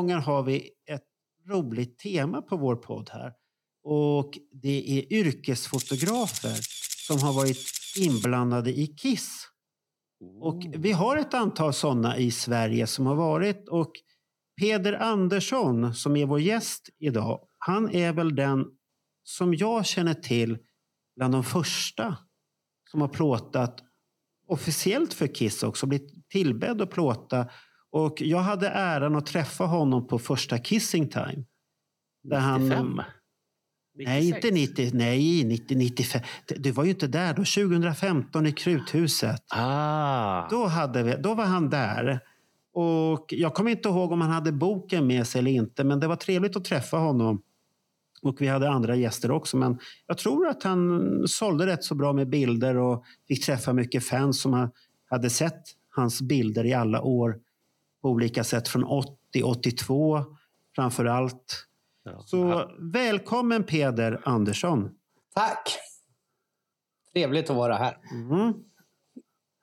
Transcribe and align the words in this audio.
Gången 0.00 0.20
har 0.20 0.42
vi 0.42 0.70
ett 0.86 1.06
roligt 1.48 1.98
tema 1.98 2.42
på 2.42 2.56
vår 2.56 2.76
podd 2.76 3.10
här. 3.12 3.32
Och 3.84 4.38
det 4.62 4.98
är 4.98 5.12
yrkesfotografer 5.12 6.56
som 7.06 7.18
har 7.18 7.32
varit 7.32 7.58
inblandade 7.96 8.70
i 8.70 8.86
Kiss. 8.86 9.46
Och 10.40 10.62
vi 10.76 10.92
har 10.92 11.16
ett 11.16 11.34
antal 11.34 11.72
sådana 11.72 12.16
i 12.16 12.30
Sverige 12.30 12.86
som 12.86 13.06
har 13.06 13.14
varit. 13.14 13.68
Och 13.68 13.92
Peder 14.60 14.92
Andersson 14.92 15.94
som 15.94 16.16
är 16.16 16.26
vår 16.26 16.40
gäst 16.40 16.88
idag. 16.98 17.40
Han 17.58 17.90
är 17.90 18.12
väl 18.12 18.36
den 18.36 18.64
som 19.22 19.54
jag 19.54 19.86
känner 19.86 20.14
till 20.14 20.58
bland 21.16 21.34
de 21.34 21.44
första 21.44 22.16
som 22.90 23.00
har 23.00 23.08
plåtat 23.08 23.80
officiellt 24.48 25.14
för 25.14 25.26
Kiss 25.26 25.62
också. 25.62 25.86
Blivit 25.86 26.28
tillbedd 26.28 26.82
att 26.82 26.90
plåta. 26.90 27.48
Och 27.92 28.22
jag 28.22 28.38
hade 28.38 28.68
äran 28.68 29.16
att 29.16 29.26
träffa 29.26 29.64
honom 29.64 30.06
på 30.06 30.18
första 30.18 30.58
Kissing 30.58 31.08
Time. 31.08 31.44
Där 32.22 32.38
han- 32.38 32.60
95? 32.68 33.00
Nej, 33.94 34.28
inte 34.28 34.50
90, 34.50 34.90
nej, 34.94 35.44
90, 35.44 35.76
95. 35.76 36.20
Du 36.56 36.70
var 36.70 36.84
ju 36.84 36.90
inte 36.90 37.06
där 37.06 37.34
då. 37.34 37.44
2015 37.44 38.46
i 38.46 38.52
Kruthuset. 38.52 39.42
Ah, 39.50 40.48
Då, 40.50 40.66
hade 40.66 41.02
vi, 41.02 41.14
då 41.18 41.34
var 41.34 41.44
han 41.44 41.70
där. 41.70 42.20
Och 42.72 43.26
jag 43.28 43.54
kommer 43.54 43.70
inte 43.70 43.88
ihåg 43.88 44.12
om 44.12 44.20
han 44.20 44.30
hade 44.30 44.52
boken 44.52 45.06
med 45.06 45.26
sig 45.26 45.38
eller 45.38 45.50
inte, 45.50 45.84
men 45.84 46.00
det 46.00 46.06
var 46.06 46.16
trevligt 46.16 46.56
att 46.56 46.64
träffa 46.64 46.96
honom. 46.96 47.42
Och 48.22 48.40
vi 48.40 48.46
hade 48.46 48.70
andra 48.70 48.96
gäster 48.96 49.30
också, 49.30 49.56
men 49.56 49.78
jag 50.06 50.18
tror 50.18 50.48
att 50.48 50.62
han 50.62 51.02
sålde 51.28 51.66
rätt 51.66 51.84
så 51.84 51.94
bra 51.94 52.12
med 52.12 52.28
bilder 52.28 52.76
och 52.76 53.04
fick 53.28 53.44
träffa 53.46 53.72
mycket 53.72 54.04
fans 54.04 54.40
som 54.40 54.52
ha- 54.52 54.70
hade 55.10 55.30
sett 55.30 55.62
hans 55.90 56.22
bilder 56.22 56.64
i 56.66 56.72
alla 56.72 57.02
år 57.02 57.36
på 58.02 58.08
olika 58.08 58.44
sätt, 58.44 58.68
från 58.68 58.84
80, 58.84 59.42
82 59.44 60.24
framför 60.74 61.04
allt. 61.04 61.66
ja. 62.04 62.22
Så 62.26 62.70
välkommen 62.78 63.64
Peder 63.64 64.20
Andersson. 64.24 64.90
Tack! 65.34 65.78
Trevligt 67.12 67.50
att 67.50 67.56
vara 67.56 67.74
här. 67.74 67.96
Mm. 68.12 68.54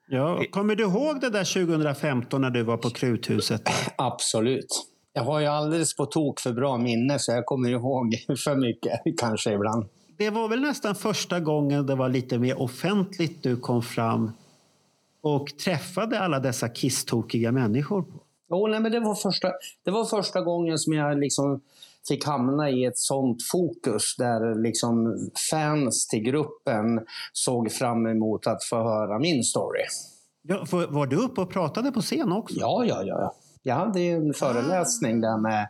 Ja, 0.08 0.44
kommer 0.50 0.76
du 0.76 0.82
ihåg 0.82 1.20
det 1.20 1.30
där 1.30 1.66
2015 1.66 2.40
när 2.40 2.50
du 2.50 2.62
var 2.62 2.76
på 2.76 2.90
Kruthuset? 2.90 3.62
Absolut. 3.96 4.88
Jag 5.12 5.22
har 5.22 5.40
ju 5.40 5.46
alldeles 5.46 5.96
på 5.96 6.06
tok 6.06 6.40
för 6.40 6.52
bra 6.52 6.78
minne 6.78 7.18
så 7.18 7.32
jag 7.32 7.46
kommer 7.46 7.70
ihåg 7.70 8.14
för 8.44 8.56
mycket 8.56 9.00
kanske 9.18 9.52
ibland. 9.52 9.86
Det 10.18 10.30
var 10.30 10.48
väl 10.48 10.60
nästan 10.60 10.94
första 10.94 11.40
gången 11.40 11.86
det 11.86 11.94
var 11.94 12.08
lite 12.08 12.38
mer 12.38 12.60
offentligt 12.60 13.42
du 13.42 13.56
kom 13.56 13.82
fram 13.82 14.30
och 15.20 15.46
träffade 15.64 16.20
alla 16.20 16.40
dessa 16.40 16.68
kisstokiga 16.68 17.52
människor. 17.52 18.02
På. 18.02 18.27
Jo, 18.50 18.66
nej, 18.66 18.80
men 18.80 18.92
det, 18.92 19.00
var 19.00 19.14
första, 19.14 19.52
det 19.84 19.90
var 19.90 20.04
första 20.04 20.40
gången 20.40 20.78
som 20.78 20.92
jag 20.92 21.18
liksom 21.18 21.60
fick 22.08 22.26
hamna 22.26 22.70
i 22.70 22.84
ett 22.84 22.98
sånt 22.98 23.38
fokus 23.52 24.16
där 24.16 24.62
liksom 24.62 25.16
fans 25.50 26.06
till 26.08 26.20
gruppen 26.20 27.00
såg 27.32 27.72
fram 27.72 28.06
emot 28.06 28.46
att 28.46 28.64
få 28.64 28.76
höra 28.76 29.18
min 29.18 29.44
story. 29.44 29.82
Ja, 30.42 30.64
var 30.88 31.06
du 31.06 31.16
uppe 31.16 31.40
och 31.40 31.50
pratade 31.50 31.92
på 31.92 32.00
scen 32.00 32.32
också? 32.32 32.56
Ja, 32.60 32.84
ja, 32.84 33.02
ja. 33.02 33.20
ja. 33.20 33.34
Jag 33.62 33.74
hade 33.74 34.00
ju 34.00 34.12
en 34.12 34.34
föreläsning 34.34 35.20
där 35.20 35.38
med 35.38 35.68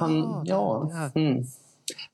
han, 0.00 0.42
ja, 0.44 0.90
mm. 1.14 1.44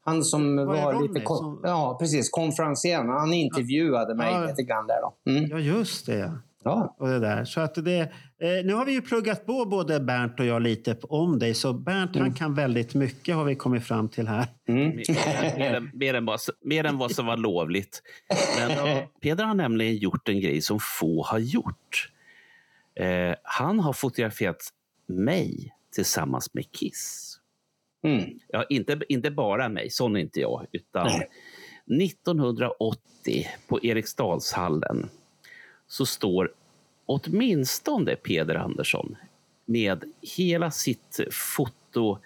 han 0.05 0.25
som 0.25 0.57
Var 0.57 0.65
var 0.65 1.03
lite 1.03 1.27
som- 1.27 1.61
ja, 1.63 1.97
precis, 2.01 2.31
konferencier. 2.31 3.05
Han 3.05 3.33
intervjuade 3.33 4.15
mig 4.15 4.33
Ja. 4.33 4.47
lite 4.47 4.63
grann 4.63 4.87
där. 4.87 4.97
Då. 5.03 5.31
Mm. 5.31 5.51
Ja, 5.51 5.59
just 5.59 6.07
det. 6.07 6.33
Ja. 6.65 6.97
Och 6.99 7.09
det 7.09 7.19
där. 7.19 7.45
Så 7.45 7.61
att 7.61 7.75
det, 7.75 8.01
eh, 8.01 8.65
nu 8.65 8.75
har 8.75 8.85
vi 8.85 8.93
ju 8.93 9.03
pluggat 9.03 9.47
på 9.47 9.65
både 9.65 10.01
Bernt 10.01 10.41
och 10.41 10.47
jag 10.47 10.63
lite 10.63 10.97
om 11.03 11.39
dig. 11.39 11.55
Så 11.55 11.73
Bernt 11.73 12.17
han 12.17 12.35
kan 12.35 12.55
väldigt 12.55 12.95
mycket 12.95 13.35
har 13.35 13.45
vi 13.45 13.55
kommit 13.55 13.85
fram 13.85 14.09
till 14.09 14.29
här. 14.29 14.47
Mm. 14.69 14.89
mer, 14.89 15.59
mer, 15.59 15.75
än, 15.75 15.91
mer, 15.95 16.15
än 16.15 16.25
vad, 16.25 16.41
mer 16.65 16.85
än 16.85 16.99
vad 16.99 17.13
som 17.13 17.27
var 17.27 17.37
lovligt. 17.37 18.03
Men 18.59 19.03
Peder 19.21 19.45
har 19.45 19.55
nämligen 19.55 19.97
gjort 19.97 20.29
en 20.29 20.41
grej 20.41 20.61
som 20.61 20.79
få 20.81 21.23
har 21.23 21.39
gjort. 21.39 22.11
Eh, 22.95 23.35
han 23.43 23.81
har 23.81 23.93
fotograferat 23.93 24.69
mig 25.07 25.75
tillsammans 25.95 26.55
med 26.55 26.73
Kiss. 26.73 27.37
Mm. 28.05 28.39
Ja, 28.49 28.65
inte, 28.69 29.01
inte 29.09 29.31
bara 29.31 29.69
mig, 29.69 29.91
sån 29.91 30.17
är 30.17 30.21
inte 30.21 30.41
jag. 30.41 30.67
Utan 30.73 31.07
Nej. 31.07 31.29
1980 32.07 33.49
på 33.69 33.85
Eriksdalshallen 33.85 35.09
så 35.91 36.07
står 36.07 36.53
åtminstone 37.07 38.17
Peder 38.17 38.55
Andersson 38.55 39.17
med 39.65 40.05
hela 40.37 40.71
sitt 40.71 41.21
fotogrejs, 41.31 42.21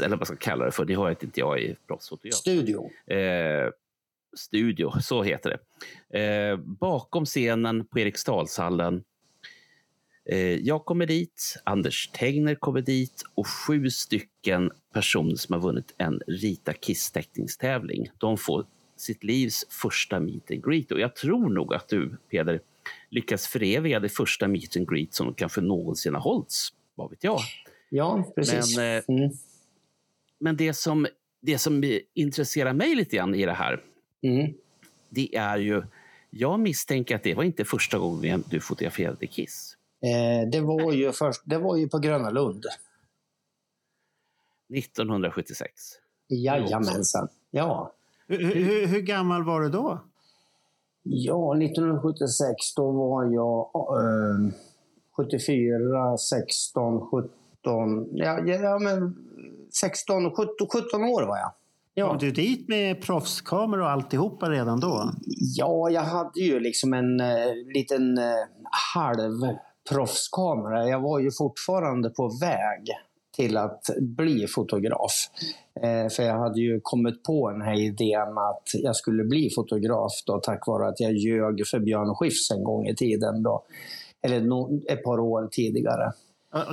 eller 0.00 0.16
vad 0.16 0.26
ska 0.26 0.34
jag 0.34 0.40
kalla 0.40 0.64
det 0.64 0.72
för, 0.72 0.84
det 0.84 0.94
har 0.94 1.10
inte 1.10 1.40
jag 1.40 1.60
i 1.60 1.76
proffsfotograf. 1.86 2.34
Studio. 2.34 2.90
Eh, 3.06 3.70
studio, 4.36 5.00
så 5.00 5.22
heter 5.22 5.50
det. 5.50 5.58
Eh, 6.20 6.56
bakom 6.56 7.24
scenen 7.24 7.86
på 7.86 7.98
Eriksdalshallen. 7.98 9.04
Eh, 10.30 10.54
jag 10.54 10.84
kommer 10.84 11.06
dit, 11.06 11.56
Anders 11.64 12.08
Tegner 12.08 12.54
kommer 12.54 12.80
dit 12.80 13.22
och 13.34 13.46
sju 13.46 13.90
stycken 13.90 14.70
personer 14.92 15.36
som 15.36 15.52
har 15.52 15.60
vunnit 15.60 15.94
en 15.98 16.20
Rita 16.26 16.72
Kiss-teckningstävling. 16.72 18.10
De 18.18 18.36
får 18.36 18.66
sitt 19.00 19.24
livs 19.24 19.64
första 19.68 20.20
meet 20.20 20.50
and 20.50 20.64
greet. 20.64 20.92
Och 20.92 21.00
jag 21.00 21.16
tror 21.16 21.48
nog 21.48 21.74
att 21.74 21.88
du, 21.88 22.16
Peder, 22.30 22.60
lyckas 23.08 23.46
föreviga 23.46 24.00
det 24.00 24.08
första 24.08 24.48
meet 24.48 24.76
and 24.76 24.90
greet 24.90 25.14
som 25.14 25.34
kanske 25.34 25.60
någonsin 25.60 26.14
har 26.14 26.20
hållits. 26.20 26.68
Vad 26.94 27.10
vet 27.10 27.24
jag? 27.24 27.40
Ja, 27.88 28.32
precis. 28.36 28.76
Men, 28.76 28.96
eh, 28.96 29.02
Mm. 29.08 29.30
Men 30.38 30.56
det 30.56 30.74
som, 30.74 31.06
det 31.40 31.58
som 31.58 31.98
intresserar 32.14 32.72
mig 32.72 32.94
lite 32.94 33.16
grann 33.16 33.34
i 33.34 33.46
det 33.46 33.52
här, 33.52 33.84
Mm. 34.22 34.54
det 35.08 35.36
är 35.36 35.58
ju... 35.58 35.82
Jag 36.30 36.60
misstänker 36.60 37.16
att 37.16 37.22
det 37.22 37.34
var 37.34 37.42
inte 37.44 37.64
första 37.64 37.98
gången 37.98 38.44
du 38.50 38.60
fotograferade 38.60 39.26
Kiss. 39.26 39.76
Eh, 40.02 40.50
det, 40.50 40.60
var 40.60 40.92
ju 40.92 41.12
först, 41.12 41.42
det 41.44 41.58
var 41.58 41.76
ju 41.76 41.88
på 41.88 41.98
Gröna 41.98 42.30
Lund. 42.30 42.64
1976. 44.74 45.72
Jajamensan. 46.28 47.28
Ja. 47.50 47.94
Hur, 48.30 48.54
hur, 48.54 48.86
hur 48.86 49.00
gammal 49.00 49.44
var 49.44 49.60
du 49.60 49.68
då? 49.68 50.00
ja, 51.02 51.56
1976 51.56 52.74
då 52.76 52.90
var 52.90 53.24
jag 53.24 53.70
eh, 53.74 54.52
74, 55.16 56.18
16, 56.18 57.00
17... 57.10 58.08
Ja, 58.12 58.38
ja 58.38 58.78
men 58.78 59.16
16, 59.80 60.30
17, 60.30 60.46
17 60.72 61.04
år 61.04 61.22
var 61.22 61.36
jag. 61.38 61.52
Ja. 61.94 62.08
Kom 62.08 62.18
du 62.18 62.30
dit 62.30 62.68
med 62.68 63.02
proffskamera 63.02 63.84
och 63.84 63.90
alltihopa 63.90 64.50
redan 64.50 64.80
då? 64.80 65.12
Ja, 65.56 65.90
jag 65.90 66.02
hade 66.02 66.40
ju 66.40 66.60
liksom 66.60 66.92
en 66.92 67.20
eh, 67.20 67.54
liten 67.74 68.18
eh, 68.18 68.24
halv 68.94 69.40
proffskamera. 69.90 70.88
Jag 70.88 71.00
var 71.00 71.18
ju 71.18 71.30
fortfarande 71.38 72.10
på 72.10 72.38
väg 72.40 72.88
till 73.36 73.56
att 73.56 73.82
bli 74.00 74.46
fotograf. 74.46 75.12
Eh, 75.82 76.08
för 76.08 76.22
jag 76.22 76.38
hade 76.38 76.60
ju 76.60 76.80
kommit 76.82 77.22
på 77.22 77.50
den 77.50 77.62
här 77.62 77.80
idén 77.80 78.38
att 78.38 78.62
jag 78.72 78.96
skulle 78.96 79.24
bli 79.24 79.50
fotograf 79.54 80.12
då, 80.26 80.40
tack 80.40 80.66
vare 80.66 80.88
att 80.88 81.00
jag 81.00 81.12
ljög 81.12 81.66
för 81.66 81.78
Björn 81.78 82.14
Skifs 82.14 82.50
en 82.50 82.64
gång 82.64 82.86
i 82.86 82.94
tiden. 82.94 83.42
Då. 83.42 83.64
Eller 84.22 84.40
no, 84.40 84.80
ett 84.88 85.04
par 85.04 85.20
år 85.20 85.48
tidigare. 85.52 86.12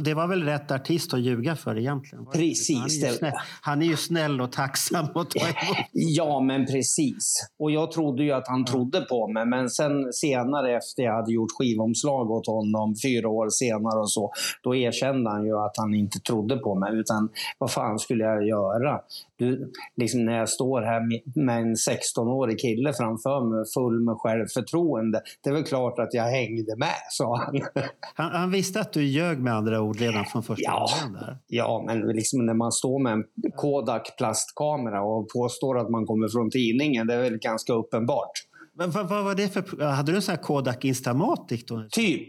Det 0.02 0.14
var 0.14 0.28
väl 0.28 0.44
rätt 0.44 0.72
artist 0.72 1.14
att 1.14 1.20
ljuga 1.20 1.56
för 1.56 1.78
egentligen? 1.78 2.26
Precis, 2.26 2.78
Han 3.04 3.10
är, 3.10 3.12
snäll, 3.12 3.34
han 3.62 3.82
är 3.82 3.86
ju 3.86 3.98
snäll 3.98 4.42
och 4.42 4.52
tacksam 4.52 5.06
att 5.06 5.14
ta 5.14 5.40
emot. 5.40 5.78
Ja, 5.92 6.40
men 6.40 6.66
precis. 6.66 7.50
Och 7.60 7.72
jag 7.72 7.92
trodde 7.92 8.24
ju 8.24 8.32
att 8.32 8.48
han 8.48 8.66
trodde 8.66 9.02
på 9.02 9.28
mig. 9.28 9.46
Men 9.46 9.70
sen 9.70 10.14
senare 10.14 10.78
efter 10.78 11.04
jag 11.04 11.14
hade 11.14 11.32
gjort 11.32 11.52
skivomslag 11.58 12.32
åt 12.32 12.48
honom, 12.48 12.96
fyra 13.04 13.30
år 13.30 13.50
senare 13.50 14.00
och 14.00 14.12
så, 14.12 14.32
då 14.64 14.76
erkände 14.76 15.30
han 15.30 15.46
ju 15.46 15.58
att 15.58 15.78
han 15.78 15.94
inte 15.94 16.20
trodde 16.20 16.58
på 16.58 16.76
mig. 16.76 16.96
Utan 16.96 17.30
vad 17.58 17.72
fan 17.72 18.00
skulle 18.00 18.24
jag 18.24 18.48
göra? 18.48 19.00
Du, 19.40 19.72
liksom 19.96 20.26
när 20.26 20.38
jag 20.38 20.50
står 20.50 20.82
här 20.82 21.00
med- 21.36 21.60
en 21.60 21.76
16-årig 21.76 22.60
kille 22.60 22.94
framför 22.94 23.50
mig, 23.50 23.64
full 23.74 24.00
med 24.00 24.16
självförtroende. 24.18 25.22
Det 25.44 25.50
är 25.50 25.54
väl 25.54 25.64
klart 25.64 26.00
att 26.00 26.14
jag 26.14 26.24
hängde 26.24 26.76
med, 26.78 26.96
sa 27.12 27.38
han. 27.38 27.62
Han, 28.16 28.32
han 28.32 28.52
visste 28.52 28.80
att 28.82 28.94
du 28.94 29.04
ljög 29.04 29.40
med 29.40 29.54
andra 29.54 29.82
ord 29.82 30.00
redan 30.00 30.26
från 30.26 30.44
första 30.44 30.64
Ja. 30.64 30.88
början. 31.14 31.36
Ja, 31.48 31.84
men 31.88 32.00
liksom 32.00 32.46
när 32.46 32.54
man 32.54 32.72
står 32.72 33.00
med 33.00 33.14
en 33.14 33.24
Kodak 33.56 34.18
plastkamera 34.18 35.02
och 35.04 35.28
påstår 35.30 35.80
att 35.80 35.90
man 35.90 36.06
kommer 36.06 36.28
från 36.28 36.50
tidningen, 36.50 37.08
det 37.08 37.14
är 37.14 37.22
väl 37.22 37.38
ganska 37.38 37.74
uppenbart. 37.74 38.32
Men 38.74 38.92
vad, 38.92 39.10
vad 39.10 39.24
var 39.24 39.36
det 39.36 39.48
för... 39.54 39.86
Hade 39.86 40.12
du 40.12 40.16
en 40.16 40.22
sån 40.22 40.36
här 40.36 40.42
Kodak 40.44 40.86
Instamatic 40.86 41.66
då? 41.66 41.88
Typ, 41.92 42.28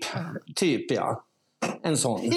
typ 0.56 0.90
ja. 0.92 1.24
En 1.82 1.96
sån. 1.96 2.20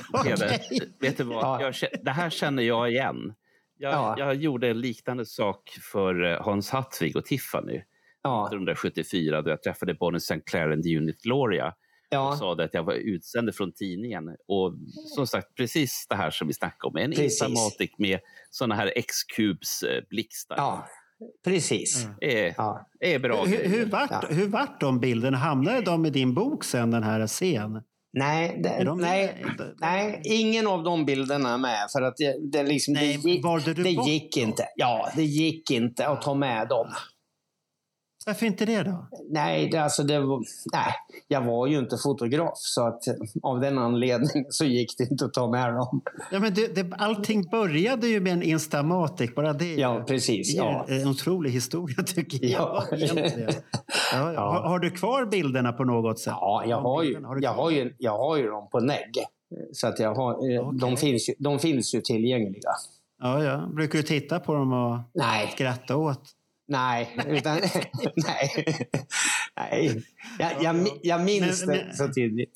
Peder, 0.24 0.58
vet 1.00 1.16
du 1.16 1.24
vad? 1.24 1.44
Ja. 1.44 1.60
Jag, 1.60 1.74
det 2.04 2.10
här 2.10 2.30
känner 2.30 2.62
jag 2.62 2.90
igen. 2.90 3.34
Jag, 3.78 3.92
Ja. 3.92 4.14
jag 4.18 4.34
gjorde 4.34 4.68
en 4.68 4.80
liknande 4.80 5.26
sak 5.26 5.70
för 5.92 6.24
eh, 6.32 6.42
Hans 6.44 6.70
Hattvig 6.70 7.16
och 7.16 7.24
Tiffany 7.24 7.82
Ja, 8.22 8.46
1974 8.46 9.42
då 9.42 9.50
jag 9.50 9.62
träffade 9.62 9.94
Bonnie 9.94 10.16
St. 10.16 10.40
Clair 10.46 10.70
and 10.70 10.82
the 10.84 10.96
Unit 10.96 11.22
Gloria 11.22 11.66
och 11.66 11.74
ja 12.16 12.36
sa 12.36 12.54
det 12.54 12.64
att 12.64 12.74
jag 12.74 12.82
var 12.82 12.94
utsänd 12.94 13.54
från 13.54 13.72
tidningen. 13.72 14.24
Och 14.48 14.74
som 15.16 15.26
sagt, 15.26 15.54
precis 15.56 16.06
det 16.08 16.14
här 16.16 16.30
som 16.30 16.48
vi 16.48 16.54
snackade 16.54 16.88
om. 16.90 16.96
En 16.96 17.10
Precis. 17.10 17.24
Instamatic 17.24 17.90
med 17.98 18.20
såna 18.50 18.74
här 18.74 18.92
X-Cubes 18.96 19.82
eh, 19.82 20.02
blixtar. 20.10 20.56
ja 20.58 20.86
precis. 21.44 22.04
Mm. 22.04 22.16
Är, 22.20 22.54
Ja. 22.56 22.88
är 23.00 23.18
bra 23.18 23.44
Hur, 23.44 23.64
hur, 23.64 23.86
vart, 23.86 24.10
Ja. 24.10 24.22
hur 24.30 24.46
vart 24.48 24.80
de 24.80 25.00
bilderna? 25.00 25.36
Hamnade 25.38 25.80
de 25.80 26.06
i 26.06 26.10
din 26.10 26.34
bok 26.34 26.64
sen, 26.64 26.90
den 26.90 27.02
här 27.02 27.26
scen? 27.26 27.82
Nej, 28.14 28.60
det, 28.62 28.84
de 28.84 28.98
nej, 28.98 29.44
nej, 29.80 30.20
ingen 30.24 30.66
av 30.66 30.82
de 30.84 31.04
bilderna 31.04 31.54
är 31.54 31.58
med. 31.58 31.90
För 31.92 32.02
att 32.02 32.16
det, 32.16 32.52
det, 32.52 32.62
liksom, 32.62 32.94
Nej, 32.94 33.18
det, 33.22 33.30
gick, 33.30 33.42
det 33.76 33.90
gick 33.90 34.36
inte. 34.36 34.64
Ja, 34.76 35.10
det 35.16 35.24
gick 35.24 35.70
inte 35.70 36.06
att 36.06 36.22
ta 36.22 36.34
med 36.34 36.68
dem. 36.68 36.86
Varför 38.26 38.46
inte 38.46 38.64
det 38.64 38.82
då? 38.82 39.08
Nej, 39.30 39.68
det, 39.72 39.78
alltså 39.78 40.02
det 40.02 40.20
var, 40.20 40.38
nej, 40.72 40.92
jag 41.28 41.40
var 41.44 41.66
ju 41.66 41.78
inte 41.78 41.96
fotograf. 42.02 42.52
Så 42.54 42.86
att 42.86 43.02
av 43.42 43.60
den 43.60 43.78
anledningen 43.78 44.46
så 44.50 44.64
gick 44.64 44.98
det 44.98 45.10
inte 45.10 45.24
att 45.24 45.32
ta 45.34 45.50
med 45.50 45.74
dem. 45.74 46.00
Ja, 46.32 46.38
men 46.38 46.54
det, 46.54 46.74
det, 46.74 46.94
allting 46.98 47.42
började 47.50 48.08
ju 48.08 48.20
med 48.20 48.32
en 48.32 48.42
Instamatic. 48.42 49.34
Bara 49.34 49.52
det, 49.52 49.74
Ja, 49.74 50.04
precis. 50.08 50.52
det 50.56 50.58
Ja. 50.58 50.86
en 50.88 51.08
otrolig 51.08 51.50
historia 51.50 52.02
tycker 52.02 52.46
Ja. 52.46 52.84
jag. 52.90 53.00
Ja, 54.12 54.32
Ja. 54.32 54.40
Har, 54.40 54.68
har 54.68 54.78
du 54.78 54.90
kvar 54.90 55.26
bilderna 55.26 55.72
på 55.72 55.84
något 55.84 56.18
sätt? 56.18 56.34
Ja, 56.40 56.64
jag 56.66 56.80
har, 56.80 57.02
ju, 57.02 57.14
du 57.20 57.40
jag, 57.42 57.54
har 57.54 57.70
ju, 57.70 57.94
jag 57.98 58.18
har 58.18 58.36
ju 58.36 58.46
dem 58.46 58.68
på 58.72 58.80
negg. 58.80 59.12
Så 59.72 59.86
att 59.86 59.98
jag 59.98 60.14
har, 60.14 60.30
eh, 60.54 60.68
Okej. 60.68 60.78
de, 60.80 60.96
finns 60.96 61.28
ju, 61.28 61.34
de 61.38 61.58
finns 61.58 61.94
ju 61.94 62.00
tillgängliga. 62.00 62.70
Ja, 63.22 63.44
ja. 63.44 63.68
Brukar 63.74 63.98
du 63.98 64.02
titta 64.02 64.40
på 64.40 64.54
dem 64.54 64.72
och 64.72 64.98
Nej, 65.14 65.50
skratta 65.54 65.96
åt? 65.96 66.20
Nej, 66.72 67.16
utan, 67.28 67.56
nej. 68.16 68.50
nej. 69.56 70.04
Jag, 70.38 70.52
jag, 70.62 70.86
jag 71.02 71.24
minns 71.24 71.66
Men- 71.66 71.76
det 71.76 71.84
men- 71.86 71.96
så 71.96 72.14
tydligt. 72.14 72.52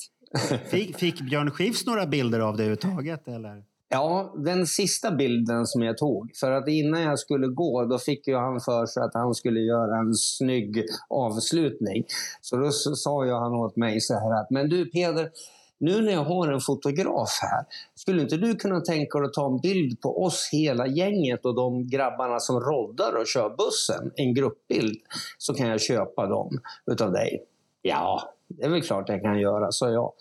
Fick, 0.70 0.96
fick 0.96 1.20
Björn 1.20 1.50
Skifs 1.50 1.86
några 1.86 2.06
bilder 2.06 2.40
av 2.40 2.56
det 2.56 2.62
överhuvudtaget? 2.62 3.28
Eller? 3.28 3.62
Ja, 3.88 4.34
den 4.44 4.66
sista 4.66 5.10
bilden 5.10 5.66
som 5.66 5.82
jag 5.82 5.98
tog. 5.98 6.30
För 6.40 6.52
att 6.52 6.68
innan 6.68 7.02
jag 7.02 7.18
skulle 7.18 7.46
gå, 7.46 7.84
då 7.84 7.98
fick 7.98 8.28
ju 8.28 8.36
han 8.36 8.60
för 8.60 8.86
sig 8.86 9.02
att 9.02 9.14
han 9.14 9.34
skulle 9.34 9.60
göra 9.60 9.98
en 9.98 10.14
snygg 10.14 10.84
avslutning. 11.08 12.04
Så 12.40 12.56
då 12.56 12.70
sa 12.72 13.24
ju 13.26 13.32
han 13.32 13.52
åt 13.52 13.76
mig 13.76 14.00
så 14.00 14.14
här 14.14 14.40
att, 14.40 14.50
men 14.50 14.68
du 14.68 14.90
Peder, 14.90 15.30
nu 15.78 16.02
när 16.02 16.12
jag 16.12 16.24
har 16.24 16.48
en 16.48 16.60
fotograf 16.60 17.38
här, 17.42 17.64
skulle 17.94 18.22
inte 18.22 18.36
du 18.36 18.54
kunna 18.54 18.80
tänka 18.80 19.18
dig 19.18 19.26
att 19.26 19.32
ta 19.32 19.46
en 19.46 19.60
bild 19.60 20.00
på 20.00 20.24
oss 20.24 20.48
hela 20.52 20.86
gänget 20.86 21.44
och 21.44 21.54
de 21.54 21.88
grabbarna 21.88 22.40
som 22.40 22.60
roddar 22.60 23.16
och 23.16 23.26
kör 23.26 23.56
bussen, 23.56 24.12
en 24.14 24.34
gruppbild, 24.34 24.96
så 25.38 25.54
kan 25.54 25.68
jag 25.68 25.80
köpa 25.80 26.26
dem 26.26 26.60
utav 26.90 27.12
dig. 27.12 27.44
Ja, 27.82 28.36
det 28.48 28.64
är 28.64 28.68
väl 28.68 28.82
klart 28.82 29.08
jag 29.08 29.22
kan 29.22 29.38
göra, 29.38 29.72
sa 29.72 29.90
jag. 29.90 30.12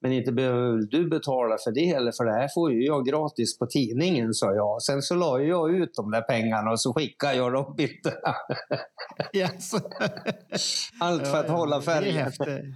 Men 0.00 0.12
inte 0.12 0.32
behöver 0.32 0.78
du 0.78 1.08
betala 1.08 1.56
för 1.64 1.70
det 1.70 1.90
eller 1.90 2.12
för 2.12 2.24
det 2.24 2.32
här 2.32 2.48
får 2.54 2.72
ju 2.72 2.84
jag 2.84 3.06
gratis 3.06 3.58
på 3.58 3.66
tidningen, 3.66 4.34
sa 4.34 4.54
jag. 4.54 4.82
Sen 4.82 5.02
så 5.02 5.14
la 5.14 5.40
jag 5.40 5.74
ut 5.74 5.94
de 5.94 6.10
där 6.10 6.22
pengarna 6.22 6.70
och 6.70 6.80
så 6.80 6.92
skickade 6.92 7.34
jag 7.34 7.52
de 7.52 7.74
bilderna. 7.76 8.34
Yes. 9.32 9.72
Allt 11.00 11.26
för 11.26 11.40
att 11.40 11.48
hålla 11.48 11.78
Det 11.78 11.92
är 11.92 12.30
färgen. 12.30 12.74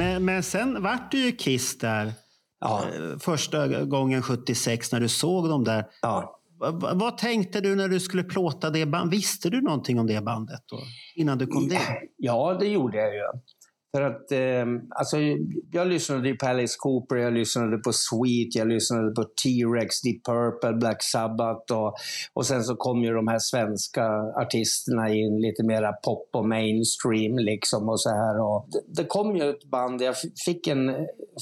Men, 0.00 0.24
men 0.24 0.42
sen 0.42 0.82
vart 0.82 1.10
du 1.10 1.18
ju 1.18 1.32
Kiss 1.32 1.78
där. 1.78 2.12
Ja, 2.60 2.84
eh, 2.94 3.18
Första 3.18 3.84
gången 3.84 4.22
76 4.22 4.92
när 4.92 5.00
du 5.00 5.08
såg 5.08 5.48
dem 5.48 5.64
där. 5.64 5.84
ja. 6.02 6.36
Va- 6.60 6.70
va- 6.70 6.92
Vad 6.94 7.18
tänkte 7.18 7.60
du 7.60 7.74
när 7.76 7.88
du 7.88 8.00
skulle 8.00 8.22
plåta 8.22 8.70
det 8.70 8.86
bandet? 8.86 9.18
Visste 9.18 9.50
du 9.50 9.60
någonting 9.60 9.98
om 10.00 10.06
det 10.06 10.20
bandet 10.20 10.60
då? 10.66 10.78
Innan 11.16 11.38
du 11.38 11.46
kom 11.46 11.68
dit? 11.68 11.78
ja, 12.16 12.56
det 12.60 12.66
gjorde 12.66 12.98
jag 12.98 13.14
ju. 13.14 13.20
För 13.96 14.02
att, 14.02 14.32
eh, 14.32 14.66
alltså, 14.90 15.16
jag 15.72 15.86
lyssnade 15.86 16.28
ju 16.28 16.36
på 16.36 16.46
Alice 16.46 16.76
Cooper, 16.78 17.16
jag 17.16 17.32
lyssnade 17.32 17.78
på 17.78 17.92
Sweet, 17.92 18.54
jag 18.54 18.68
lyssnade 18.68 19.10
på 19.10 19.22
T-Rex, 19.22 20.00
Deep 20.00 20.24
Purple, 20.24 20.72
Black 20.72 21.02
Sabbath 21.02 21.72
och, 21.72 21.94
och 22.34 22.46
sen 22.46 22.64
så 22.64 22.76
kom 22.76 23.02
ju 23.04 23.14
de 23.14 23.28
här 23.28 23.38
svenska 23.38 24.04
artisterna 24.36 25.08
in 25.08 25.40
lite 25.40 25.64
mera 25.64 25.92
pop 25.92 26.28
och 26.32 26.48
mainstream 26.48 27.38
liksom 27.38 27.88
och 27.88 28.00
så 28.00 28.10
här. 28.10 28.40
Och 28.40 28.68
det, 28.72 29.02
det 29.02 29.08
kom 29.08 29.36
ju 29.36 29.50
ett 29.50 29.64
band, 29.64 30.02
jag 30.02 30.14
fick 30.44 30.66
en 30.66 30.86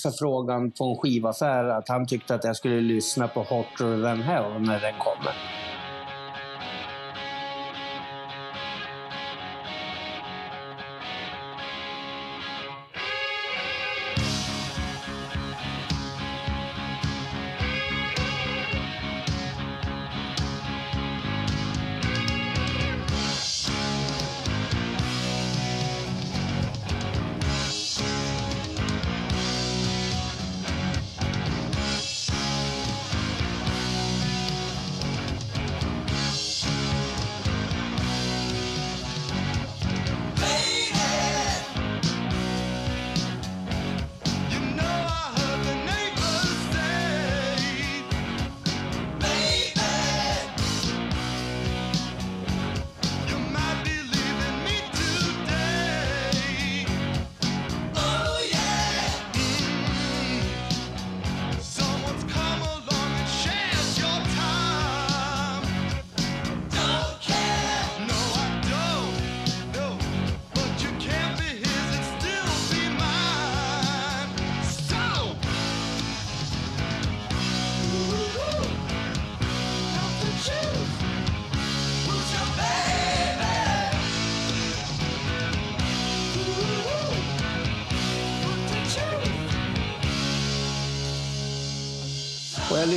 förfrågan 0.03 0.71
på 0.71 0.85
en 0.85 0.97
skivaffär 0.97 1.65
att 1.65 1.89
han 1.89 2.07
tyckte 2.07 2.35
att 2.35 2.45
jag 2.45 2.57
skulle 2.57 2.81
lyssna 2.81 3.29
på 3.29 3.43
Hotter 3.43 4.03
than 4.03 4.23
Hell 4.23 4.61
när 4.61 4.81
den 4.81 4.95
kommer. 4.99 5.68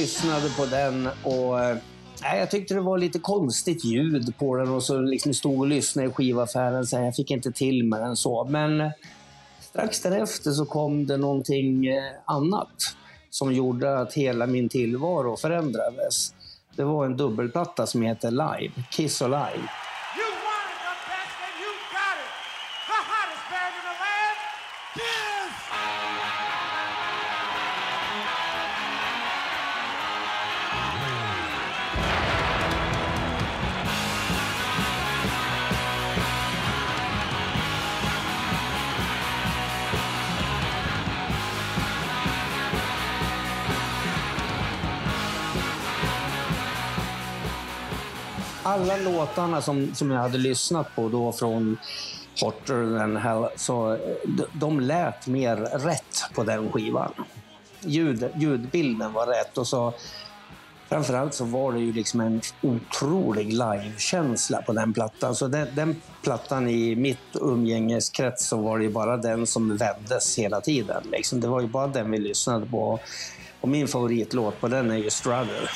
Lyssnade 0.01 0.49
på 0.57 0.65
den 0.65 1.09
och 1.23 1.59
eh, 1.59 1.77
nej, 2.21 2.39
jag 2.39 2.51
tyckte 2.51 2.73
det 2.73 2.81
var 2.81 2.97
lite 2.97 3.19
konstigt 3.19 3.85
ljud 3.85 4.33
på 4.37 4.55
den 4.55 4.69
och 4.69 4.83
så 4.83 5.01
liksom 5.01 5.33
stod 5.33 5.59
och 5.59 5.67
lyssnade 5.67 6.07
i 6.07 6.11
skivaffären 6.11 6.87
så 6.87 6.97
jag 6.97 7.15
fick 7.15 7.31
inte 7.31 7.51
till 7.51 7.83
med 7.83 8.01
den 8.01 8.15
så. 8.15 8.43
Men 8.43 8.81
eh, 8.81 8.91
strax 9.59 10.01
därefter 10.01 10.51
så 10.51 10.65
kom 10.65 11.07
det 11.07 11.17
någonting 11.17 11.87
eh, 11.87 12.03
annat 12.25 12.95
som 13.29 13.53
gjorde 13.53 13.99
att 13.99 14.13
hela 14.13 14.47
min 14.47 14.69
tillvaro 14.69 15.37
förändrades. 15.37 16.33
Det 16.75 16.83
var 16.83 17.05
en 17.05 17.17
dubbelplatta 17.17 17.87
som 17.87 18.01
heter 18.01 18.31
Live, 18.31 18.73
Kiss 18.91 19.21
Alive. 19.21 19.69
Alla 48.81 48.97
låtarna 48.97 49.61
som, 49.61 49.95
som 49.95 50.11
jag 50.11 50.19
hade 50.19 50.37
lyssnat 50.37 50.95
på 50.95 51.09
då 51.09 51.31
från 51.31 51.77
Hotter 52.41 52.97
than 52.97 53.17
hell, 53.17 53.47
så 53.55 53.93
eh, 53.93 53.99
de, 54.23 54.45
de 54.53 54.79
lät 54.79 55.27
mer 55.27 55.55
rätt 55.55 56.23
på 56.35 56.43
den 56.43 56.71
skivan. 56.71 57.13
Ljud, 57.81 58.29
ljudbilden 58.35 59.13
var 59.13 59.27
rätt 59.27 59.57
och 59.57 59.67
så 59.67 59.93
framförallt 60.89 61.33
så 61.33 61.45
var 61.45 61.73
det 61.73 61.79
ju 61.79 61.93
liksom 61.93 62.21
en 62.21 62.41
otrolig 62.61 63.53
livekänsla 63.53 64.61
på 64.61 64.73
den 64.73 64.93
plattan. 64.93 65.35
Så 65.35 65.47
den, 65.47 65.67
den 65.75 66.01
plattan 66.23 66.69
i 66.69 66.95
mitt 66.95 67.17
umgängeskrets 67.33 68.47
så 68.47 68.57
var 68.57 68.77
det 68.77 68.83
ju 68.83 68.89
bara 68.91 69.17
den 69.17 69.47
som 69.47 69.77
vändes 69.77 70.39
hela 70.39 70.61
tiden. 70.61 71.03
Liksom. 71.11 71.39
Det 71.39 71.47
var 71.47 71.61
ju 71.61 71.67
bara 71.67 71.87
den 71.87 72.11
vi 72.11 72.17
lyssnade 72.17 72.65
på. 72.65 72.99
Och 73.61 73.69
min 73.69 73.87
favoritlåt 73.87 74.61
på 74.61 74.67
den 74.67 74.91
är 74.91 74.97
ju 74.97 75.09
Struggle. 75.09 75.69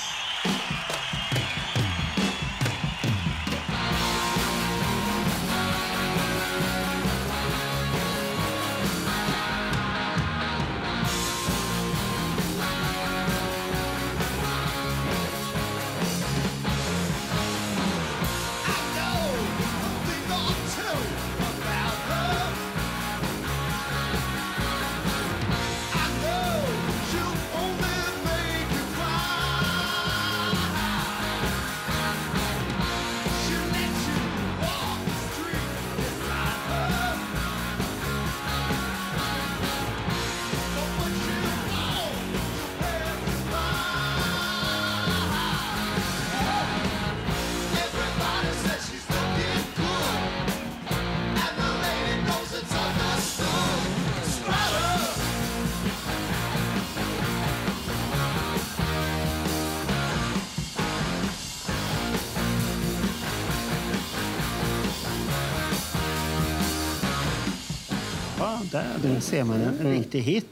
Där, 68.75 69.13
där 69.13 69.19
ser 69.19 69.43
man 69.43 69.61
en, 69.61 69.79
en 69.79 69.91
riktig 69.91 70.21
hit. 70.21 70.47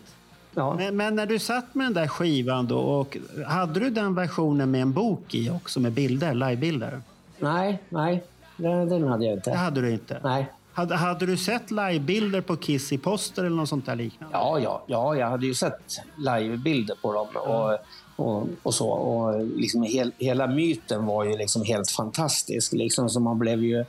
Ja. 0.56 0.74
Men, 0.76 0.98
men 0.98 1.16
när 1.16 1.26
du 1.26 1.40
satt 1.40 1.76
med 1.76 1.86
den 1.86 1.94
där 1.94 2.08
skivan 2.08 2.68
då, 2.68 2.78
och 2.80 3.18
hade 3.48 3.80
du 3.80 3.90
den 3.90 4.16
versionen 4.16 4.72
med 4.72 4.82
en 4.82 4.94
bok 4.94 5.36
i 5.36 5.50
också 5.50 5.80
med 5.80 5.92
bilder, 5.92 6.34
livebilder? 6.34 7.02
Nej, 7.40 7.82
nej, 7.90 8.24
den, 8.58 8.90
den 8.90 9.08
hade 9.08 9.26
jag 9.26 9.34
Det 9.34 9.38
inte. 9.38 9.52
hade 9.52 9.82
du 9.82 9.92
inte? 9.92 10.20
Nej. 10.24 10.46
Hade, 10.74 10.96
hade 10.96 11.26
du 11.26 11.38
sett 11.38 11.72
livebilder 11.72 12.42
på 12.42 12.56
Kiss 12.56 12.92
i 12.92 12.98
poster 12.98 13.44
eller 13.44 13.56
något 13.56 13.70
sånt 13.70 13.86
där 13.86 13.96
liknande? 13.96 14.38
Ja, 14.38 14.60
ja, 14.60 14.84
ja, 14.88 15.16
jag 15.16 15.30
hade 15.30 15.46
ju 15.46 15.54
sett 15.54 15.82
livebilder 16.18 16.96
på 17.02 17.14
dem 17.14 17.28
och, 17.36 17.78
och, 18.16 18.48
och 18.64 18.74
så. 18.74 18.90
Och 18.90 19.46
liksom 19.46 19.84
hel, 19.84 20.12
hela 20.18 20.48
myten 20.48 21.06
var 21.06 21.24
ju 21.24 21.38
liksom 21.38 21.64
helt 21.64 21.92
fantastisk. 21.92 22.74
Liksom, 22.74 23.10
så 23.10 23.20
man 23.20 23.40
blev 23.40 23.64
ju... 23.64 23.86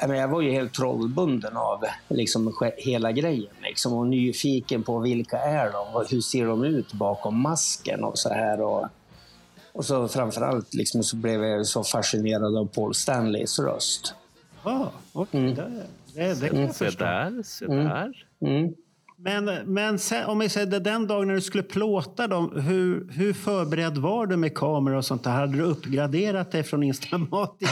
Jag, 0.00 0.28
var 0.28 0.40
ju 0.40 0.50
helt 0.50 0.74
trollbunden 0.74 1.56
av 1.56 1.84
liksom, 2.08 2.54
hela 2.76 3.12
grejen. 3.12 3.52
Liksom, 3.62 3.92
och 3.92 4.06
nyfiken 4.06 4.82
på 4.82 4.98
vilka 4.98 5.38
är 5.38 5.72
de? 5.72 5.94
och 5.94 6.10
Hur 6.10 6.20
ser 6.20 6.46
de 6.46 6.64
ut 6.64 6.92
bakom 6.92 7.40
masken 7.40 8.04
och 8.04 8.18
så 8.18 8.28
här. 8.28 8.60
Och, 8.60 8.86
och 9.72 9.84
så 9.84 10.08
framförallt 10.08 10.74
liksom, 10.74 11.02
så 11.02 11.16
blev 11.16 11.44
jag 11.44 11.66
så 11.66 11.84
fascinerad 11.84 12.56
av 12.56 12.66
Paul 12.66 12.94
Stanleys 12.94 13.58
röst. 13.58 14.14
Ja, 14.64 14.90
okej. 15.12 15.40
Mm. 15.40 15.54
Det, 15.54 15.82
det, 16.14 16.40
det 16.40 16.48
kan 16.48 16.60
jag 16.60 16.74
Se 16.74 16.84
förstå. 16.84 17.04
där, 17.04 17.42
se 17.44 17.64
Mm. 17.64 17.84
där. 17.84 18.26
Mm. 18.40 18.74
Men, 19.20 19.44
men 19.66 19.98
sen, 19.98 20.26
om 20.26 20.38
vi 20.38 20.48
säger 20.48 20.66
det, 20.66 20.78
den 20.78 21.06
dagen 21.06 21.28
när 21.28 21.34
du 21.34 21.40
skulle 21.40 21.62
plåta 21.62 22.26
dem, 22.26 22.52
hur, 22.60 23.12
hur 23.12 23.32
förberedd 23.32 23.98
var 23.98 24.26
du 24.26 24.36
med 24.36 24.54
kameror 24.54 24.96
och 24.96 25.04
sånt 25.04 25.24
där? 25.24 25.30
Hade 25.30 25.56
du 25.56 25.62
uppgraderat 25.62 26.52
dig 26.52 26.62
från 26.62 26.82
Instamatic 26.82 27.68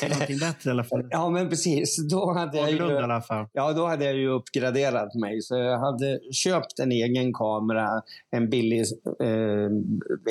till 0.00 0.08
någonting 0.08 0.38
bättre 0.38 0.70
i 0.70 0.70
alla 0.70 0.84
fall? 0.84 1.06
Ja, 1.10 1.30
men 1.30 1.48
precis. 1.48 2.08
Då 2.10 2.32
hade 2.32 2.58
jag 2.58 2.70
ju... 2.70 2.76
Ja, 3.52 3.72
då 3.72 3.86
hade 3.86 4.04
jag 4.04 4.14
ju 4.14 4.28
uppgraderat 4.28 5.14
mig. 5.14 5.42
Så 5.42 5.56
jag 5.56 5.78
hade 5.78 6.20
köpt 6.32 6.78
en 6.78 6.92
egen 6.92 7.32
kamera, 7.32 7.88
en 8.30 8.50
billig 8.50 8.80
eh, 9.20 9.70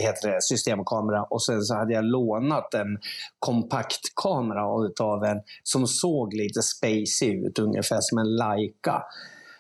heter 0.01 0.32
det, 0.32 0.41
systemkamera 0.41 1.24
och 1.24 1.44
sen 1.44 1.62
så 1.62 1.75
hade 1.75 1.94
jag 1.94 2.06
lånat 2.06 2.74
en 2.74 2.98
kompaktkamera 3.39 4.65
av 5.00 5.24
en 5.24 5.38
som 5.63 5.88
såg 5.88 6.34
lite 6.34 6.62
spacey 6.62 7.46
ut, 7.46 7.60
ungefär 7.60 7.98
som 8.01 8.18
en 8.18 8.36
Leica. 8.36 9.03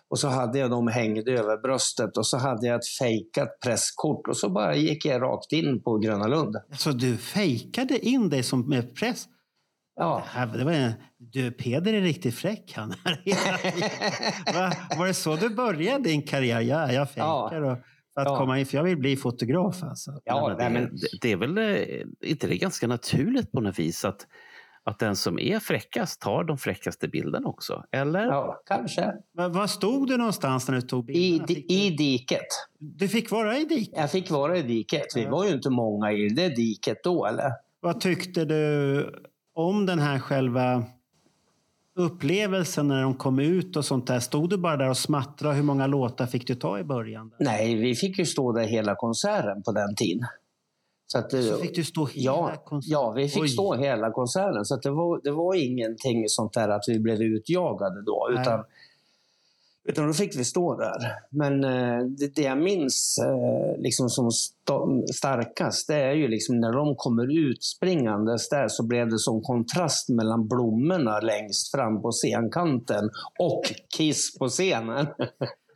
Och 0.09 0.19
så 0.19 0.27
hade 0.27 0.59
jag 0.59 0.69
dem 0.69 0.87
hängde 0.87 1.31
över 1.31 1.57
bröstet 1.57 2.17
och 2.17 2.27
så 2.27 2.37
hade 2.37 2.67
jag 2.67 2.75
ett 2.75 2.87
fejkat 2.99 3.59
presskort 3.63 4.27
och 4.27 4.37
så 4.37 4.49
bara 4.49 4.75
gick 4.75 5.05
jag 5.05 5.21
rakt 5.21 5.51
in 5.51 5.83
på 5.83 5.97
Gröna 5.97 6.27
Lund. 6.27 6.55
Så 6.77 6.91
du 6.91 7.17
fejkade 7.17 8.05
in 8.05 8.29
dig 8.29 8.43
som 8.43 8.69
med 8.69 8.95
press? 8.95 9.25
Ja. 9.95 10.23
Det, 10.25 10.39
här, 10.39 10.47
det 10.57 10.63
var 10.63 10.71
en, 10.71 10.91
du, 11.17 11.51
Peder 11.51 11.93
är 11.93 12.01
riktigt 12.01 12.35
fräck 12.35 12.73
han. 12.75 12.89
Va, 14.53 14.71
var 14.97 15.07
det 15.07 15.13
så 15.13 15.35
du 15.35 15.49
började 15.49 16.03
din 16.03 16.21
karriär? 16.21 16.61
Ja, 16.61 16.91
jag 16.91 17.07
fejkar 17.09 17.61
och, 17.61 17.77
för 18.13 18.21
att 18.21 18.27
Ja. 18.27 18.37
komma 18.37 18.59
in, 18.59 18.65
för 18.65 18.77
jag 18.77 18.83
vill 18.83 18.97
bli 18.97 19.17
fotograf 19.17 19.83
alltså. 19.83 20.11
Ja, 20.25 20.47
men 20.47 20.73
det, 20.73 20.79
men- 20.79 20.97
det, 21.21 21.31
är 21.31 21.37
väl 21.37 21.57
eh, 21.57 22.29
inte 22.29 22.47
det 22.47 22.57
ganska 22.57 22.87
naturligt 22.87 23.51
på 23.51 23.61
något 23.61 23.79
vis 23.79 24.05
att, 24.05 24.27
att 24.89 24.99
den 24.99 25.15
som 25.15 25.39
är 25.39 25.59
fräckast 25.59 26.21
tar 26.21 26.43
de 26.43 26.57
fräckaste 26.57 27.07
bilderna 27.07 27.47
också? 27.47 27.83
Eller? 27.91 28.25
ja, 28.25 28.61
kanske. 28.65 29.13
Va, 29.33 29.47
var 29.47 29.67
stod 29.67 30.07
du 30.07 30.17
någonstans 30.17 30.67
när 30.67 30.75
du 30.75 30.81
tog 30.81 31.09
I, 31.09 31.13
bilderna? 31.13 31.59
I 31.69 31.89
du, 31.89 31.95
diket. 31.95 32.47
du 32.79 33.07
fick 33.07 33.31
vara 33.31 33.57
i 33.57 33.65
diket. 33.65 33.93
Jag 33.97 34.11
fick 34.11 34.31
vara 34.31 34.57
i 34.57 34.61
diket. 34.61 35.05
Vi 35.15 35.25
var 35.25 35.45
ju 35.45 35.53
inte 35.53 35.69
många 35.69 36.11
i 36.11 36.29
det 36.29 36.49
diket 36.49 36.97
då, 37.03 37.25
eller? 37.25 37.51
Vad 37.79 38.01
tyckte 38.01 38.45
du 38.45 39.05
om 39.53 39.85
den 39.85 39.99
här 39.99 40.19
själva 40.19 40.83
upplevelsen 41.95 42.87
när 42.87 43.01
de 43.01 43.13
kom 43.13 43.39
ut 43.39 43.75
och 43.75 43.85
sånt 43.85 44.07
där? 44.07 44.19
Stod 44.19 44.49
du 44.49 44.57
bara 44.57 44.77
där 44.77 44.89
och 44.89 44.97
smattrade? 44.97 45.55
Hur 45.55 45.63
många 45.63 45.87
låtar 45.87 46.25
fick 46.25 46.47
du 46.47 46.55
ta 46.55 46.79
i 46.79 46.83
början? 46.83 47.31
Nej, 47.39 47.75
vi 47.75 47.95
fick 47.95 48.19
ju 48.19 48.25
stå 48.25 48.51
där 48.51 48.63
hela 48.63 48.95
konserten 48.95 49.63
på 49.63 49.71
den 49.71 49.95
tiden. 49.95 50.27
Så 51.11 51.17
att, 51.17 51.33
eh, 51.33 51.41
Så 51.41 51.57
fick 51.57 51.75
du 51.75 51.83
stå 51.83 52.05
hela 52.05 52.25
ja, 52.25 52.63
konserten? 52.65 52.91
ja, 52.91 53.11
vi 53.11 53.29
fick 53.29 53.41
Oj. 53.41 53.49
stå 53.49 53.75
hela 53.75 54.11
konserten. 54.11 54.65
Så 54.65 54.75
det, 54.75 54.89
var, 54.89 55.21
det 55.23 55.31
var 55.31 55.55
ingenting 55.55 56.29
sånt 56.29 56.53
där 56.53 56.69
att 56.69 56.83
vi 56.87 56.99
blev 56.99 57.21
utjagade 57.21 58.01
då. 58.01 58.27
Nej. 58.31 58.41
Utan, 58.41 58.63
utan 59.83 60.07
då 60.07 60.13
fick 60.13 60.35
vi 60.35 60.45
stå 60.45 60.75
där. 60.75 60.99
Men 61.29 61.63
eh, 61.63 62.05
det, 62.05 62.35
det 62.35 62.41
jag 62.41 62.57
minns 62.57 63.17
eh, 63.25 63.81
liksom 63.81 64.09
som 64.09 64.29
sta- 64.29 65.07
starkast, 65.13 65.87
det 65.87 65.95
är 65.95 66.13
ju 66.13 66.27
liksom 66.27 66.59
när 66.59 66.71
de 66.71 66.95
kommer 66.95 67.37
ut 67.49 67.63
springandes 67.63 68.49
där 68.49 68.67
så 68.67 68.83
blev 68.83 69.09
det 69.09 69.19
som 69.19 69.41
kontrast 69.41 70.09
mellan 70.09 70.47
blommorna 70.47 71.19
längst 71.19 71.71
fram 71.71 72.01
på 72.01 72.11
scenkanten 72.11 73.09
och 73.39 73.63
Kiss 73.97 74.37
på 74.37 74.47
scenen. 74.49 75.07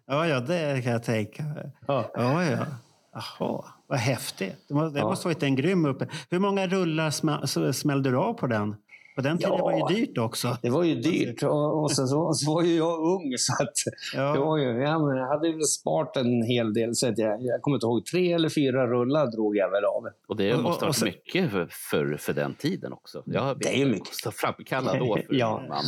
Ja, 0.06 0.28
ja, 0.28 0.40
det 0.40 0.82
kan 0.84 0.92
jag 0.92 1.04
tänka 1.04 1.44
mig. 1.44 1.72
Ja. 1.88 2.12
Ja, 2.14 2.46
ja. 2.46 2.66
Jaha, 3.14 3.64
vad 3.88 4.00
häftigt. 4.00 4.66
Det 4.68 4.74
måste, 4.74 4.94
det 4.94 5.00
Ja. 5.00 5.06
måste 5.06 5.28
ha 5.28 5.34
varit 5.34 5.44
en 5.44 5.56
grym 5.56 5.86
uppe. 5.86 6.08
Hur 6.30 6.40
många 6.40 6.68
rullar 6.68 7.72
smällde 7.72 8.10
du 8.12 8.18
av 8.18 8.34
på 8.34 8.48
den? 8.48 8.76
På 9.16 9.22
den 9.22 9.38
tiden 9.38 9.54
Ja. 9.58 9.64
var 9.64 9.72
det 9.90 9.94
ju 9.94 10.06
dyrt 10.06 10.18
också. 10.18 10.58
Det 10.62 10.70
var 10.70 10.84
ju 10.84 10.96
dyrt 10.96 11.44
och, 11.44 11.82
och 11.84 11.92
sen 11.92 12.08
så, 12.08 12.34
så 12.34 12.54
var 12.54 12.64
ju 12.64 12.76
jag 12.76 13.00
ung 13.00 13.34
så 13.38 13.54
att 13.64 13.74
Ja. 14.16 14.34
det 14.34 14.40
var 14.40 14.58
ju, 14.58 14.82
ja, 14.82 15.00
men 15.08 15.18
jag 15.18 15.28
hade 15.28 15.52
väl 15.52 15.64
sparat 15.64 16.18
en 16.18 16.44
hel 16.44 16.74
del. 16.74 16.96
Så 16.96 17.08
att 17.08 17.18
jag, 17.18 17.42
jag 17.42 17.62
kommer 17.62 17.78
inte 17.78 17.86
ihåg, 17.86 18.06
tre 18.06 18.34
eller 18.34 18.50
fyra 18.50 18.88
rullar 18.88 19.28
drog 19.32 19.58
jag 19.58 19.72
väl 19.72 19.86
av. 19.86 20.04
Och 20.28 20.36
det 20.38 20.52
Och- 20.54 20.58
och- 20.58 20.64
måste 20.64 20.86
ha 20.86 20.88
varit 20.90 20.96
så- 20.96 21.06
mycket 21.06 21.52
för, 21.52 21.68
för, 21.90 22.18
för 22.18 22.34
den 22.34 22.54
tiden 22.54 22.94
också. 22.94 23.24
Jag 23.26 23.60
Det 23.60 23.68
är 23.76 23.78
ju 23.80 23.86
mycket. 23.86 24.08
måste 24.08 24.28
ha 24.28 24.34
framkallat 24.34 25.00
då. 25.00 25.16
För 25.16 25.26
Ja. 25.36 25.62
man. 25.70 25.86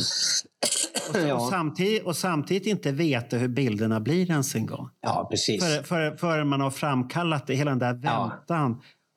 Och, 1.14 1.20
Ja. 1.28 1.34
och, 1.34 1.40
samtidigt, 1.50 2.04
och 2.06 2.16
samtidigt 2.16 2.66
inte 2.66 2.92
veta 2.92 3.36
hur 3.36 3.48
bilderna 3.48 4.00
blir 4.00 4.30
ens 4.30 4.54
en 4.54 4.66
gång. 4.66 4.88
Ja, 5.00 5.26
precis. 5.30 5.64
För, 5.64 5.82
för, 5.82 6.16
för 6.16 6.44
man 6.44 6.60
har 6.60 6.70
framkallat 6.70 7.46
det, 7.46 7.54
hela 7.54 7.70
den 7.70 7.78
där 7.78 8.00
Ja. 8.02 8.32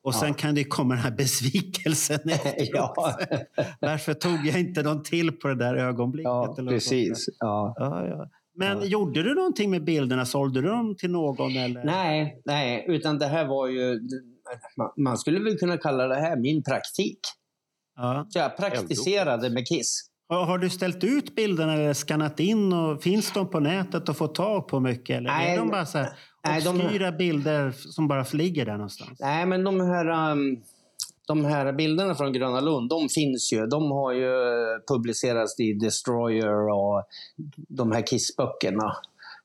Och 0.04 0.16
sen 0.16 0.28
Ja. 0.28 0.34
kan 0.34 0.56
det 0.56 0.64
komma 0.64 0.94
den 0.94 1.04
här 1.04 1.12
besvikelsen. 1.12 2.20
Ja. 2.58 2.94
Varför 3.80 4.14
tog 4.14 4.46
jag 4.46 4.60
inte 4.60 4.84
någon 4.84 5.04
till 5.04 5.32
på 5.32 5.48
det 5.48 5.56
där 5.56 5.76
ögonblicket? 5.76 6.26
Ja, 6.30 6.56
precis. 6.70 7.26
Ja. 7.40 7.74
Ja. 7.78 8.30
Men 8.56 8.88
gjorde 8.90 9.24
du 9.24 9.36
någonting 9.36 9.70
med 9.72 9.84
bilderna? 9.84 10.26
Sålde 10.26 10.62
du 10.62 10.68
dem 10.68 10.96
till 10.96 11.12
någon? 11.12 11.52
Eller? 11.58 11.84
Nej, 11.84 12.42
nej, 12.46 12.86
utan 12.88 13.18
det 13.20 13.28
här 13.28 13.46
var 13.48 13.68
ju... 13.68 14.00
Man, 14.98 15.18
skulle 15.18 15.40
väl 15.40 15.58
kunna 15.58 15.78
kalla 15.78 16.08
det 16.08 16.16
här 16.22 16.38
min 16.38 16.64
praktik. 16.64 17.20
Så 18.30 18.40
jag 18.40 18.58
praktiserade 18.58 19.50
med 19.50 19.68
Kiss. 19.68 20.09
Har 20.30 20.58
du 20.58 20.70
ställt 20.70 21.04
ut 21.04 21.36
bilderna 21.36 21.74
eller 21.74 21.94
skannat 21.94 22.40
in? 22.40 22.74
och 22.74 23.04
Finns 23.04 23.32
de 23.34 23.50
på 23.50 23.60
nätet 23.60 24.10
att 24.10 24.18
få 24.18 24.28
tag 24.28 24.68
på 24.68 24.80
mycket? 24.80 25.18
Eller 25.18 25.30
Nej, 25.30 25.54
är 25.54 25.58
de 25.58 25.70
bara 25.70 25.86
så 25.86 25.98
här 25.98 26.10
nej, 26.46 26.62
de- 26.62 26.82
obskyra 26.82 27.12
bilder 27.12 27.72
som 27.72 28.08
bara 28.08 28.26
ligger 28.34 28.66
där 28.66 28.74
någonstans? 28.74 29.20
Nej, 29.20 29.46
men 29.46 29.64
de 29.64 29.80
här, 29.82 30.32
um, 30.32 30.62
de 31.28 31.46
här 31.46 31.74
bilderna 31.74 32.16
från 32.16 32.34
Gröna 32.34 32.60
Lund, 32.60 32.90
de 32.90 33.10
finns 33.10 33.54
ju. 33.54 33.66
De 33.68 33.92
har 33.92 34.12
ju 34.14 34.32
publicerats 34.88 35.60
i 35.60 35.74
Destroyer 35.74 36.70
och 36.70 37.04
de 37.68 37.92
här 37.92 38.02
Kiss-böckerna 38.08 38.96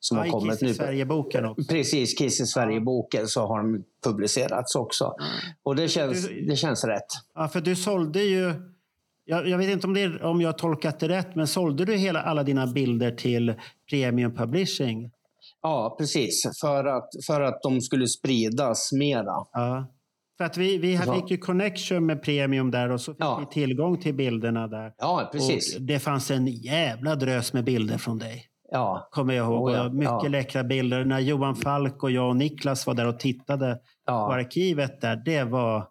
som 0.00 0.18
Ja, 0.18 0.24
har 0.24 0.30
kommit 0.30 0.52
Kiss 0.52 0.62
i 0.62 0.66
nu. 0.66 0.74
Sverige-boken 0.74 1.44
också. 1.44 1.64
Precis, 1.68 2.18
Kiss 2.18 2.40
i 2.40 2.46
Sverige-boken 2.46 3.26
så 3.28 3.46
har 3.46 3.58
de 3.62 3.84
publicerats 4.04 4.74
också. 4.74 5.14
Och 5.62 5.76
det 5.76 5.88
känns, 5.88 6.28
Du- 6.28 6.46
det 6.46 6.56
känns 6.56 6.84
rätt. 6.84 7.06
Ja, 7.34 7.48
för 7.48 7.60
du 7.60 7.76
sålde 7.76 8.22
ju... 8.22 8.54
Jag, 9.24 9.48
jag 9.48 9.58
vet 9.58 9.68
inte 9.70 9.86
om, 9.86 9.94
det 9.94 10.22
om 10.22 10.40
jag 10.40 10.48
har 10.48 10.58
tolkat 10.58 11.00
det 11.00 11.08
rätt, 11.08 11.34
men 11.34 11.46
sålde 11.46 11.84
du 11.84 11.96
hela, 11.96 12.22
alla 12.22 12.42
dina 12.42 12.66
bilder 12.66 13.10
till 13.10 13.54
Premium 13.90 14.34
Publishing? 14.34 15.10
Ja, 15.62 15.96
precis. 15.98 16.42
För 16.60 16.84
att, 16.84 17.08
för 17.26 17.40
att 17.40 17.62
de 17.62 17.80
skulle 17.80 18.06
spridas 18.06 18.92
mera. 18.92 19.34
Ja. 19.52 19.86
För 20.38 20.44
att 20.44 20.56
vi, 20.56 20.78
vi 20.78 20.98
fick 20.98 21.30
ju 21.30 21.36
connection 21.36 22.06
med 22.06 22.22
Premium 22.22 22.70
där 22.70 22.90
och 22.90 23.00
så 23.00 23.12
fick 23.12 23.20
Ja. 23.20 23.38
vi 23.40 23.54
tillgång 23.54 24.00
till 24.00 24.14
bilderna 24.14 24.66
där. 24.68 24.92
Ja, 24.98 25.28
precis. 25.32 25.76
Och 25.76 25.82
det 25.82 25.98
fanns 25.98 26.30
en 26.30 26.46
jävla 26.46 27.14
drös 27.14 27.52
med 27.52 27.64
bilder 27.64 27.98
från 27.98 28.18
dig. 28.18 28.44
Ja, 28.70 29.08
Kommer 29.10 29.34
jag 29.34 29.46
ihåg. 29.46 29.68
Oh 29.68 29.74
ja, 29.74 29.88
mycket 29.88 30.22
ja. 30.22 30.28
läckra 30.28 30.64
bilder. 30.64 31.04
När 31.04 31.20
Johan 31.20 31.56
Falk 31.56 32.02
och 32.02 32.10
jag 32.10 32.28
och 32.28 32.36
Niklas 32.36 32.86
var 32.86 32.94
där 32.94 33.06
och 33.06 33.18
tittade 33.18 33.74
på 33.74 33.80
ja, 34.06 34.34
arkivet 34.34 35.00
där. 35.00 35.22
Det 35.24 35.44
var, 35.44 35.86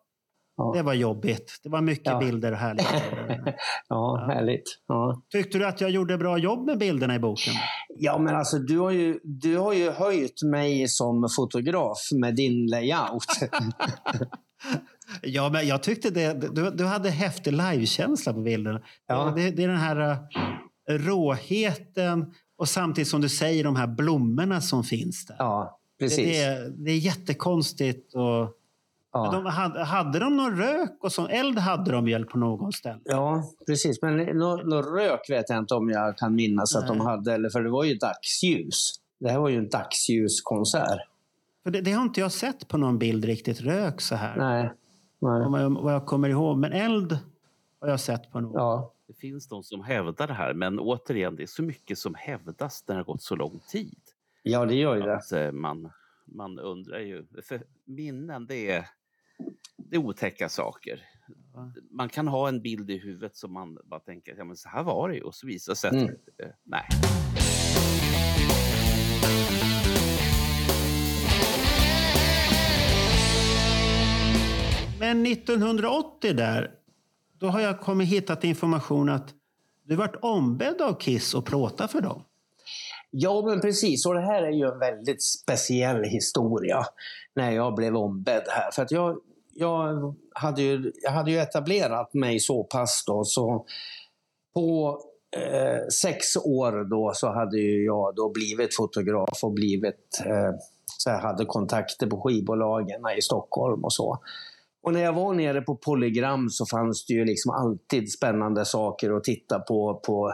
Ja. 0.58 0.74
det 0.76 0.82
var 0.82 0.94
jobbigt. 0.94 1.60
Det 1.64 1.70
var 1.70 1.82
mycket 1.82 2.06
Ja. 2.06 2.20
bilder 2.20 2.52
och 2.52 2.58
härliga 2.58 2.86
bilder. 3.28 3.56
ja, 3.90 4.26
härligt. 4.28 4.64
Ja. 4.88 5.22
Tyckte 5.32 5.58
du 5.58 5.66
att 5.66 5.82
jag 5.82 5.90
gjorde 5.90 6.18
bra 6.18 6.38
jobb 6.38 6.66
med 6.66 6.78
bilderna 6.78 7.16
i 7.16 7.20
boken? 7.20 7.54
Ja, 7.98 8.18
men 8.18 8.36
alltså 8.36 8.60
du 8.60 8.80
har, 8.80 8.92
ju, 8.92 9.20
du 9.24 9.58
har 9.58 9.74
ju 9.74 9.92
höjt 9.92 10.44
mig 10.44 10.88
som 10.88 11.30
fotograf 11.36 11.98
med 12.22 12.36
din 12.36 12.68
layout. 12.68 13.26
Ja, 15.22 15.50
men 15.50 15.68
jag 15.68 15.84
tyckte 15.84 16.10
det. 16.10 16.34
Du, 16.56 16.72
du 16.72 16.86
hade 16.86 17.10
häftig 17.10 17.52
livekänsla 17.54 18.34
på 18.34 18.40
bilderna. 18.42 18.82
Ja. 19.08 19.34
Det, 19.36 19.52
det 19.52 19.64
är 19.64 19.68
den 19.68 19.78
här 19.78 20.12
uh, 20.12 20.18
råheten 20.90 22.34
och 22.58 22.70
samtidigt 22.70 23.08
som 23.08 23.22
du 23.22 23.30
säger 23.30 23.64
de 23.64 23.76
här 23.76 23.88
blommorna 23.88 24.62
som 24.62 24.84
finns 24.84 25.26
där. 25.26 25.36
Ja, 25.40 25.80
det, 26.00 26.06
precis. 26.06 26.26
det, 26.26 26.44
är, 26.44 26.70
det 26.70 26.92
är 26.92 26.98
jättekonstigt. 26.98 28.16
Och, 28.16 28.50
Ja. 29.14 29.32
de, 29.32 29.46
hade, 29.46 29.84
hade 29.84 30.20
de 30.20 30.38
någon 30.38 30.58
rök 30.58 30.98
och 31.02 31.12
sån? 31.12 31.30
Eld 31.30 31.60
hade 31.60 31.92
de 31.92 32.06
väl 32.06 32.26
på 32.26 32.38
någon 32.38 32.72
ställe? 32.72 33.00
Ja, 33.04 33.44
precis. 33.68 34.02
Men 34.02 34.18
någon 34.18 34.70
nå 34.70 34.82
rök 34.82 35.30
vet 35.30 35.50
jag 35.50 35.60
inte 35.60 35.76
om 35.76 35.90
jag 35.90 36.18
kan 36.18 36.36
minnas 36.36 36.76
att 36.76 36.88
de 36.88 36.98
Nej. 36.98 37.08
hade. 37.08 37.34
Eller, 37.34 37.50
för 37.50 37.62
det 37.64 37.70
var 37.70 37.84
ju 37.84 37.96
dagsljus. 37.96 38.94
Det 39.20 39.30
här 39.30 39.40
var 39.40 39.50
ju 39.50 39.58
en 39.58 39.70
dagsljuskonsert. 39.70 41.00
För 41.64 41.72
det, 41.72 41.82
det 41.82 41.92
har 41.92 42.04
inte 42.04 42.20
jag 42.20 42.32
sett 42.32 42.68
på 42.68 42.78
någon 42.78 43.00
bild 43.00 43.26
riktigt, 43.26 43.62
rök 43.62 44.02
så 44.02 44.16
här. 44.16 44.38
Nej. 44.38 44.72
Nej. 45.20 45.46
Om 45.46 45.54
jag, 45.54 45.70
vad 45.70 45.94
jag 45.94 46.06
kommer 46.06 46.30
ihåg. 46.30 46.58
Men 46.58 46.72
eld 46.72 47.18
har 47.82 47.88
jag 47.90 48.00
sett 48.00 48.32
på 48.32 48.40
någon. 48.40 48.54
Ja. 48.54 48.94
Det 49.08 49.14
finns 49.14 49.48
de 49.48 49.64
som 49.64 49.84
hävdar 49.84 50.28
det 50.28 50.34
här, 50.34 50.54
men 50.54 50.80
återigen, 50.80 51.36
det 51.36 51.44
är 51.44 51.48
så 51.48 51.64
mycket 51.64 51.98
som 51.98 52.16
hävdas 52.16 52.84
när 52.88 52.96
det 52.96 53.00
har 53.00 53.06
gått 53.06 53.22
så 53.22 53.36
lång 53.36 53.60
tid. 53.68 54.00
ja, 54.44 54.66
det 54.66 54.76
gör 54.76 54.96
ju 54.96 55.02
det. 55.02 55.16
Att 55.16 55.32
eh, 55.32 55.52
man, 55.52 55.90
man 56.26 56.60
undrar 56.60 57.00
ju. 57.00 57.26
För 57.44 57.64
minnen, 57.86 58.46
det 58.46 58.72
är, 58.72 58.86
det 59.78 59.96
är 59.96 60.00
otäcka 60.00 60.50
saker. 60.50 61.02
Man 61.92 62.10
kan 62.10 62.28
ha 62.28 62.48
en 62.48 62.62
bild 62.62 62.90
i 62.92 62.98
huvudet 62.98 63.36
som 63.36 63.54
man 63.54 63.78
bara 63.86 64.00
tänker, 64.00 64.36
ja 64.38 64.44
men 64.44 64.56
så 64.58 64.70
här 64.70 64.84
var 64.84 65.10
det 65.10 65.16
ju. 65.16 65.22
Och 65.22 65.36
så 65.36 65.48
visar 65.48 65.74
sig 65.74 65.88
att, 65.88 65.94
Mm. 65.96 66.08
eh, 66.10 66.48
nej. 66.64 66.84
Men 75.00 75.26
1980 75.26 76.34
där, 76.34 76.72
då 77.40 77.48
har 77.48 77.60
jag 77.60 77.80
kommit 77.82 78.08
hittat 78.10 78.44
information 78.44 79.10
att 79.10 79.34
du 79.86 79.96
vart 79.96 80.16
ombedd 80.22 80.82
av 80.82 80.94
Kiss 81.00 81.36
att 81.36 81.46
plåta 81.46 81.88
för 81.88 82.02
dem. 82.02 82.24
Ja, 83.12 83.44
men 83.46 83.62
precis. 83.62 84.06
Och 84.06 84.14
det 84.14 84.22
här 84.22 84.44
är 84.44 84.52
ju 84.52 84.66
en 84.68 84.80
väldigt 84.80 85.24
speciell 85.24 86.04
historia 86.04 86.86
när 87.36 87.52
jag 87.52 87.76
blev 87.76 87.96
ombedd 87.96 88.44
här. 88.50 88.72
För 88.72 88.82
att 88.82 88.92
jag, 88.92 89.18
jag, 89.56 90.16
hade, 90.34 90.62
ju, 90.62 90.92
jag 91.04 91.12
hade 91.12 91.32
ju 91.32 91.38
etablerat 91.38 92.14
mig 92.14 92.40
så 92.40 92.64
pass 92.64 93.04
då 93.08 93.24
så 93.24 93.66
på 94.54 95.00
eh, 95.38 95.88
sex 96.02 96.38
år 96.38 96.90
då 96.90 97.12
så 97.16 97.32
hade 97.32 97.58
ju 97.58 97.86
jag 97.86 98.16
då 98.16 98.30
blivit 98.30 98.76
fotograf 98.76 99.44
och 99.44 99.52
blivit 99.52 100.22
eh, 100.26 100.52
så 100.98 101.10
jag 101.10 101.20
hade 101.20 101.46
kontakter 101.46 102.08
på 102.08 102.22
skivbolagen 102.22 103.02
i 103.18 103.22
Stockholm 103.22 103.84
och 103.84 103.94
så. 103.94 104.20
Och 104.84 104.94
när 104.94 105.04
jag 105.04 105.14
var 105.14 105.34
nere 105.34 105.62
på 105.62 105.76
Polygram 105.76 106.50
så 106.50 106.66
fanns 106.66 107.06
det 107.06 107.14
ju 107.14 107.26
liksom 107.26 107.52
alltid 107.52 108.12
spännande 108.12 108.66
saker 108.66 109.18
att 109.18 109.24
titta 109.24 109.60
på 109.60 109.94
på, 110.06 110.34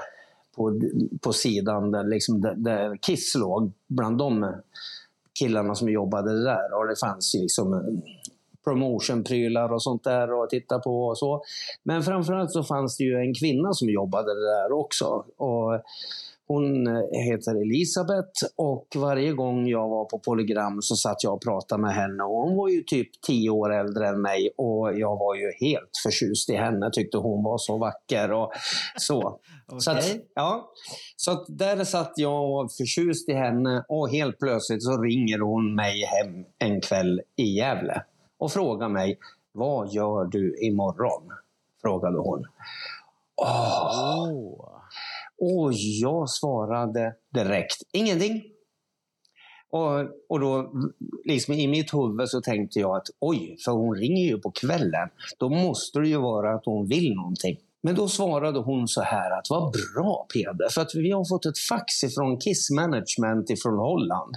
på, 0.56 0.82
på 1.22 1.34
sidan 1.34 1.92
där, 1.92 2.04
liksom 2.04 2.42
där, 2.42 2.56
där 2.56 2.98
Kiss 2.98 3.36
låg, 3.36 3.72
bland 3.88 4.18
de 4.18 4.54
killarna 5.40 5.76
som 5.76 5.90
jobbade 5.90 6.44
där. 6.44 6.74
Och 6.74 6.88
det 6.88 7.00
fanns 7.00 7.36
ju 7.36 7.40
liksom 7.42 8.02
promotionprylar 8.64 9.74
och 9.74 9.84
sånt 9.84 10.04
där 10.04 10.44
att 10.44 10.50
titta 10.50 10.80
på 10.80 11.06
och 11.08 11.18
så. 11.18 11.44
Men 11.84 12.04
framförallt 12.04 12.52
så 12.52 12.64
fanns 12.64 12.98
det 12.98 13.04
ju 13.04 13.16
en 13.16 13.34
kvinna 13.34 13.74
som 13.74 13.90
jobbade 13.90 14.34
där 14.34 14.72
också. 14.72 15.26
Och 15.38 15.82
hon 16.50 16.88
eh, 16.88 17.22
heter 17.30 17.62
Elisabeth 17.62 18.46
och 18.56 18.88
varje 18.96 19.34
gång 19.34 19.68
jag 19.68 19.90
var 19.90 20.06
på 20.06 20.20
Polygram 20.20 20.82
så 20.82 20.96
satt 20.96 21.24
jag 21.24 21.34
och 21.34 21.42
pratade 21.42 21.82
med 21.82 21.94
henne. 21.94 22.24
Och 22.24 22.38
hon 22.38 22.58
var 22.58 22.70
ju 22.70 22.82
typ 22.82 23.22
tio 23.22 23.50
år 23.50 23.74
äldre 23.74 24.08
än 24.08 24.22
mig 24.22 24.50
och 24.58 25.00
jag 25.00 25.18
var 25.18 25.36
ju 25.36 25.68
helt 25.68 25.92
förtjust 26.04 26.50
i 26.50 26.56
henne. 26.56 26.90
Tyckte 26.94 27.18
hon 27.18 27.44
var 27.44 27.58
så 27.58 27.78
vacker 27.78 28.32
och 28.32 28.52
så. 28.98 29.40
Så, 29.80 29.92
att, 29.92 30.16
ja, 30.36 30.72
så 31.16 31.32
att 31.32 31.46
där 31.48 31.84
satt 31.84 32.14
jag 32.16 32.52
och 32.52 32.72
förtjust 32.72 33.30
i 33.30 33.34
henne 33.34 33.86
och 33.90 34.10
helt 34.10 34.40
plötsligt 34.40 34.84
så 34.84 35.02
ringer 35.02 35.40
hon 35.40 35.76
mig 35.76 36.06
hem 36.06 36.46
en 36.60 36.82
kväll 36.82 37.22
i 37.36 37.44
Gävle 37.44 38.04
och 38.40 38.52
frågar 38.52 38.90
mig 38.90 39.20
Vad 39.52 39.94
gör 39.94 40.26
du 40.26 40.58
imorgon? 40.62 41.24
Frågade 41.82 42.18
hon. 42.18 42.46
Åh, 43.36 44.30
Åh. 45.38 45.64
och 45.64 45.74
jag 45.74 46.30
svarade 46.30 47.16
direkt 47.34 47.84
ingenting. 47.92 48.44
Och, 49.72 50.00
och 50.30 50.40
då, 50.40 50.72
liksom 51.26 51.54
i 51.54 51.68
mitt 51.68 51.94
huvud 51.94 52.30
så 52.30 52.42
tänkte 52.42 52.80
jag 52.80 52.96
att 52.96 53.08
oj, 53.20 53.58
för 53.66 53.72
hon 53.72 53.96
ringer 53.96 54.24
ju 54.24 54.38
på 54.38 54.52
kvällen. 54.52 55.10
Då 55.38 55.50
måste 55.50 56.00
det 56.00 56.08
ju 56.08 56.18
vara 56.18 56.56
att 56.56 56.66
hon 56.66 56.88
vill 56.88 57.16
någonting. 57.16 57.58
Men 57.82 57.96
då 57.96 58.08
svarade 58.08 58.60
hon 58.60 58.88
så 58.88 59.02
här 59.02 59.32
att 59.32 59.50
vad 59.50 59.74
bra 59.74 60.28
Peder, 60.34 60.70
för 60.70 60.82
att 60.82 60.96
vi 60.96 61.12
har 61.12 61.26
fått 61.30 61.46
ett 61.46 61.60
fax 61.70 62.04
ifrån 62.04 62.40
Kiss 62.40 62.72
Management 62.72 63.50
ifrån 63.50 63.78
Holland. 63.78 64.36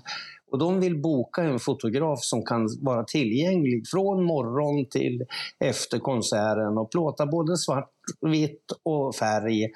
Och 0.52 0.58
de 0.58 0.80
vill 0.80 1.00
boka 1.00 1.42
en 1.42 1.58
fotograf 1.58 2.18
som 2.22 2.44
kan 2.44 2.68
vara 2.80 3.04
tillgänglig 3.04 3.88
från 3.88 4.24
morgon 4.24 4.88
till 4.90 5.26
efter 5.58 5.98
konserten 5.98 6.78
och 6.78 6.90
plåta 6.90 7.26
både 7.26 7.56
svart, 7.56 7.92
vitt 8.20 8.72
och 8.82 9.14
färg 9.14 9.70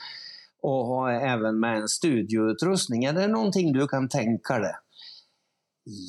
och 0.63 0.87
ha 0.87 1.13
även 1.13 1.61
med 1.61 1.77
en 1.77 1.89
studioutrustning. 1.89 3.05
Är 3.05 3.13
det 3.13 3.27
någonting 3.27 3.73
du 3.73 3.89
kan 3.89 4.09
tänka 4.09 4.59
dig? 4.59 4.75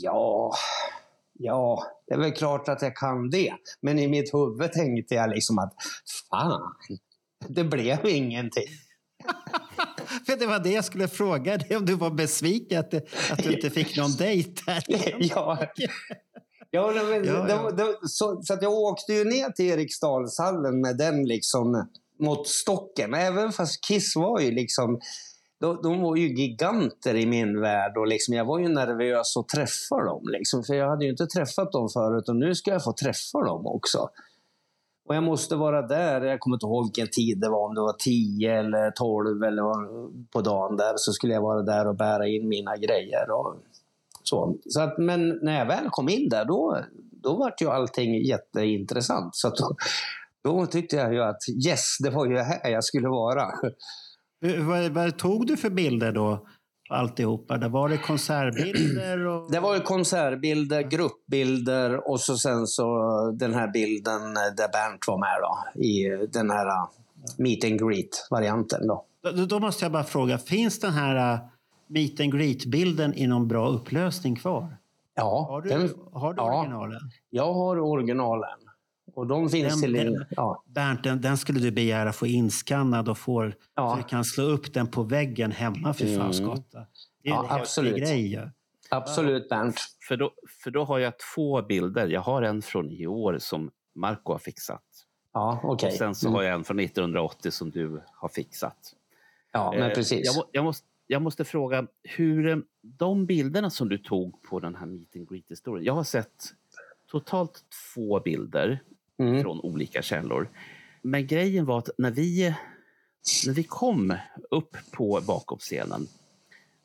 Ja, 0.03 0.51
ja, 1.33 1.83
det 2.07 2.13
är 2.13 2.17
väl 2.19 2.31
klart 2.31 2.69
att 2.69 2.81
jag 2.81 2.95
kan 2.95 3.29
det. 3.29 3.53
Men 3.81 3.99
i 3.99 4.07
mitt 4.07 4.33
huvud 4.33 4.71
tänkte 4.71 5.15
jag 5.15 5.29
liksom 5.29 5.59
att 5.59 5.73
fan, 6.29 6.61
det 7.47 7.63
blev 7.63 8.05
ingenting. 8.05 8.67
För 10.25 10.39
det 10.39 10.45
var 10.45 10.59
det 10.59 10.71
jag 10.71 10.85
skulle 10.85 11.07
fråga 11.07 11.57
dig, 11.57 11.77
om 11.77 11.85
du 11.85 11.93
var 11.93 12.11
besviken 12.11 12.79
att, 12.79 12.93
att 13.31 13.43
du 13.43 13.53
inte 13.53 13.69
fick 13.69 13.97
någon 13.97 14.11
dejt 14.11 14.61
där. 14.65 14.83
ja. 15.19 15.57
Ja, 16.71 16.91
men, 17.09 17.25
Ja, 17.25 17.49
ja. 17.49 17.71
Det, 17.71 17.83
det, 17.83 18.07
så, 18.07 18.41
så 18.43 18.53
att 18.53 18.61
jag 18.61 18.73
åkte 18.73 19.13
ju 19.13 19.23
ner 19.23 19.49
till 19.49 19.65
Eriksdalshallen 19.65 20.81
med 20.81 20.97
den 20.97 21.25
liksom 21.25 21.87
mot 22.19 22.47
stocken. 22.47 23.13
Även 23.13 23.51
fast 23.51 23.85
Kiss 23.85 24.15
var 24.15 24.39
ju 24.39 24.51
liksom 24.51 24.99
de, 25.59 25.79
de 25.83 26.01
var 26.01 26.15
ju 26.15 26.35
giganter 26.35 27.15
i 27.15 27.25
min 27.25 27.61
värld 27.61 27.97
och 27.97 28.07
liksom, 28.07 28.33
jag 28.33 28.45
var 28.45 28.59
ju 28.59 28.67
nervös 28.67 29.37
att 29.37 29.49
träffa 29.49 30.03
dem. 30.03 30.23
Liksom, 30.27 30.63
för 30.63 30.73
jag 30.73 30.89
hade 30.89 31.05
ju 31.05 31.11
inte 31.11 31.27
träffat 31.27 31.71
dem 31.71 31.89
förut 31.89 32.29
och 32.29 32.35
nu 32.35 32.55
ska 32.55 32.71
jag 32.71 32.83
få 32.83 32.93
träffa 32.93 33.39
dem 33.39 33.67
också. 33.67 34.09
Och 35.07 35.15
jag 35.15 35.23
måste 35.23 35.55
vara 35.55 35.81
där, 35.81 36.21
jag 36.21 36.39
kommer 36.39 36.55
inte 36.55 36.65
ihåg 36.65 36.85
vilken 36.85 37.07
tid 37.11 37.39
det 37.39 37.49
var, 37.49 37.67
om 37.67 37.75
det 37.75 37.81
var 37.81 37.95
10 37.99 38.59
eller 38.59 38.91
12 38.91 39.43
eller 39.43 39.63
på 40.31 40.41
dagen 40.41 40.77
där, 40.77 40.93
så 40.95 41.11
skulle 41.13 41.33
jag 41.33 41.41
vara 41.41 41.61
där 41.61 41.87
och 41.87 41.95
bära 41.95 42.27
in 42.27 42.49
mina 42.49 42.77
grejer. 42.77 43.31
Och 43.31 43.55
så. 44.23 44.57
Så 44.65 44.81
att, 44.81 44.97
men 44.97 45.39
när 45.41 45.59
jag 45.59 45.65
väl 45.65 45.89
kom 45.89 46.09
in 46.09 46.29
där, 46.29 46.45
då, 46.45 46.77
då 47.23 47.37
var 47.37 47.53
ju 47.59 47.69
allting 47.69 48.25
jätteintressant. 48.25 49.35
Så 49.35 49.47
att 49.47 49.55
då, 49.55 49.75
Då 50.43 50.65
tyckte 50.65 50.95
jag 50.95 51.13
ju 51.13 51.23
att 51.23 51.49
yes, 51.65 51.97
det 52.03 52.09
var 52.09 52.25
ju 52.25 52.37
här 52.37 52.69
jag 52.69 52.83
skulle 52.83 53.07
vara. 53.07 53.51
Vad, 54.67 54.91
vad 54.91 55.17
tog 55.17 55.47
du 55.47 55.57
för 55.57 55.69
bilder 55.69 56.11
då? 56.11 56.47
Alltihopa? 56.89 57.57
Där 57.57 57.69
var 57.69 57.89
det 57.89 57.97
konsertbilder? 57.97 59.27
Och... 59.27 59.51
Det 59.51 59.59
var 59.59 59.75
ju 59.75 59.81
konsertbilder, 59.81 60.81
gruppbilder 60.81 62.09
och 62.09 62.19
så 62.19 62.37
sen 62.37 62.67
så 62.67 62.85
den 63.31 63.53
här 63.53 63.67
bilden 63.67 64.33
där 64.33 64.71
Bernt 64.71 65.07
var 65.07 65.17
med 65.17 65.37
då. 65.41 65.81
I 65.81 66.27
den 66.33 66.49
här 66.49 66.65
uh, 66.65 66.89
meet 67.37 67.63
and 67.63 67.79
greet-varianten 67.79 68.87
då. 68.87 69.05
Då, 69.23 69.45
då 69.45 69.59
måste 69.59 69.85
jag 69.85 69.91
bara 69.91 70.03
fråga, 70.03 70.37
finns 70.37 70.79
den 70.79 70.93
här 70.93 71.33
uh, 71.33 71.39
meet 71.87 72.19
and 72.19 72.33
greet-bilden 72.33 73.13
i 73.13 73.27
någon 73.27 73.47
bra 73.47 73.69
upplösning 73.69 74.35
kvar? 74.35 74.77
Ja, 75.15 75.47
Har 75.49 75.61
du, 75.61 75.69
den, 75.69 75.89
har 76.13 76.33
du 76.33 76.41
ja. 76.41 76.59
originalen? 76.59 77.01
jag 77.29 77.53
har 77.53 77.79
originalen. 77.79 78.59
Och 79.17 79.27
de 79.27 79.49
finns 79.49 79.73
Den- 79.73 79.81
till... 79.81 79.93
den- 79.93 80.25
ja, 80.29 80.63
Bernt, 80.65 81.03
den, 81.03 81.21
den 81.21 81.37
skulle 81.37 81.59
du 81.59 81.71
begära 81.71 82.13
få 82.13 82.27
inskannad 82.27 83.09
och 83.09 83.17
får, 83.17 83.55
Ja. 83.75 83.91
så 83.91 83.97
du 83.97 84.03
kan 84.03 84.23
slå 84.25 84.43
upp 84.43 84.73
den 84.73 84.87
på 84.87 85.03
väggen 85.03 85.51
hemma 85.51 85.93
för 85.93 86.05
Mm. 86.05 86.19
fan 86.19 86.33
skotta. 86.33 86.79
Det 87.23 87.29
är 87.29 87.33
Ja, 87.33 87.45
en 87.55 87.61
absolut. 87.61 87.95
grej 87.95 88.49
absolut 88.89 89.49
Bernt. 89.49 89.79
För 90.07 90.17
då, 90.17 90.31
för 90.63 90.71
då 90.71 90.83
har 90.83 90.99
jag 90.99 91.13
två 91.35 91.61
bilder. 91.61 92.07
Jag 92.07 92.21
har 92.21 92.41
en 92.41 92.61
från 92.61 92.91
i 92.91 93.07
år 93.07 93.37
som 93.39 93.71
Marco 93.95 94.31
har 94.31 94.39
fixat. 94.39 94.83
Ja, 95.33 95.59
okej. 95.63 95.87
Och 95.87 95.93
sen 95.93 96.15
så 96.15 96.27
Mm. 96.27 96.35
har 96.35 96.43
jag 96.43 96.53
en 96.53 96.63
från 96.63 96.79
1980 96.79 97.51
som 97.51 97.71
du 97.71 98.01
har 98.13 98.29
fixat. 98.29 98.93
Ja, 99.51 99.71
men 99.71 99.89
Eh, 99.89 99.95
precis. 99.95 100.35
Jag, 100.35 100.45
jag, 100.51 100.63
måste, 100.63 100.87
jag 101.07 101.21
måste 101.21 101.45
fråga, 101.45 101.87
hur 102.03 102.47
eh, 102.47 102.57
de 102.81 103.25
bilderna 103.25 103.69
som 103.69 103.89
du 103.89 103.97
tog 103.97 104.41
på 104.43 104.59
den 104.59 104.75
här 104.75 104.85
meet 104.85 105.15
and 105.15 105.29
greet-historien. 105.29 105.85
Jag 105.85 105.93
har 105.93 106.03
sett 106.03 106.53
totalt 107.11 107.61
två 107.93 108.19
bilder 108.19 108.79
Mm. 109.19 109.41
från 109.41 109.59
olika 109.59 110.01
källor. 110.01 110.49
Men 111.01 111.27
grejen 111.27 111.65
var 111.65 111.77
att 111.77 111.89
när 111.97 112.11
vi, 112.11 112.55
när 113.47 113.53
vi 113.53 113.63
kom 113.63 114.17
upp 114.51 114.77
på 114.91 115.21
bakom 115.27 115.57
scenen 115.59 116.07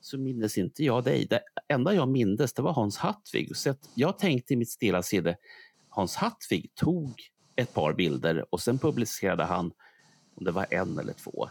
så 0.00 0.18
mindes 0.18 0.58
inte 0.58 0.84
jag 0.84 1.04
dig. 1.04 1.26
Det 1.30 1.40
enda 1.68 1.94
jag 1.94 2.08
mindes 2.08 2.52
det 2.52 2.62
var 2.62 2.72
Hans 2.72 2.96
Hattvig. 2.98 3.56
Så 3.56 3.74
jag 3.94 4.18
tänkte 4.18 4.52
i 4.52 4.56
mitt 4.56 4.70
stilla 4.70 5.02
sinne, 5.02 5.36
Hans 5.88 6.16
Hattvig 6.16 6.74
tog 6.74 7.14
ett 7.56 7.74
par 7.74 7.92
bilder 7.92 8.44
och 8.50 8.60
sen 8.60 8.78
publicerade 8.78 9.44
han 9.44 9.72
om 10.36 10.44
det 10.44 10.50
var 10.52 10.66
en 10.70 10.98
eller 10.98 11.12
två. 11.12 11.48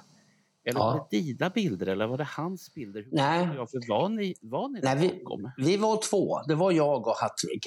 Eller 0.66 0.80
Ja. 0.80 0.86
var 0.86 1.08
det 1.12 1.18
dina 1.18 1.50
bilder 1.50 1.88
eller 1.88 2.08
var 2.08 2.18
det 2.18 2.24
hans 2.24 2.74
bilder? 2.74 3.02
Hur 3.04 3.12
Nej. 3.12 3.48
För 3.48 3.90
var 3.90 4.10
ni, 4.10 4.36
var 4.42 4.70
ni 4.70 4.80
Nej, 4.84 4.98
vi-? 4.98 5.24
Vi 5.66 5.78
var 5.78 6.10
två. 6.10 6.42
Det 6.48 6.56
var 6.56 6.72
jag 6.72 7.08
och 7.08 7.16
Hattvig. 7.16 7.62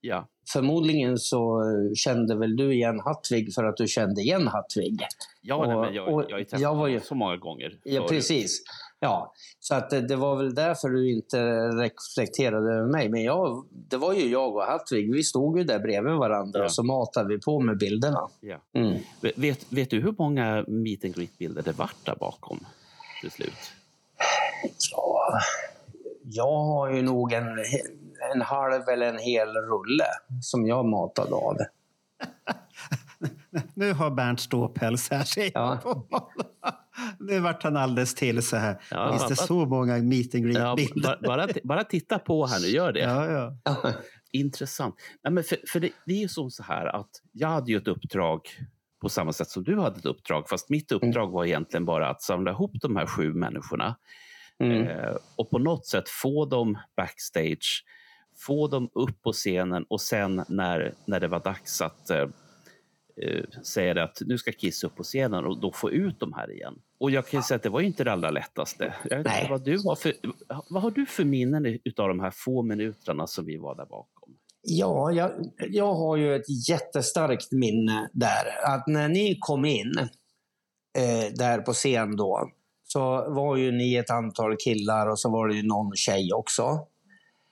Ja. 0.00 0.28
Förmodligen 0.52 1.18
så 1.18 1.62
kände 1.96 2.36
väl 2.36 2.56
du 2.56 2.74
igen 2.74 3.00
Hattvig 3.00 3.54
för 3.54 3.64
att 3.64 3.76
du 3.76 3.86
kände 3.86 4.20
igen 4.20 4.46
Hattvig. 4.48 5.00
Ja, 5.42 5.66
nej, 5.66 5.74
Och- 5.76 5.80
men 5.84 5.94
jag, 5.94 6.14
och 6.14 6.24
jag 6.28 6.38
träffat 6.48 6.60
jag 6.60 6.74
var 6.74 6.88
ju- 6.88 7.00
så 7.00 7.14
många 7.14 7.36
gånger. 7.36 7.78
Ja, 7.84 8.06
precis. 8.08 8.62
Ja, 9.00 9.32
så 9.60 9.74
att 9.74 9.90
det, 9.90 10.00
det 10.00 10.16
var 10.16 10.36
väl 10.36 10.54
därför 10.54 10.88
du 10.88 11.12
inte 11.12 11.38
reflekterade 11.68 12.74
över 12.74 12.86
mig. 12.88 13.08
Men 13.08 13.22
jag, 13.22 13.64
det 13.70 13.96
var 13.96 14.12
ju 14.14 14.28
jag 14.28 14.56
och 14.56 14.62
Hattvig. 14.62 15.14
Vi 15.14 15.22
stod 15.22 15.58
ju 15.58 15.64
där 15.64 15.78
bredvid 15.78 16.14
varandra 16.14 16.58
Ja. 16.58 16.64
och 16.64 16.72
så 16.72 16.82
matade 16.82 17.28
vi 17.28 17.40
på 17.40 17.60
med 17.60 17.78
bilderna. 17.78 18.28
Ja. 18.40 18.56
Mm. 18.74 18.98
Vet, 19.36 19.72
vet 19.72 19.90
du 19.90 20.00
hur 20.00 20.14
många 20.18 20.64
meet 20.68 21.04
and 21.04 21.14
greet-bilder 21.14 21.62
det 21.62 21.72
vart 21.78 22.04
där 22.04 22.16
bakom 22.20 22.58
till 23.20 23.30
slut? 23.30 23.52
Ja, 24.92 25.38
jag 26.22 26.58
har 26.64 26.92
ju 26.92 27.02
nog 27.02 27.32
en, 27.32 27.44
en 28.34 28.42
halv 28.42 28.88
eller 28.88 29.06
en 29.06 29.18
hel 29.18 29.48
rulle 29.48 30.04
som 30.42 30.66
jag 30.66 30.84
matade 30.86 31.34
av. 31.34 31.56
Nu 33.74 33.92
har 33.92 34.10
Bernt 34.10 34.40
ståpäls 34.40 35.10
här, 35.10 35.26
jag 35.36 35.50
Ja. 35.54 36.06
Nu 37.18 37.40
vart 37.40 37.62
han 37.62 37.76
alldeles 37.76 38.14
till 38.14 38.42
så 38.42 38.56
här. 38.56 38.82
Ja, 38.90 39.10
Finns 39.10 39.22
det 39.28 39.36
bara- 39.36 39.46
så 39.46 39.66
många 39.66 39.96
meet 39.98 40.34
and 40.34 40.44
Ja, 40.52 40.74
greet-bilder? 40.74 41.18
bara, 41.22 41.46
bara, 41.46 41.48
bara 41.64 41.84
titta 41.84 42.18
på 42.18 42.46
här 42.46 42.60
nu, 42.60 42.66
gör 42.66 42.92
det. 42.92 43.00
Ja, 43.00 43.26
ja. 43.64 43.92
Intressant. 44.32 44.94
Nej, 45.24 45.32
men 45.32 45.44
för 45.44 45.58
för 45.68 45.80
det, 45.80 45.90
det 46.06 46.12
är 46.12 46.18
ju 46.18 46.28
som 46.28 46.50
så 46.50 46.62
här 46.62 46.86
att 46.86 47.10
jag 47.32 47.48
hade 47.48 47.72
ju 47.72 47.78
ett 47.78 47.88
uppdrag 47.88 48.40
på 49.00 49.08
samma 49.08 49.32
sätt 49.32 49.48
som 49.48 49.64
du 49.64 49.80
hade 49.80 49.98
ett 49.98 50.06
uppdrag. 50.06 50.48
Fast 50.48 50.70
mitt 50.70 50.92
uppdrag 50.92 51.30
var 51.30 51.44
egentligen 51.44 51.84
bara 51.84 52.08
att 52.08 52.22
samla 52.22 52.50
ihop 52.50 52.72
de 52.80 52.96
här 52.96 53.06
sju 53.06 53.34
människorna 53.34 53.96
Mm. 54.60 54.88
eh, 54.88 55.14
och 55.36 55.50
på 55.50 55.58
något 55.58 55.86
sätt 55.86 56.08
få 56.08 56.44
dem 56.46 56.78
backstage, 56.96 57.84
få 58.38 58.68
dem 58.68 58.90
upp 58.92 59.22
på 59.22 59.32
scenen 59.32 59.84
och 59.88 60.00
sen 60.00 60.44
när, 60.48 60.94
när 61.04 61.20
det 61.20 61.28
var 61.28 61.40
dags 61.40 61.80
att 61.80 62.10
eh, 62.10 62.28
eh, 63.22 63.44
säga 63.62 63.94
det 63.94 64.04
att 64.04 64.18
nu 64.20 64.38
ska 64.38 64.52
Kiss 64.52 64.84
upp 64.84 64.96
på 64.96 65.02
scenen 65.02 65.44
och 65.44 65.60
då 65.60 65.72
få 65.72 65.90
ut 65.90 66.20
dem 66.20 66.32
här 66.32 66.52
igen. 66.52 66.74
Och 67.00 67.10
jag 67.10 67.26
kan 67.26 67.42
säga 67.42 67.56
att 67.56 67.62
det 67.62 67.68
var 67.68 67.80
inte 67.80 68.04
det 68.04 68.12
allra 68.12 68.30
lättaste. 68.30 68.94
Jag 69.10 69.16
vet 69.18 69.26
inte 69.26 69.46
vad, 69.50 69.64
du 69.64 69.78
har 69.78 69.96
för, 69.96 70.12
vad 70.70 70.82
har 70.82 70.90
du 70.90 71.06
för 71.06 71.24
minnen 71.24 71.78
av 71.96 72.08
de 72.08 72.20
här 72.20 72.32
få 72.34 72.62
minuterna 72.62 73.26
som 73.26 73.44
vi 73.44 73.56
var 73.56 73.74
där 73.74 73.86
bakom? 73.86 74.34
Ja, 74.62 75.12
jag, 75.12 75.30
jag 75.68 75.94
har 75.94 76.16
ju 76.16 76.36
ett 76.36 76.68
jättestarkt 76.68 77.52
minne 77.52 78.10
där. 78.12 78.74
Att 78.74 78.86
när 78.86 79.08
ni 79.08 79.36
kom 79.40 79.64
in 79.64 79.92
eh, 80.98 81.32
där 81.34 81.58
på 81.58 81.72
scen 81.72 82.16
då, 82.16 82.50
så 82.84 83.30
var 83.30 83.56
ju 83.56 83.72
ni 83.72 83.94
ett 83.94 84.10
antal 84.10 84.56
killar 84.56 85.06
och 85.06 85.18
så 85.18 85.30
var 85.30 85.48
det 85.48 85.54
ju 85.54 85.62
någon 85.62 85.96
tjej 85.96 86.32
också. 86.32 86.86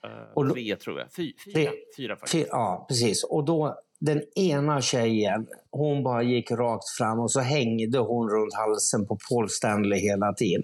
Uh, 0.07 0.33
Och 0.35 0.45
då- 0.47 0.53
tre 0.53 0.75
tror 0.75 0.99
jag. 0.99 1.13
Fy, 1.15 1.33
fyra, 1.45 1.53
Tre. 1.53 1.69
fyra 1.97 2.15
faktiskt. 2.15 2.47
Ja, 2.51 2.85
precis. 2.89 3.23
Och 3.23 3.45
då, 3.45 3.75
den 3.99 4.21
ena 4.35 4.81
tjejen, 4.81 5.47
hon 5.71 6.03
bara 6.03 6.23
gick 6.23 6.51
rakt 6.51 6.89
fram 6.97 7.19
och 7.19 7.31
så 7.31 7.39
hängde 7.39 7.99
hon 7.99 8.29
runt 8.29 8.53
halsen 8.53 9.07
på 9.07 9.17
Paul 9.29 9.49
Stanley 9.49 9.99
hela 9.99 10.33
tiden. 10.33 10.63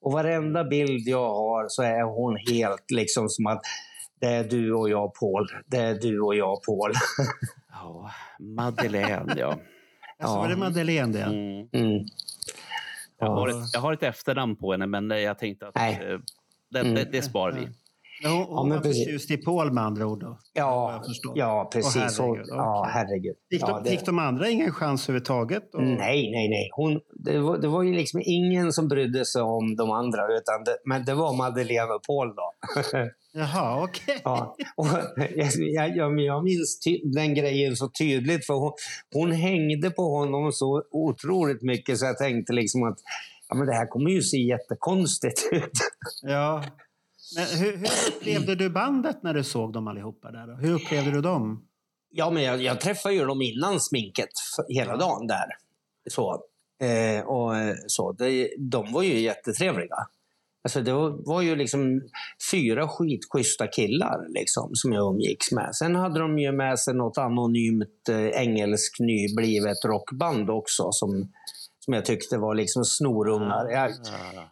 Och 0.00 0.12
varenda 0.12 0.64
bild 0.64 1.08
jag 1.08 1.28
har 1.28 1.66
så 1.68 1.82
är 1.82 2.02
hon 2.02 2.36
helt 2.36 2.90
liksom 2.90 3.28
som 3.28 3.46
att 3.46 3.60
det 4.20 4.26
är 4.26 4.44
du 4.44 4.72
och 4.74 4.90
jag 4.90 5.14
Paul, 5.14 5.46
det 5.66 5.76
är 5.76 5.94
du 5.94 6.20
och 6.20 6.34
jag 6.36 6.62
Paul. 6.62 6.92
Ja, 7.72 8.10
Madeleine, 8.40 9.34
ja. 9.36 9.46
Alltså, 10.20 10.36
Ja. 10.36 10.40
var 10.42 10.48
det 10.48 10.56
Madeleine 10.56 11.12
det? 11.12 11.22
Mm. 11.22 11.68
Mm. 11.72 12.04
Jag, 13.18 13.26
har 13.30 13.48
Ja. 13.48 13.58
ett, 13.64 13.70
jag 13.72 13.80
har 13.80 13.92
ett 13.92 14.02
efternamn 14.02 14.56
på 14.56 14.72
henne, 14.72 14.86
men 14.86 15.10
eh, 15.10 15.18
jag 15.18 15.38
tänkte 15.38 15.68
att 15.68 15.74
Nej. 15.74 16.00
eh, 16.12 16.18
det, 16.70 16.78
Mm. 16.80 16.94
det, 16.94 17.04
det 17.12 17.22
spar 17.22 17.52
vi. 17.52 17.68
Hon 18.24 18.32
hon 18.32 18.70
var 18.70 18.80
precis. 18.80 19.04
förtjust 19.04 19.30
i 19.30 19.36
Paul 19.36 19.72
med 19.72 19.84
andra 19.84 20.06
ord 20.06 20.20
då? 20.20 20.38
Ja, 20.52 21.02
ja, 21.34 21.70
precis. 21.72 22.18
Och, 22.18 22.26
herregud, 22.26 22.46
ja, 22.48 22.80
okej. 22.80 22.92
herregud. 22.94 23.36
Fick, 23.50 23.62
Ja, 23.62 23.66
de, 23.66 23.82
det- 23.84 23.90
fick 23.90 24.06
de 24.06 24.18
andra 24.18 24.48
ingen 24.48 24.72
chans 24.72 25.08
överhuvudtaget? 25.08 25.74
Och... 25.74 25.82
Nej, 25.82 26.30
nej, 26.30 26.48
nej. 26.48 26.68
Hon, 26.72 27.00
det, 27.12 27.38
var, 27.38 27.58
det 27.58 27.68
var 27.68 27.82
ju 27.82 27.92
liksom 27.94 28.20
ingen 28.24 28.72
som 28.72 28.88
brydde 28.88 29.24
sig 29.24 29.42
om 29.42 29.76
de 29.76 29.90
andra. 29.90 30.22
Utan 30.22 30.64
det, 30.64 30.76
men 30.84 31.04
det 31.04 31.14
var 31.14 31.36
Madeleine 31.36 31.92
och 31.92 32.02
Paul 32.02 32.34
då. 32.34 32.52
Jaha, 33.32 33.84
okej. 33.84 34.20
Ja, 34.24 34.56
och 34.76 34.86
jag, 35.36 35.96
jag, 35.96 36.20
jag, 36.20 36.44
minns 36.44 36.80
den 37.14 37.34
grejen 37.34 37.76
så 37.76 37.88
tydligt. 37.88 38.46
För 38.46 38.54
hon, 38.54 38.72
hon 39.14 39.32
hängde 39.32 39.90
på 39.90 40.02
honom 40.02 40.52
så 40.52 40.82
otroligt 40.90 41.62
mycket 41.62 41.98
så 41.98 42.06
jag 42.06 42.18
tänkte 42.18 42.52
liksom 42.52 42.82
att 42.82 42.98
ja, 43.48 43.56
men 43.56 43.66
det 43.66 43.72
här 43.74 43.86
kommer 43.86 44.10
ju 44.10 44.22
se 44.22 44.36
jättekonstigt 44.36 45.48
ut. 45.52 45.70
Ja. 46.22 46.64
Men 47.36 47.46
hur, 47.58 47.76
hur 47.76 48.16
upplevde 48.16 48.54
du 48.54 48.70
bandet 48.70 49.22
när 49.22 49.34
du 49.34 49.44
såg 49.44 49.72
dem 49.72 49.88
allihopa 49.88 50.30
där? 50.30 50.56
Hur 50.60 50.74
upplevde 50.74 51.10
du 51.10 51.20
dem? 51.20 51.64
Ja, 52.10 52.30
men 52.30 52.42
jag, 52.42 52.62
jag 52.62 52.80
träffade 52.80 53.14
ju 53.14 53.24
dem 53.24 53.42
innan 53.42 53.80
sminket 53.80 54.28
hela 54.68 54.96
dagen 54.96 55.26
där. 55.26 55.46
Så. 56.10 56.42
Eh, 56.80 57.26
och 57.26 57.56
eh, 57.56 57.76
så. 57.86 58.12
Det, 58.12 58.50
de 58.58 58.92
var 58.92 59.02
ju 59.02 59.20
jättetrevliga. 59.20 59.96
Alltså 60.64 60.80
det 60.82 60.92
var, 60.92 61.26
var 61.26 61.42
ju 61.42 61.56
liksom 61.56 62.02
fyra 62.50 62.88
skitschyssta 62.88 63.66
killar 63.66 64.26
liksom, 64.28 64.70
som 64.74 64.92
jag 64.92 65.14
umgicks 65.14 65.52
med. 65.52 65.74
Sen 65.74 65.94
hade 65.94 66.20
de 66.20 66.38
ju 66.38 66.52
med 66.52 66.78
sig 66.78 66.94
något 66.94 67.18
anonymt 67.18 68.08
eh, 68.10 68.26
engelsk 68.26 68.96
nyblivet 69.00 69.84
rockband 69.84 70.50
också 70.50 70.88
som, 70.92 71.32
som 71.88 71.94
jag 71.94 72.04
tyckte 72.04 72.38
var 72.38 72.54
liksom 72.54 72.84
snorungar. 72.84 73.70
Jag, 73.70 73.90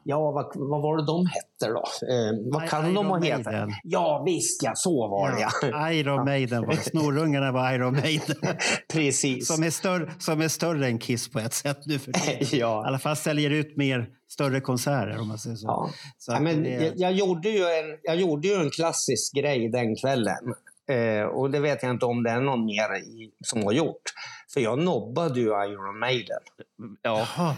ja, 0.02 0.30
vad, 0.30 0.52
vad 0.54 0.82
var 0.82 0.96
det 0.96 1.06
de 1.06 1.26
hette 1.26 1.72
då? 1.72 1.84
Eh, 2.12 2.52
vad 2.52 2.68
kan 2.68 2.94
de 2.94 3.06
ha 3.06 3.20
hetat? 3.20 3.68
Ja, 3.82 4.22
visst 4.26 4.62
ja, 4.62 4.72
så 4.74 5.08
var 5.08 5.30
det 5.30 5.68
ja. 5.68 5.92
Iron 5.92 6.24
Maiden 6.24 6.66
var. 6.66 6.74
Snorungarna 6.74 7.52
var 7.52 7.72
Iron 7.72 7.92
Maiden. 7.92 8.36
Precis. 8.92 9.46
Som 9.46 9.62
är, 9.62 9.70
större, 9.70 10.12
som 10.18 10.40
är 10.40 10.48
större 10.48 10.86
än 10.86 10.98
Kiss 10.98 11.28
på 11.28 11.38
ett 11.38 11.54
sätt 11.54 11.78
nu 11.86 11.98
för 11.98 12.12
tiden. 12.12 12.42
I 12.54 12.60
ja. 12.60 12.86
alla 12.86 12.98
fall 12.98 13.16
säljer 13.16 13.50
ut 13.50 13.76
mer 13.76 14.08
större 14.28 14.60
konserter 14.60 15.20
om 15.20 15.28
man 15.28 15.38
säger 15.38 15.56
så. 15.56 15.66
Ja. 15.66 15.90
så 16.18 16.32
Ja, 16.32 16.40
men 16.40 16.62
det, 16.62 16.70
jag, 16.70 16.92
jag, 16.96 17.12
gjorde 17.12 17.48
ju 17.48 17.62
en, 17.62 17.98
jag 18.02 18.16
gjorde 18.16 18.48
ju 18.48 18.54
en 18.54 18.70
klassisk 18.70 19.34
grej 19.34 19.68
den 19.68 19.96
kvällen. 19.96 20.54
Eh, 20.88 21.24
och 21.24 21.50
det 21.50 21.60
vet 21.60 21.82
jag 21.82 21.90
inte 21.90 22.06
om 22.06 22.22
det 22.22 22.30
är 22.30 22.40
någon 22.40 22.64
mer 22.64 22.96
i, 22.96 23.30
som 23.44 23.62
har 23.64 23.72
gjort. 23.72 24.02
För 24.52 24.60
jag 24.60 24.78
nobbade 24.78 25.40
ju 25.40 25.46
Iron 25.46 25.98
Maiden. 25.98 26.40
Ja, 27.02 27.26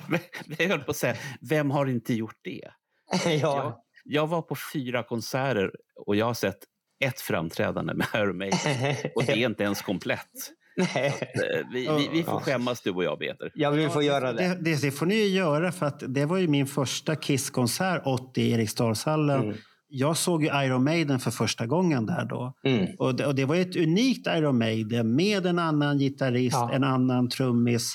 jag 0.58 0.68
höll 0.68 0.80
på 0.80 0.90
att 0.90 0.96
säga, 0.96 1.16
vem 1.40 1.70
har 1.70 1.86
inte 1.86 2.14
gjort 2.14 2.38
det? 2.42 2.70
Jag, 3.24 3.34
ja. 3.40 3.84
jag 4.04 4.26
var 4.26 4.42
på 4.42 4.56
fyra 4.72 5.02
konserter 5.02 5.70
och 6.06 6.16
jag 6.16 6.26
har 6.26 6.34
sett 6.34 6.58
ett 7.04 7.20
framträdande 7.20 7.94
med 7.94 8.06
Iron 8.14 8.38
Maiden. 8.38 8.58
Och 9.14 9.24
det 9.24 9.32
är 9.32 9.46
inte 9.48 9.62
ens 9.64 9.82
komplett. 9.82 10.30
Nej, 10.76 11.14
Eh, 11.34 11.66
Vi, 11.72 11.88
vi, 11.98 12.08
vi 12.12 12.22
får 12.22 12.34
Ja. 12.34 12.40
skämmas 12.40 12.80
du 12.80 12.90
och 12.90 13.04
jag 13.04 13.18
Peter. 13.18 13.52
jag 13.54 13.70
vill 13.70 13.88
få 13.90 14.02
göra 14.02 14.32
det. 14.32 14.48
Det, 14.48 14.54
det, 14.60 14.82
det 14.82 14.90
får 14.90 15.06
ni 15.06 15.14
ju 15.14 15.26
göra 15.28 15.72
för 15.72 15.86
att 15.86 16.02
det 16.14 16.26
var 16.26 16.36
ju 16.38 16.48
min 16.48 16.66
första 16.66 17.16
Kiss-konsert 17.16 18.02
80 18.04 18.40
i 18.40 18.52
Eriksdalshallen. 18.52 19.40
Mm. 19.44 19.56
Jag 19.90 20.16
såg 20.16 20.42
ju 20.44 20.48
Iron 20.64 20.84
Maiden 20.84 21.18
för 21.18 21.30
första 21.30 21.66
gången 21.66 22.06
där 22.06 22.24
då. 22.24 22.52
Mm. 22.64 22.94
Och 22.98 23.14
det, 23.14 23.26
och 23.26 23.34
det 23.34 23.44
var 23.44 23.54
ju 23.54 23.62
ett 23.62 23.76
unikt 23.76 24.26
Iron 24.26 24.58
Maiden 24.58 25.14
med 25.16 25.46
en 25.46 25.58
annan 25.58 25.98
gitarrist, 25.98 26.56
Ja. 26.56 26.72
en 26.72 26.84
annan 26.84 27.28
trummis 27.28 27.94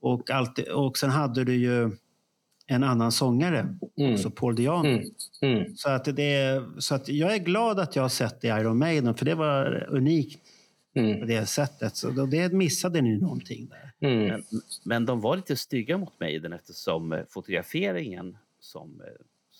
och, 0.00 0.30
allt, 0.30 0.58
och 0.58 0.98
sen 0.98 1.10
hade 1.10 1.44
du 1.44 1.54
ju 1.56 1.90
en 2.66 2.82
annan 2.82 3.12
sångare, 3.12 3.76
Mm. 3.98 4.14
också 4.14 4.30
Paul 4.30 4.54
Diano. 4.54 4.88
Mm. 4.88 5.04
Mm. 5.42 5.76
Så, 5.76 5.90
att 5.90 6.04
det, 6.04 6.62
så 6.78 6.94
att 6.94 7.08
jag 7.08 7.34
är 7.34 7.38
glad 7.38 7.80
att 7.80 7.96
jag 7.96 8.02
har 8.02 8.08
sett 8.08 8.40
det 8.40 8.48
i 8.48 8.50
Iron 8.50 8.78
Maiden 8.78 9.14
för 9.14 9.24
det 9.24 9.34
var 9.34 9.86
unikt 9.90 10.40
på 10.94 11.00
Mm. 11.00 11.26
det 11.26 11.46
sättet. 11.46 11.96
Så 11.96 12.10
då, 12.10 12.26
det 12.26 12.52
missade 12.52 13.00
ni 13.00 13.18
någonting 13.18 13.68
där. 13.68 14.08
Mm. 14.08 14.26
Men, 14.28 14.42
men 14.84 15.06
de 15.06 15.20
var 15.20 15.36
lite 15.36 15.56
stygga 15.56 15.98
mot 15.98 16.20
Maiden 16.20 16.52
eftersom 16.52 17.12
eh, 17.12 17.18
fotograferingen 17.30 18.36
som, 18.60 19.00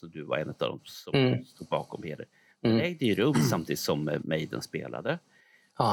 som 0.02 0.10
du 0.10 0.22
var 0.22 0.38
en 0.38 0.48
av 0.48 0.54
dem 0.58 0.80
som 0.84 1.14
Mm. 1.14 1.44
stod 1.44 1.68
bakom 1.68 2.02
Peder. 2.02 2.26
Mm. 2.62 2.76
Den 2.76 2.86
ägde 2.86 3.04
ju 3.04 3.14
rum 3.14 3.34
samtidigt 3.34 3.80
som 3.80 4.08
eh, 4.08 4.20
Maiden 4.24 4.62
spelade. 4.62 5.18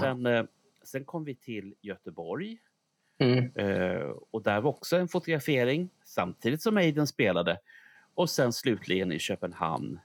Sen, 0.02 0.26
eh, 0.26 0.46
sen 0.84 1.06
kom 1.06 1.24
vi 1.24 1.36
till 1.36 1.76
Göteborg 1.82 2.58
Mm. 3.18 3.52
eh, 3.56 4.02
och 4.32 4.44
där 4.44 4.62
var 4.62 4.70
också 4.70 4.98
en 4.98 5.08
fotografering 5.08 5.90
samtidigt 6.04 6.62
som 6.62 6.74
Maiden 6.74 7.08
spelade. 7.08 7.60
Och 8.14 8.30
sen 8.30 8.54
slutligen 8.54 9.12
i 9.12 9.20
Köpenhamn 9.20 10.00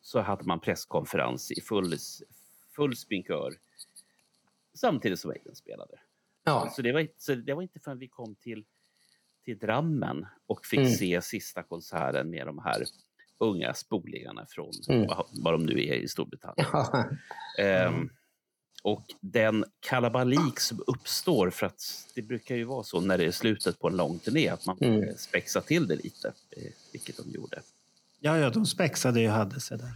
så 0.00 0.20
hade 0.20 0.44
man 0.44 0.60
presskonferens 0.60 1.50
i 1.50 1.60
full, 1.60 1.94
full 2.76 2.96
spinkör 2.96 3.52
samtidigt 4.74 5.20
som 5.20 5.28
Maiden 5.28 5.54
spelade. 5.54 6.00
Ja. 6.44 6.70
Så 6.76 6.82
det 6.82 6.92
var, 6.92 7.00
inte- 7.00 7.14
så 7.22 7.34
det 7.34 7.54
var 7.54 7.62
inte 7.62 7.80
förrän 7.80 7.98
vi 7.98 8.08
kom 8.08 8.34
till, 8.34 8.64
till 9.44 9.58
Drammen 9.58 10.26
och 10.46 10.66
fick 10.66 10.80
Mm. 10.80 10.90
se 10.92 11.22
sista 11.22 11.62
konserten 11.62 12.30
med 12.30 12.46
de 12.46 12.58
här 12.58 12.84
unga 13.40 13.74
spolingarna 13.74 14.46
från 14.48 14.70
Mm. 14.88 15.06
vad, 15.06 15.26
vad 15.32 15.54
de 15.54 15.66
nu 15.66 15.72
är 15.86 15.94
i 15.94 16.08
Storbritannien. 16.08 16.66
Ehm, 17.58 18.08
och 18.82 19.04
den 19.20 19.64
kalabalik 19.80 20.60
som 20.60 20.82
uppstår, 20.86 21.50
för 21.50 21.66
att 21.66 21.82
det 22.14 22.22
brukar 22.22 22.56
ju 22.56 22.64
vara 22.64 22.82
så 22.82 23.00
när 23.00 23.18
det 23.18 23.24
är 23.24 23.30
slutet 23.30 23.78
på 23.78 23.88
en 23.88 23.96
lång 23.96 24.18
turné, 24.18 24.48
att 24.48 24.66
man 24.66 24.76
Mm. 24.80 25.02
mm. 25.02 25.14
spexar 25.16 25.60
till 25.60 25.86
det 25.86 25.96
lite, 25.96 26.28
eh, 26.28 26.62
vilket 26.92 27.16
de 27.16 27.30
gjorde. 27.30 27.60
Ja, 28.20 28.38
ja, 28.38 28.50
de 28.50 28.66
spexade 28.66 29.20
ju 29.20 29.28
hade 29.28 29.60
sig 29.60 29.78
där. 29.78 29.90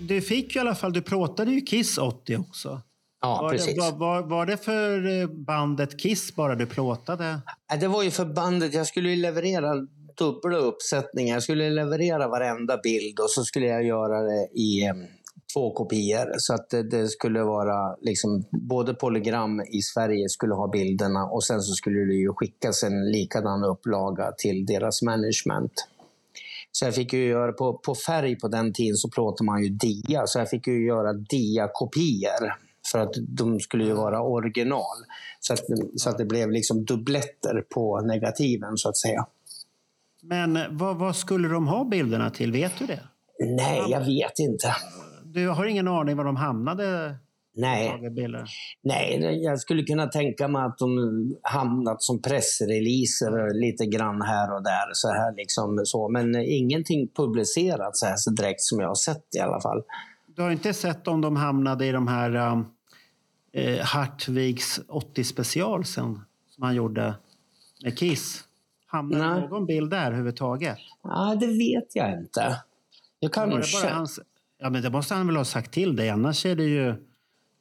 Du 0.00 0.20
fick 0.20 0.54
ju 0.54 0.58
i 0.58 0.60
alla 0.60 0.74
fall, 0.74 0.92
du 0.92 1.02
plåtade 1.02 1.50
ju 1.52 1.60
Kiss 1.60 1.98
80 1.98 2.36
också. 2.36 2.80
Ja, 3.22 3.42
var, 3.42 3.50
precis. 3.50 3.74
det, 3.74 3.80
var, 3.80 3.92
var, 3.92 4.22
var 4.22 4.46
det 4.46 4.56
för 4.56 5.20
eh, 5.20 5.26
bandet 5.28 6.00
Kiss 6.00 6.36
bara 6.36 6.54
du 6.54 6.66
plåtade? 6.66 7.40
Det 7.80 7.88
var 7.88 8.02
ju 8.02 8.10
för 8.10 8.24
bandet. 8.24 8.74
Jag 8.74 8.86
skulle 8.86 9.10
ju 9.10 9.16
leverera 9.16 9.74
dubbla 10.18 10.56
uppsättningar. 10.56 11.34
Jag 11.34 11.42
skulle 11.42 11.70
leverera 11.70 12.28
varenda 12.28 12.76
bild 12.76 13.20
och 13.20 13.30
så 13.30 13.44
skulle 13.44 13.66
jag 13.66 13.84
göra 13.84 14.22
det 14.22 14.48
i 14.54 14.84
em, 14.84 15.06
två 15.54 15.70
kopior. 15.70 16.32
Så 16.38 16.54
att 16.54 16.70
det, 16.70 16.82
det 16.82 17.08
skulle 17.08 17.42
vara 17.42 17.96
liksom, 18.00 18.44
både 18.50 18.94
Polygram 18.94 19.60
i 19.60 19.82
Sverige 19.82 20.28
skulle 20.28 20.54
ha 20.54 20.68
bilderna 20.68 21.24
och 21.24 21.44
sen 21.44 21.60
så 21.60 21.72
skulle 21.74 21.98
det 21.98 22.14
ju 22.14 22.32
skickas 22.32 22.82
en 22.82 23.10
likadan 23.10 23.64
upplaga 23.64 24.32
till 24.32 24.66
deras 24.66 25.02
management. 25.02 25.72
Så 26.72 26.84
jag 26.84 26.94
fick 26.94 27.12
ju 27.12 27.24
göra, 27.28 27.52
på, 27.52 27.78
på 27.78 27.94
färg 27.94 28.38
på 28.38 28.48
den 28.48 28.72
tiden 28.72 28.96
så 28.96 29.10
plåtade 29.10 29.46
man 29.46 29.62
ju 29.62 29.68
dia, 29.68 30.26
så 30.26 30.38
jag 30.38 30.50
fick 30.50 30.66
ju 30.66 30.86
göra 30.86 31.12
dia-kopior. 31.12 32.71
För 32.92 32.98
att 32.98 33.14
de 33.28 33.60
skulle 33.60 33.84
ju 33.84 33.92
vara 33.92 34.22
original. 34.22 34.96
Så 35.40 35.52
att, 35.52 35.60
så 35.96 36.10
att 36.10 36.18
det 36.18 36.24
blev 36.24 36.50
liksom 36.50 36.84
dubbletter 36.84 37.64
på 37.74 38.00
negativen 38.00 38.76
så 38.76 38.88
att 38.88 38.96
säga. 38.96 39.26
Men 40.22 40.56
eh, 40.56 40.62
vad, 40.70 40.96
vad 40.96 41.16
skulle 41.16 41.48
de 41.48 41.66
ha 41.66 41.84
bilderna 41.84 42.30
till? 42.30 42.52
Vet 42.52 42.78
du 42.78 42.86
det? 42.86 43.00
Nej, 43.38 43.82
jag 43.88 44.00
vet 44.00 44.38
inte. 44.38 44.74
Du 45.24 45.48
har 45.48 45.64
ingen 45.64 45.88
aning 45.88 46.16
var 46.16 46.24
de 46.24 46.36
hamnade? 46.36 47.16
Nej, 48.82 49.18
nej, 49.20 49.42
jag 49.42 49.60
skulle 49.60 49.82
kunna 49.82 50.06
tänka 50.06 50.48
mig 50.48 50.62
att 50.62 50.78
de 50.78 50.88
hamnat 51.42 52.02
som 52.02 52.22
pressreleaser 52.22 53.60
lite 53.60 53.86
grann 53.86 54.22
här 54.22 54.54
och 54.54 54.62
där. 54.62 54.90
Så 54.92 55.08
här 55.08 55.36
liksom 55.36 55.80
så. 55.84 56.08
Men 56.08 56.36
ingenting 56.36 57.08
publicerat 57.08 57.96
så 57.96 58.06
här 58.06 58.16
så 58.16 58.30
direkt 58.30 58.60
som 58.60 58.80
jag 58.80 58.88
har 58.88 58.94
sett 58.94 59.34
i 59.36 59.40
alla 59.40 59.60
fall. 59.60 59.82
Du 60.36 60.42
har 60.42 60.50
inte 60.50 60.74
sett 60.74 61.08
om 61.08 61.20
de 61.20 61.36
hamnade 61.36 61.86
i 61.86 61.92
de 61.92 62.08
här 62.08 62.36
um, 62.36 62.66
eh, 63.52 63.78
Hartvigs 63.84 64.80
80 64.88 65.24
specialsen 65.24 66.20
som 66.50 66.62
han 66.64 66.74
gjorde 66.74 67.14
med 67.84 67.98
Kiss? 67.98 68.44
Hamnade 68.86 69.40
Nej. 69.40 69.48
någon 69.48 69.66
bild 69.66 69.90
där 69.90 70.06
överhuvudtaget? 70.06 70.78
Ja, 71.02 71.36
det 71.40 71.46
vet 71.46 71.96
jag 71.96 72.18
inte. 72.18 72.56
Jag 73.18 73.32
kanske. 73.32 73.82
bara 73.82 73.94
hans, 73.94 74.20
ja, 74.58 74.70
men 74.70 74.82
det 74.82 74.90
måste 74.90 75.14
han 75.14 75.26
väl 75.26 75.36
ha 75.36 75.44
sagt 75.44 75.72
till 75.72 75.96
dig, 75.96 76.10
annars 76.10 76.46
är 76.46 76.56
det 76.56 76.64
ju 76.64 76.94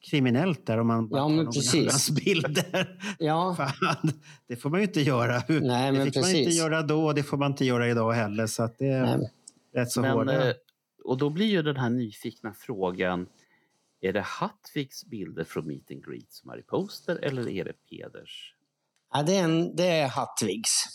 kriminellt 0.09 0.65
där 0.65 0.77
om 0.77 0.87
man 0.87 1.07
bara 1.07 1.17
Ja, 1.19 1.23
tar 1.23 1.29
men 1.29 1.43
någon 1.45 1.53
precis. 1.53 1.75
annans 1.75 2.09
bilder. 2.09 2.99
Ja, 3.19 3.55
Fan, 3.79 4.11
det 4.47 4.55
får 4.55 4.69
man 4.69 4.79
ju 4.79 4.85
inte 4.85 5.01
göra. 5.01 5.41
Nej, 5.47 5.91
det 5.91 6.05
fick 6.05 6.15
man 6.15 6.23
precis. 6.23 6.37
inte 6.37 6.51
göra 6.51 6.81
då 6.81 7.05
och 7.05 7.15
det 7.15 7.23
får 7.23 7.37
man 7.37 7.51
inte 7.51 7.65
göra 7.65 7.87
idag 7.89 8.11
heller. 8.11 8.47
Så 8.47 8.63
att 8.63 8.77
det 8.77 8.87
är 8.87 9.17
Nej, 9.17 9.31
rätt 9.75 9.91
så 9.91 10.01
Men, 10.01 10.11
hårda. 10.11 10.49
eh, 10.49 10.53
och 11.03 11.17
då 11.17 11.29
blir 11.29 11.45
ju 11.45 11.61
den 11.61 11.75
här 11.77 11.89
nyfikna 11.89 12.53
frågan, 12.59 13.27
är 14.01 14.13
det 14.13 14.21
Hattviks 14.21 15.05
bilder 15.05 15.43
från 15.43 15.67
Meet 15.67 15.91
and 15.91 16.05
Greet 16.05 16.31
som 16.33 16.49
är 16.49 16.59
i 16.59 16.63
poster 16.63 17.15
eller 17.23 17.49
är 17.49 17.65
det 17.65 17.73
Peders? 17.89 18.55
ja 19.13 19.23
det, 19.23 19.35
är 19.35 19.43
en, 19.43 19.75
det 19.75 19.87
är 19.87 20.07
Hattvigs. 20.07 20.85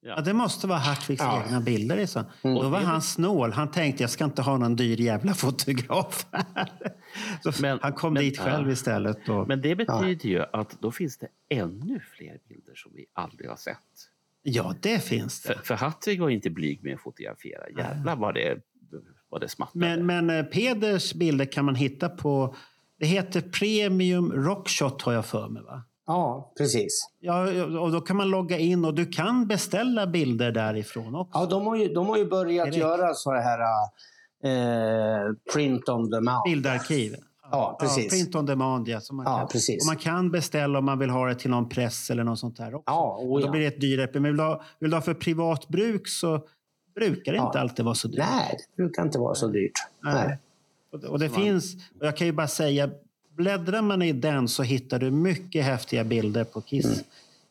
Ja, 0.00 0.20
det 0.20 0.32
måste 0.32 0.66
vara 0.66 0.78
Hartvigs 0.78 1.20
Ja. 1.20 1.42
egna 1.46 1.60
bilder. 1.60 1.96
Liksom. 1.96 2.24
Mm. 2.42 2.56
Då 2.56 2.68
var 2.68 2.80
han 2.80 3.02
snål. 3.02 3.52
Han 3.52 3.70
tänkte 3.70 4.02
jag 4.02 4.10
ska 4.10 4.24
inte 4.24 4.42
ha 4.42 4.58
någon 4.58 4.76
dyr 4.76 5.00
jävla 5.00 5.34
fotograf 5.34 6.26
Men- 7.60 7.78
han 7.82 7.92
kom 7.92 8.12
men- 8.14 8.22
dit 8.22 8.38
själv 8.38 8.66
ja. 8.66 8.72
istället. 8.72 9.26
Då. 9.26 9.46
Men 9.46 9.60
det 9.62 9.76
betyder 9.76 10.28
ju 10.28 10.42
att 10.52 10.80
då 10.80 10.90
finns 10.92 11.18
det 11.18 11.28
ännu 11.48 12.00
fler 12.00 12.38
bilder 12.48 12.74
som 12.74 12.92
vi 12.94 13.06
aldrig 13.12 13.48
har 13.50 13.56
sett. 13.56 13.76
Ja, 14.42 14.74
det 14.80 15.04
finns 15.04 15.42
det. 15.42 15.54
För, 15.54 15.62
för 15.62 15.74
Hattvig 15.74 16.20
var 16.20 16.30
inte 16.30 16.50
blyg 16.50 16.82
med 16.84 16.94
att 16.94 17.00
fotografera. 17.00 17.70
Jävlar 17.70 18.16
vad 18.16 18.34
det, 18.34 18.58
vad 19.36 19.40
det 19.42 19.48
smattrade. 19.48 19.96
Men, 19.96 20.06
men 20.26 20.38
eh, 20.38 20.44
Peders 20.44 21.14
bilder 21.14 21.44
kan 21.44 21.64
man 21.64 21.74
hitta 21.74 22.08
på... 22.08 22.54
Det 22.98 23.06
heter 23.06 23.40
Premium 23.40 24.32
Rockshot 24.32 25.02
har 25.02 25.12
jag 25.12 25.24
för 25.26 25.48
mig. 25.48 25.62
Va? 25.62 25.82
Ja, 26.06 26.52
precis. 26.58 27.08
Ja, 27.20 27.64
och 27.80 27.92
då 27.92 28.00
kan 28.00 28.16
man 28.16 28.30
logga 28.30 28.58
in 28.58 28.84
och 28.84 28.94
du 28.94 29.06
kan 29.06 29.46
beställa 29.46 30.06
bilder 30.06 30.52
därifrån 30.52 31.14
också. 31.14 31.38
Ja, 31.38 31.46
de 31.46 31.66
har 31.66 31.76
ju, 31.76 31.88
de 31.94 32.06
har 32.06 32.16
ju 32.16 32.24
börjat 32.24 32.64
Direkt. 32.66 32.76
göra 32.80 33.14
så 33.14 33.32
här 33.32 33.60
eh, 34.44 35.32
print 35.54 35.88
on 35.88 36.10
demand. 36.10 36.42
Bildarkiv. 36.44 37.14
Ja, 37.50 37.76
precis. 37.80 38.10
print 38.10 38.34
on 38.34 38.46
demand, 38.46 38.88
ja. 38.88 39.00
Man 39.12 39.26
Ja, 39.26 39.38
kan, 39.38 39.48
precis. 39.48 39.82
Och 39.82 39.86
man 39.86 39.96
kan 39.96 40.30
beställa 40.30 40.78
om 40.78 40.84
man 40.84 40.98
vill 40.98 41.10
ha 41.10 41.26
det 41.26 41.34
till 41.34 41.50
någon 41.50 41.68
press 41.68 42.10
eller 42.10 42.24
något 42.24 42.38
sånt 42.38 42.56
där 42.56 42.74
också. 42.74 42.84
Ja, 42.86 43.16
Och 43.20 43.32
oh, 43.32 43.40
då 43.40 43.46
ja. 43.46 43.50
blir 43.50 43.60
det 43.60 43.66
ett 43.66 43.80
dyrare. 43.80 44.10
Men 44.12 44.22
vill 44.22 44.36
du, 44.36 44.42
ha, 44.42 44.62
vill 44.78 44.90
du 44.90 44.96
ha 44.96 45.02
för 45.02 45.14
privat 45.14 45.68
bruk 45.68 46.08
så 46.08 46.40
brukar 46.96 47.32
det 47.32 47.36
Ja. 47.38 47.46
inte 47.46 47.60
alltid 47.60 47.84
vara 47.84 47.94
så 47.94 48.08
dyrt. 48.08 48.18
Nej, 48.18 48.56
det 48.76 48.82
brukar 48.82 49.02
inte 49.02 49.18
vara 49.18 49.34
så 49.34 49.48
dyrt. 49.48 49.72
Nej. 50.02 50.38
Och 50.92 51.00
det, 51.00 51.06
och 51.08 51.18
det 51.18 51.28
finns, 51.30 51.74
och 52.00 52.06
jag 52.06 52.16
kan 52.16 52.26
ju 52.26 52.32
bara 52.32 52.48
säga, 52.48 52.90
bläddrar 53.36 53.82
man 53.82 54.02
i 54.02 54.12
den 54.12 54.48
så 54.48 54.62
hittar 54.62 54.98
du 54.98 55.10
mycket 55.10 55.64
häftiga 55.64 56.04
bilder 56.04 56.44
på 56.44 56.60
Kiss 56.60 56.84
Mm. 56.86 56.98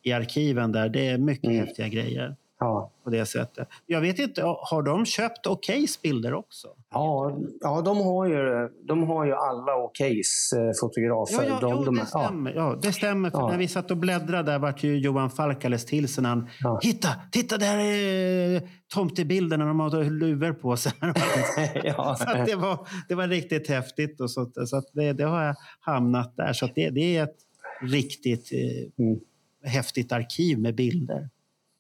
i 0.02 0.12
arkiven 0.12 0.72
där. 0.72 0.90
Det 0.90 1.08
är 1.08 1.18
mycket 1.18 1.52
häftiga 1.52 1.88
grejer 1.88 2.36
Ja. 2.66 2.92
på 3.04 3.10
det 3.10 3.26
sättet. 3.26 3.68
Jag 3.86 4.02
vet 4.02 4.20
inte, 4.20 4.42
har 4.44 4.82
de 4.84 5.06
köpt 5.06 5.48
Okejs 5.48 6.02
bilder 6.02 6.34
också? 6.34 6.68
Ja, 6.92 7.38
ja 7.62 7.82
de, 7.82 7.98
har 7.98 8.26
ju, 8.26 8.70
de 8.88 9.04
har 9.04 9.26
ju 9.26 9.34
alla 9.34 9.76
Okejs 9.76 10.54
eh, 10.56 10.72
fotografer. 10.82 11.44
Ja, 11.44 11.50
ja, 11.50 11.60
de, 11.62 11.70
ja, 11.70 11.86
de, 11.86 11.96
det 11.96 12.06
stämmer. 12.06 12.54
Ja, 12.56 12.80
det 12.82 12.92
stämmer. 12.94 13.30
För 13.30 13.40
Ja. 13.40 13.48
när 13.48 13.58
vi 13.58 13.68
satt 13.68 13.92
och 13.92 13.98
bläddrade 13.98 14.52
där 14.52 14.60
vart 14.60 14.84
ju 14.84 14.98
Johan 14.98 15.30
Falk 15.30 15.66
alldeles 15.66 15.86
till 15.86 16.08
sig 16.08 16.24
han 16.24 16.50
Ja. 16.60 16.80
Hitta! 16.84 17.10
Titta, 17.32 17.58
där 17.58 17.78
är 17.78 18.62
tomtebilden 18.94 19.60
när 19.60 19.68
de 19.68 19.80
har 19.80 20.04
luvor 20.04 20.54
på 20.54 20.78
sig. 20.78 20.92
Ja. 21.84 22.16
så 22.20 22.26
det, 22.46 22.56
var, 22.56 22.88
det 23.10 23.16
var 23.16 23.28
riktigt 23.28 23.70
häftigt. 23.70 24.22
Och 24.22 24.32
så 24.32 24.52
så 24.66 24.82
det, 24.94 25.14
det 25.14 25.24
har 25.24 25.44
jag 25.44 25.56
hamnat 25.80 26.34
där. 26.38 26.54
Så 26.54 26.70
det, 26.76 26.90
det 26.90 27.18
är 27.18 27.24
ett 27.24 27.36
riktigt 27.82 28.52
eh, 28.54 29.06
Mm. 29.06 29.20
häftigt 29.64 30.12
arkiv 30.12 30.60
med 30.60 30.76
bilder. 30.76 31.30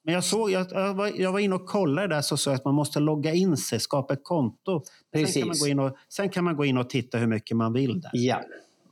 Men 0.06 0.14
jag, 0.14 0.24
såg, 0.24 0.52
jag, 0.52 0.68
jag, 0.72 0.94
var, 0.94 1.12
jag 1.16 1.32
var 1.32 1.40
inne 1.40 1.56
och 1.56 1.66
kollade 1.66 2.08
där 2.16 2.22
så 2.22 2.38
sa 2.38 2.52
jag 2.52 2.56
att 2.56 2.66
man 2.66 2.74
måste 2.76 3.00
logga 3.00 3.34
in 3.34 3.58
sig, 3.58 3.80
skapa 3.80 4.14
ett 4.14 4.24
konto. 4.24 4.82
Sen 4.84 4.84
kan, 5.12 5.22
man 5.22 5.26
Precis. 5.26 5.62
gå 5.64 5.68
in 5.68 5.80
och, 5.80 5.96
sen 6.10 6.30
kan 6.30 6.44
man 6.44 6.56
gå 6.56 6.66
in 6.66 6.78
och 6.78 6.90
titta 6.90 7.18
hur 7.18 7.28
mycket 7.28 7.58
man 7.58 7.74
vill 7.74 8.02
där 8.02 8.10
ja. 8.14 8.42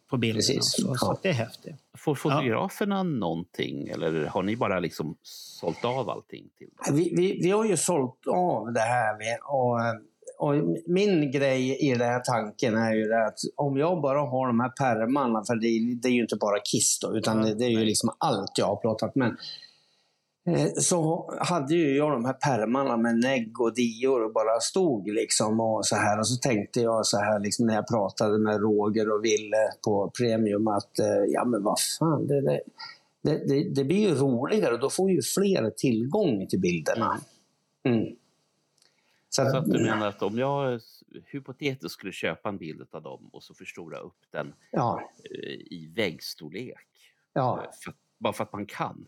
på 0.09 0.17
bilderna. 0.17 0.37
Precis. 0.39 0.71
Så, 0.75 0.81
så 0.81 0.97
Ja. 1.01 1.11
att 1.13 1.23
det 1.23 1.29
är 1.29 1.33
häftigt. 1.33 1.75
Får 1.97 2.15
fotograferna 2.15 3.03
någonting 3.03 3.87
eller 3.87 4.25
har 4.25 4.43
ni 4.43 4.55
bara 4.55 4.79
liksom 4.79 5.15
sålt 5.21 5.85
av 5.85 6.09
allting 6.09 6.43
till 6.57 6.67
dem? 6.87 6.95
Vi, 6.95 7.13
vi, 7.15 7.39
vi 7.43 7.49
har 7.51 7.65
ju 7.65 7.77
sålt 7.77 8.27
av 8.27 8.73
det 8.73 8.79
här. 8.79 9.17
Vi, 9.17 9.25
och, 9.43 9.79
och 10.37 10.55
min 10.87 11.31
grej 11.31 11.77
i 11.89 11.89
den 11.91 12.09
här 12.09 12.19
tanken 12.19 12.75
är 12.77 12.93
ju 12.93 13.13
att 13.13 13.37
om 13.55 13.77
jag 13.77 14.01
bara 14.01 14.19
har 14.19 14.47
de 14.47 14.59
här 14.59 14.69
pärmarna, 14.69 15.43
för 15.47 15.55
det, 15.55 15.67
är- 15.67 15.95
det 16.01 16.07
är 16.07 16.11
ju 16.13 16.21
inte 16.21 16.35
bara 16.35 16.59
Kiss 16.59 16.99
då, 16.99 17.17
utan 17.17 17.37
Ja, 17.39 17.45
det, 17.45 17.55
det 17.55 17.65
är 17.65 17.69
ju 17.69 17.85
liksom 17.85 18.09
allt 18.17 18.51
jag 18.57 18.65
har 18.65 18.75
plåtat. 18.75 19.15
Men 19.15 19.27
eh, 19.31 19.35
så 20.77 21.29
hade 21.39 21.75
ju 21.75 21.97
jag 21.97 22.11
de 22.11 22.25
här 22.25 22.33
pärmarna 22.33 22.97
med 22.97 23.19
negg 23.19 23.61
och 23.61 23.73
dior 23.73 24.23
och 24.23 24.33
bara 24.33 24.59
stod 24.59 25.07
liksom 25.07 25.59
och 25.59 25.85
så 25.85 25.95
här. 25.95 26.19
Och 26.19 26.27
så 26.27 26.37
tänkte 26.37 26.81
jag 26.81 27.05
så 27.05 27.17
här 27.17 27.39
liksom 27.39 27.67
när 27.67 27.75
jag 27.75 27.87
pratade 27.87 28.37
med 28.39 28.61
Roger 28.61 29.11
och 29.11 29.25
Ville 29.25 29.71
på 29.85 30.11
Premium 30.17 30.67
att 30.67 30.99
eh, 30.99 31.23
ja 31.27 31.45
men 31.45 31.63
vad 31.63 31.79
fan, 31.99 32.27
det, 32.27 32.41
det, 32.41 32.61
det, 33.21 33.69
det, 33.69 33.83
blir 33.83 34.09
ju 34.09 34.15
roligare 34.15 34.73
och 34.73 34.79
då 34.79 34.89
får 34.89 35.11
ju 35.11 35.21
fler 35.21 35.69
tillgång 35.69 36.47
till 36.47 36.59
bilderna. 36.59 37.17
Mm. 37.83 38.15
Så 39.29 39.41
Så 39.41 39.41
att, 39.41 39.55
att 39.55 39.65
du 39.65 39.83
menar 39.83 40.07
att 40.07 40.21
om 40.21 40.37
jag 40.37 40.79
hypotetiskt 41.25 41.91
skulle 41.91 42.11
köpa 42.11 42.49
en 42.49 42.57
bild 42.57 42.87
av 42.91 43.01
dem 43.01 43.29
och 43.33 43.43
så 43.43 43.53
förstora 43.53 43.97
upp 43.97 44.19
den 44.31 44.53
ja, 44.71 45.01
eh, 45.23 45.53
i 45.53 45.91
väggstorlek, 45.95 46.87
ja, 47.33 47.63
eh, 47.87 47.93
bara 48.19 48.33
för 48.33 48.43
att 48.43 48.53
man 48.53 48.65
kan, 48.65 49.05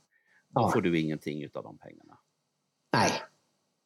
då 0.56 0.62
Ja. 0.62 0.72
får 0.72 0.82
du 0.82 1.00
ingenting 1.00 1.48
av 1.54 1.64
de 1.64 1.78
pengarna. 1.78 2.18
nej. 2.94 3.12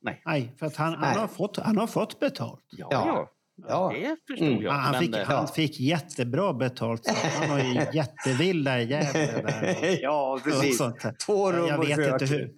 Nej. 0.02 0.22
Nej, 0.26 0.56
för 0.60 0.66
att 0.66 0.76
han, 0.76 0.94
han, 0.94 1.02
Nej. 1.02 1.18
har 1.20 1.28
fått, 1.28 1.58
han 1.58 1.78
har 1.78 1.88
fått 1.88 2.20
betalt. 2.20 2.66
Ja, 2.72 2.88
Ja. 2.92 3.30
ja. 3.68 3.92
Det 3.96 4.16
förstod 4.28 4.48
Mm. 4.48 4.62
jag. 4.64 4.72
Han, 4.72 4.92
men, 4.92 5.02
fick, 5.02 5.16
eh, 5.16 5.26
han 5.28 5.48
fick 5.48 5.80
jättebra 5.80 6.54
betalt. 6.54 7.06
Så 7.06 7.14
han 7.40 7.50
har 7.50 7.60
ju 7.60 7.74
jättevilla 7.94 8.82
i 8.82 8.86
Gävle 8.86 9.42
där. 9.42 9.98
ja, 10.02 10.40
precis. 10.44 10.82
Två 11.26 11.52
rum 11.52 11.68
Jag 11.68 11.80
och 11.80 11.90
vet 11.90 12.12
inte 12.22 12.26
hur. 12.26 12.52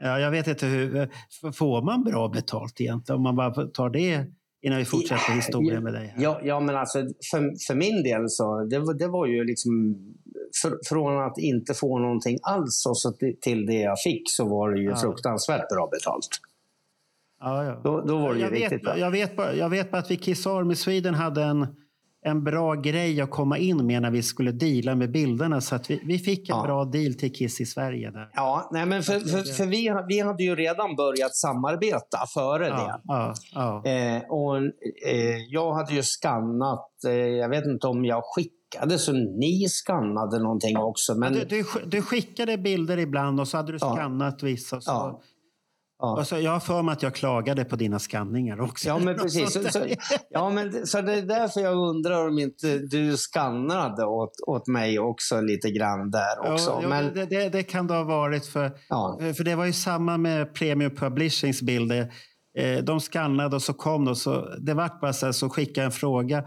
Ja, 0.00 0.18
jag 0.20 0.30
vet 0.30 0.46
inte 0.46 0.66
hur. 0.66 1.08
Får 1.52 1.82
man 1.82 2.04
bra 2.04 2.28
betalt 2.28 2.80
egentligen? 2.80 3.16
Om 3.16 3.22
man 3.22 3.36
bara 3.36 3.66
tar 3.66 3.90
det 3.90 4.26
innan 4.62 4.78
vi 4.78 4.84
fortsätter 4.84 5.32
historien 5.32 5.82
med 5.84 5.92
dig. 5.92 6.06
Här. 6.06 6.22
Ja, 6.22 6.40
ja, 6.44 6.60
men 6.60 6.76
alltså 6.76 6.98
för, 7.30 7.66
för 7.66 7.74
min 7.74 8.02
del 8.02 8.28
så, 8.28 8.64
det, 8.64 8.98
det 8.98 9.08
var 9.08 9.26
ju 9.26 9.44
liksom 9.44 9.98
för, 10.62 10.78
från 10.88 11.24
att 11.26 11.38
inte 11.38 11.74
få 11.74 11.98
någonting 11.98 12.38
alls 12.42 12.86
och 12.86 12.98
så 12.98 13.12
till, 13.12 13.36
till 13.40 13.66
det 13.66 13.80
jag 13.80 14.00
fick 14.00 14.22
så 14.30 14.48
var 14.48 14.70
det 14.72 14.80
ju 14.80 14.88
Ja. 14.90 14.96
fruktansvärt 14.96 15.68
bra 15.68 15.88
betalt. 15.92 16.28
Ja, 17.40 17.64
ja. 17.64 17.80
Då, 17.84 18.00
då 18.00 18.18
var 18.18 18.32
det 18.34 18.38
ju 18.38 18.44
jag, 18.44 18.52
riktigt 18.52 18.72
vet, 18.72 18.82
bra. 18.82 18.98
jag, 18.98 19.10
vet 19.10 19.36
bara, 19.36 19.54
jag 19.54 19.68
vet 19.68 19.90
bara 19.90 19.98
att 19.98 20.10
vi 20.10 20.16
Kiss 20.16 20.46
Army 20.46 20.74
Sweden 20.74 21.14
hade 21.14 21.42
en, 21.42 21.66
en 22.24 22.44
bra 22.44 22.74
grej 22.74 23.20
att 23.20 23.30
komma 23.30 23.58
in 23.58 23.86
med 23.86 24.02
när 24.02 24.10
vi 24.10 24.22
skulle 24.22 24.52
deala 24.52 24.94
med 24.94 25.10
bilderna. 25.12 25.60
Så 25.60 25.74
att 25.74 25.90
vi, 25.90 26.00
vi 26.04 26.18
fick 26.18 26.48
en 26.50 26.56
Ja. 26.56 26.62
bra 26.62 26.84
deal 26.84 27.14
till 27.14 27.32
Kiss 27.32 27.60
i 27.60 27.66
Sverige. 27.66 28.10
Där. 28.10 28.30
Ja, 28.34 28.68
nej, 28.72 28.86
men 28.86 29.02
för, 29.02 29.20
för, 29.20 29.52
för 29.54 29.66
vi, 29.66 29.90
vi 30.08 30.20
hade 30.20 30.42
ju 30.44 30.54
redan 30.56 30.96
börjat 30.96 31.34
samarbeta 31.34 32.18
före 32.34 32.66
Ja, 32.66 32.74
det. 32.76 33.00
ja, 33.04 33.34
ja. 33.54 33.90
Eh, 33.90 34.22
och, 34.30 34.56
eh, 35.12 35.36
jag 35.48 35.72
hade 35.74 35.94
ju 35.94 36.02
skannat, 36.02 37.04
eh, 37.06 37.12
jag 37.12 37.48
vet 37.48 37.64
inte 37.64 37.86
om 37.86 38.04
jag 38.04 38.22
skickade 38.24 38.57
så 38.98 39.12
ni 39.12 39.68
skannade 39.68 40.38
någonting 40.38 40.76
också. 40.76 41.14
Men, 41.14 41.32
Du, 41.32 41.44
du, 41.44 41.64
du 41.86 42.02
skickade 42.02 42.58
bilder 42.58 42.98
ibland 42.98 43.40
och 43.40 43.48
så 43.48 43.56
hade 43.56 43.72
du 43.72 43.78
Ja. 43.80 43.94
skannat 43.94 44.42
vissa. 44.42 44.80
Så, 44.80 44.90
Ja. 44.90 45.20
Ja. 46.00 46.16
och 46.20 46.26
så, 46.26 46.38
jag 46.38 46.50
har 46.50 46.60
för 46.60 46.82
mig 46.82 46.92
att 46.92 47.02
jag 47.02 47.14
klagade 47.14 47.64
på 47.64 47.76
dina 47.76 47.98
skanningar 47.98 48.60
också. 48.60 48.88
Ja, 48.88 48.98
men 48.98 49.14
precis. 49.18 49.52
Så, 49.52 49.62
så, 49.62 49.80
ja, 50.30 50.50
men, 50.50 50.86
så 50.86 51.00
det 51.00 51.12
är 51.14 51.22
därför 51.22 51.60
jag 51.60 51.76
undrar 51.76 52.28
om 52.28 52.38
inte 52.38 52.78
du 52.78 53.16
skannade 53.16 54.04
åt, 54.04 54.32
åt 54.46 54.66
mig 54.66 54.98
också 54.98 55.40
lite 55.40 55.70
grann 55.70 56.10
där 56.10 56.52
också. 56.52 56.70
Ja, 56.70 56.78
ja, 56.82 56.88
men, 56.88 57.14
det, 57.14 57.24
det, 57.26 57.48
det 57.48 57.62
kan 57.62 57.86
det 57.86 57.94
ha 57.94 58.04
varit. 58.04 58.46
För, 58.46 58.72
ja, 58.88 59.18
för 59.36 59.44
det 59.44 59.54
var 59.54 59.64
ju 59.64 59.72
samma 59.72 60.16
med 60.16 60.54
Premium 60.54 60.94
Publishings 60.94 61.62
bilder. 61.62 62.12
Eh, 62.58 62.84
De 62.84 63.00
skannade 63.00 63.56
och 63.56 63.62
så 63.62 63.72
kom 63.72 64.04
de. 64.04 64.16
Så 64.16 64.54
det 64.58 64.74
vart 64.74 65.00
bara 65.00 65.12
så, 65.12 65.26
här, 65.26 65.32
så 65.32 65.48
skickade 65.50 65.80
jag 65.80 65.84
en 65.86 65.92
fråga. 65.92 66.44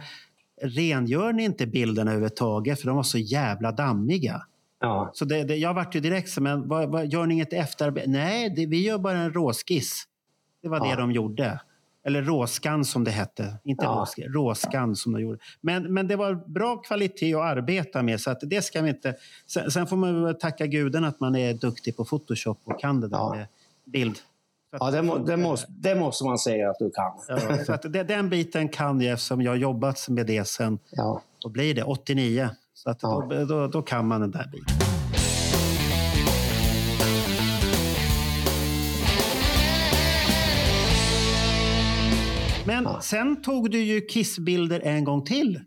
Rengör 0.61 1.33
ni 1.33 1.43
inte 1.43 1.67
bilderna 1.67 2.11
överhuvudtaget? 2.11 2.79
För 2.79 2.87
de 2.87 2.95
var 2.95 3.03
så 3.03 3.17
jävla 3.17 3.71
dammiga. 3.71 4.41
ja, 4.79 5.11
Så 5.13 5.25
det, 5.25 5.43
det, 5.43 5.55
jag 5.55 5.73
vart 5.73 5.95
ju 5.95 5.99
direkt 5.99 6.29
så, 6.29 6.41
men 6.41 6.67
vad, 6.67 6.89
vad, 6.89 7.07
gör 7.07 7.25
ni 7.25 7.33
inget 7.33 7.53
efterarbete? 7.53 8.09
Nej, 8.09 8.49
det, 8.55 8.65
vi 8.65 8.85
gör 8.85 8.97
bara 8.97 9.17
en 9.17 9.33
råskiss. 9.33 10.03
Det 10.61 10.69
var 10.69 10.77
Ja. 10.77 10.95
det 10.95 11.01
de 11.01 11.11
gjorde. 11.11 11.59
Eller 12.05 12.21
råskan 12.21 12.85
som 12.85 13.03
det 13.03 13.11
hette. 13.11 13.55
Inte 13.63 13.85
Ja. 13.85 13.89
råskiss, 13.91 14.25
råskan 14.27 14.95
som 14.95 15.13
de 15.13 15.21
gjorde. 15.21 15.39
Men, 15.61 15.93
men 15.93 16.07
det 16.07 16.15
var 16.15 16.33
bra 16.53 16.77
kvalitet 16.77 17.33
att 17.35 17.41
arbeta 17.41 18.03
med. 18.03 18.21
Så 18.21 18.31
att 18.31 18.39
det 18.41 18.61
ska 18.61 18.81
vi 18.81 18.89
inte... 18.89 19.15
Sen, 19.47 19.71
sen 19.71 19.87
får 19.87 19.97
man 19.97 20.37
tacka 20.37 20.65
gudarna 20.65 21.07
att 21.07 21.19
man 21.19 21.35
är 21.35 21.53
duktig 21.53 21.97
på 21.97 22.05
Photoshop 22.05 22.59
och 22.63 22.79
kan 22.79 23.01
det 23.01 23.07
där 23.07 23.17
Ja. 23.17 23.33
med 23.35 23.47
bild. 23.85 24.15
Ja 24.79 24.91
det, 24.91 25.01
må, 25.01 25.17
det, 25.17 25.37
måste, 25.37 25.71
det 25.71 25.95
måste 25.95 26.23
man 26.25 26.37
säga 26.39 26.69
att 26.69 26.75
du 26.79 26.91
kan. 26.91 27.11
Ja, 27.27 27.65
så 27.65 27.73
att 27.73 27.81
det, 27.93 28.03
den 28.03 28.29
biten 28.29 28.69
kan 28.69 29.01
jag 29.01 29.13
eftersom 29.13 29.41
jag 29.41 29.51
har 29.51 29.55
jobbat 29.55 30.09
med 30.09 30.27
det 30.27 30.47
sen, 30.47 30.79
Ja. 30.91 31.21
vad 31.43 31.51
blir 31.51 31.73
det, 31.75 31.83
89. 31.83 32.49
Så 32.73 32.89
att 32.89 32.99
Ja. 33.01 33.27
då, 33.29 33.45
då, 33.45 33.67
då 33.67 33.81
kan 33.81 34.07
man 34.07 34.21
den 34.21 34.31
där 34.31 34.47
biten. 34.51 34.75
Men 42.65 43.01
sen 43.01 43.41
tog 43.41 43.71
du 43.71 43.79
ju 43.83 44.01
kissbilder 44.01 44.79
en 44.79 45.03
gång 45.03 45.23
till. 45.25 45.59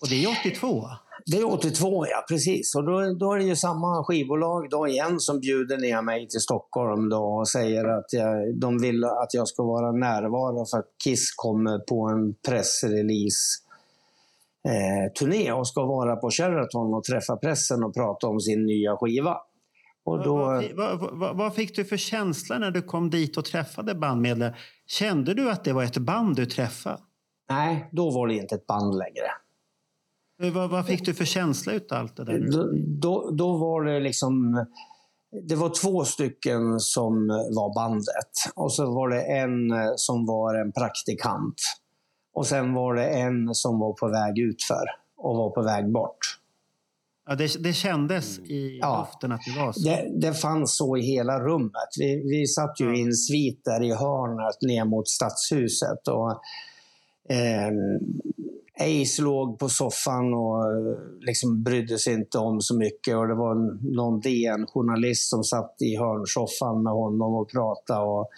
Och 0.00 0.08
det 0.08 0.24
är 0.24 0.28
82. 0.40 0.88
Det 1.26 1.38
är 1.38 1.52
82, 1.52 2.06
ja 2.06 2.24
precis. 2.28 2.74
Och 2.74 2.84
då, 2.84 3.14
då 3.14 3.32
är 3.32 3.38
det 3.38 3.44
ju 3.44 3.56
samma 3.56 4.04
skivbolag 4.04 4.70
då 4.70 4.88
igen 4.88 5.20
som 5.20 5.40
bjuder 5.40 5.78
ner 5.78 6.02
mig 6.02 6.28
till 6.28 6.40
Stockholm 6.40 7.08
då 7.08 7.24
och 7.24 7.48
säger 7.48 7.84
att 7.84 8.12
jag, 8.12 8.58
de 8.58 8.78
vill 8.78 9.04
att 9.04 9.34
jag 9.34 9.48
ska 9.48 9.62
vara 9.62 9.92
närvarande 9.92 10.64
för 10.70 10.78
att 10.78 10.90
Kiss 11.04 11.34
kommer 11.36 11.78
på 11.78 12.08
en 12.08 12.34
pressrelease 12.48 13.60
eh, 14.68 15.12
turné 15.12 15.52
och 15.52 15.68
ska 15.68 15.86
vara 15.86 16.16
på 16.16 16.30
Sheraton 16.30 16.94
och 16.94 17.04
träffa 17.04 17.36
pressen 17.36 17.84
och 17.84 17.94
prata 17.94 18.26
om 18.26 18.40
sin 18.40 18.66
nya 18.66 18.96
skiva. 18.96 19.36
Och 20.04 20.24
då, 20.24 20.36
vad, 20.36 20.64
vad, 20.74 21.18
vad, 21.18 21.36
vad 21.36 21.54
fick 21.54 21.76
du 21.76 21.84
för 21.84 21.96
känsla 21.96 22.58
när 22.58 22.70
du 22.70 22.82
kom 22.82 23.10
dit 23.10 23.36
och 23.36 23.44
träffade 23.44 23.94
bandmedlemmar? 23.94 24.58
Kände 24.86 25.34
du 25.34 25.50
att 25.50 25.64
det 25.64 25.72
var 25.72 25.82
ett 25.82 25.98
band 25.98 26.36
du 26.36 26.46
träffade? 26.46 26.98
nej, 27.48 27.88
då 27.92 28.10
var 28.10 28.26
det 28.26 28.34
inte 28.34 28.54
ett 28.54 28.66
band 28.66 28.94
längre. 28.98 29.30
Vad, 30.36 30.70
vad 30.70 30.86
fick 30.86 31.04
du 31.04 31.14
för 31.14 31.24
känsla 31.24 31.72
utav 31.72 31.98
allt 31.98 32.16
det 32.16 32.24
där? 32.24 32.38
Då, 32.52 32.70
då, 32.74 33.30
då 33.30 33.56
var 33.56 33.84
det 33.84 34.00
liksom... 34.00 34.66
Det 35.48 35.54
var 35.54 35.68
två 35.82 36.04
stycken 36.04 36.80
som 36.80 37.28
var 37.28 37.74
bandet. 37.74 38.32
Och 38.54 38.72
så 38.72 38.94
var 38.94 39.08
det 39.08 39.22
en 39.22 39.70
eh, 39.70 39.92
som 39.96 40.26
var 40.26 40.54
en 40.54 40.72
praktikant. 40.72 41.54
Och 42.34 42.46
sen 42.46 42.74
var 42.74 42.94
det 42.94 43.06
en 43.06 43.54
som 43.54 43.78
var 43.78 43.92
på 43.92 44.08
väg 44.08 44.38
utför 44.38 44.84
och 45.16 45.36
var 45.36 45.50
på 45.50 45.62
väg 45.62 45.92
bort. 45.92 46.18
Ja, 47.26 47.34
det, 47.34 47.62
det 47.62 47.72
kändes 47.72 48.38
i 48.38 48.78
Ja. 48.82 49.08
luften 49.10 49.32
att 49.32 49.40
det 49.46 49.60
var 49.60 49.72
så. 49.72 49.80
Det, 49.88 50.10
det 50.20 50.34
fanns 50.34 50.76
så 50.76 50.96
i 50.96 51.00
hela 51.02 51.40
rummet. 51.40 51.88
Vi, 51.98 52.22
vi 52.30 52.46
satt 52.46 52.80
ju 52.80 52.98
i 52.98 53.02
en 53.02 53.12
svit 53.14 53.60
där 53.64 53.82
i 53.82 53.92
hörnet 53.92 54.62
ner 54.62 54.84
mot 54.84 55.08
stadshuset. 55.08 56.08
Och, 56.08 56.30
eh, 57.34 57.70
Ace 58.80 59.22
låg 59.22 59.58
på 59.58 59.68
soffan 59.68 60.34
och 60.34 60.72
eh, 60.72 60.96
liksom 61.20 61.62
brydde 61.62 61.98
sig 61.98 62.14
inte 62.14 62.38
om 62.38 62.60
så 62.60 62.78
mycket. 62.78 63.16
Och 63.16 63.28
det 63.28 63.34
var 63.34 63.54
någon 63.96 64.20
DN-journalist 64.20 65.30
som 65.30 65.44
satt 65.44 65.76
i 65.82 65.96
hörnsoffan 65.96 66.82
med 66.82 66.92
honom 66.92 67.34
och 67.34 67.50
pratade. 67.50 68.04
Och 68.04 68.28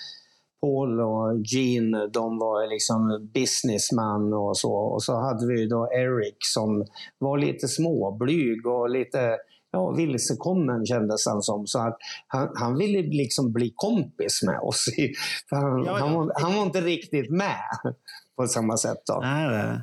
Paul 0.61 1.01
och 1.01 1.39
Gene, 1.45 2.07
de 2.07 2.39
var 2.39 2.71
liksom 2.71 3.31
businessman 3.35 4.33
och 4.35 4.59
så. 4.59 4.73
Och 4.73 5.03
så 5.03 5.21
hade 5.21 5.47
vi 5.47 5.67
då 5.67 5.89
Eric 5.93 6.37
som 6.55 6.85
var 7.19 7.39
lite 7.39 7.69
småblyg 7.69 8.67
och 8.67 8.91
lite 8.91 9.37
ja, 9.71 9.91
vilsekommen 9.91 10.87
kändes 10.87 11.27
han 11.27 11.43
som. 11.43 11.67
Så 11.67 11.79
att 11.79 11.99
han, 12.27 12.49
han 12.55 12.79
ville 12.79 13.03
liksom 13.03 13.53
bli 13.53 13.73
kompis 13.77 14.43
med 14.43 14.61
oss. 14.61 14.85
För 15.49 15.57
han, 15.57 15.85
Ja, 15.85 15.99
ja. 15.99 16.07
Han, 16.07 16.15
var, 16.15 16.33
han 16.35 16.55
var 16.55 16.63
inte 16.63 16.81
riktigt 16.81 17.31
med 17.31 17.95
på 18.37 18.47
samma 18.47 18.77
sätt. 18.77 19.03
Då. 19.07 19.21
Nej, 19.23 19.49
nej. 19.49 19.81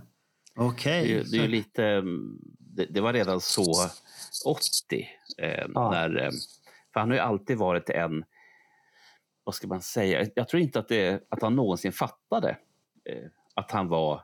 Det 0.55 0.61
Okej. 0.61 0.99
är, 0.99 1.05
ju- 1.17 1.23
det 1.23 1.37
är 1.37 1.47
lite, 1.47 1.85
mm, 1.85 2.39
det, 2.59 2.85
det 2.85 3.01
var 3.01 3.13
redan 3.13 3.41
så 3.41 3.63
80. 4.45 5.07
Eh, 5.37 5.65
Ja. 5.73 5.91
när, 5.91 6.23
eh, 6.23 6.29
för 6.93 6.99
han 6.99 7.09
har 7.09 7.15
ju 7.15 7.21
alltid 7.21 7.57
varit 7.57 7.89
en, 7.89 8.23
vad 9.43 9.55
ska 9.55 9.67
man 9.67 9.81
säga, 9.81 10.27
jag 10.35 10.47
tror 10.49 10.61
inte 10.61 10.79
att, 10.79 10.87
det, 10.87 11.23
att 11.29 11.41
han 11.41 11.55
någonsin 11.55 11.91
fattade 11.91 12.57
eh, 13.05 13.23
att 13.55 13.71
han 13.71 13.87
var 13.87 14.21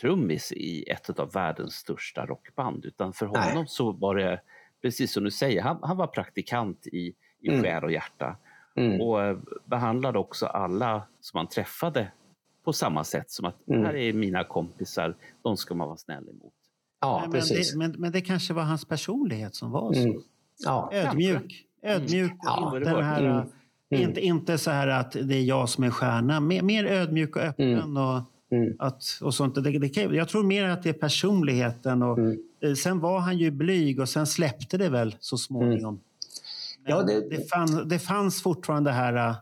trummis 0.00 0.52
i 0.52 0.84
ett 0.90 1.18
av 1.20 1.32
världens 1.32 1.74
största 1.74 2.26
rockband. 2.26 2.84
Utan 2.84 3.12
för 3.12 3.26
Nej. 3.26 3.48
honom 3.48 3.66
så 3.66 3.92
var 3.92 4.14
det, 4.14 4.40
precis 4.82 5.12
som 5.12 5.24
du 5.24 5.30
säger, 5.30 5.62
han, 5.62 5.78
han 5.82 5.96
var 5.96 6.06
praktikant 6.06 6.86
i, 6.86 7.14
i 7.40 7.48
Mm. 7.48 7.62
själ 7.62 7.84
och 7.84 7.92
hjärta. 7.92 8.36
Mm. 8.76 9.00
Och 9.00 9.22
eh, 9.24 9.38
behandlade 9.64 10.18
också 10.18 10.46
alla 10.46 11.02
som 11.20 11.38
han 11.38 11.48
träffade 11.48 12.12
på 12.66 12.72
samma 12.72 13.04
sätt 13.04 13.30
som 13.30 13.44
att 13.46 13.68
Mm. 13.68 13.80
det 13.80 13.86
här 13.86 13.94
är 13.96 14.12
mina 14.12 14.44
kompisar, 14.44 15.16
de 15.42 15.56
ska 15.56 15.74
man 15.74 15.86
vara 15.88 15.96
snäll 15.96 16.28
emot. 16.28 16.52
Ja, 17.00 17.20
men, 17.22 17.32
precis. 17.32 17.72
det, 17.72 17.78
men, 17.78 17.94
men 17.98 18.12
det 18.12 18.20
kanske 18.20 18.54
var 18.54 18.62
hans 18.62 18.84
personlighet 18.84 19.54
som 19.54 19.70
var 19.70 19.92
så. 19.92 20.00
Mm. 20.00 20.20
Ja. 20.64 20.90
Ödmjuk. 20.92 21.64
Ödmjuk. 21.82 22.32
Ja, 22.42 22.72
inte 22.76 22.90
var- 22.92 22.96
den 22.96 23.04
här 23.04 23.20
mm. 23.22 23.36
äh, 23.38 23.44
Mm. 23.90 24.08
Inte, 24.08 24.20
inte 24.20 24.58
så 24.58 24.70
här 24.70 24.88
att 24.88 25.12
det 25.12 25.34
är 25.34 25.42
jag 25.42 25.68
som 25.68 25.84
är 25.84 25.90
stjärna. 25.90 26.40
Mer, 26.40 26.62
mer 26.62 26.84
ödmjuk 26.84 27.36
och 27.36 27.42
öppen. 27.42 27.96
Och, 27.96 28.20
Mm. 28.50 28.76
att, 28.78 29.02
och 29.22 29.34
sånt. 29.34 29.54
Det, 29.54 29.78
det, 29.78 29.96
jag 30.02 30.28
tror 30.28 30.42
mer 30.42 30.64
att 30.68 30.82
det 30.82 30.88
är 30.88 30.92
personligheten. 30.92 32.02
Och, 32.02 32.18
Mm. 32.18 32.38
eh, 32.62 32.74
Sen 32.74 33.00
var 33.00 33.18
han 33.20 33.38
ju 33.38 33.50
blyg 33.50 34.00
och 34.00 34.08
sen 34.08 34.26
släppte 34.26 34.78
det 34.78 34.88
väl 34.88 35.16
så 35.20 35.38
småningom. 35.38 36.00
Men 36.82 36.92
Ja, 36.92 37.02
det... 37.02 37.28
det- 37.30 37.50
fann, 37.50 37.88
det 37.88 37.98
fanns 37.98 38.42
fortfarande 38.42 38.90
det 38.90 38.94
här 38.94 39.14
äh, 39.28 39.34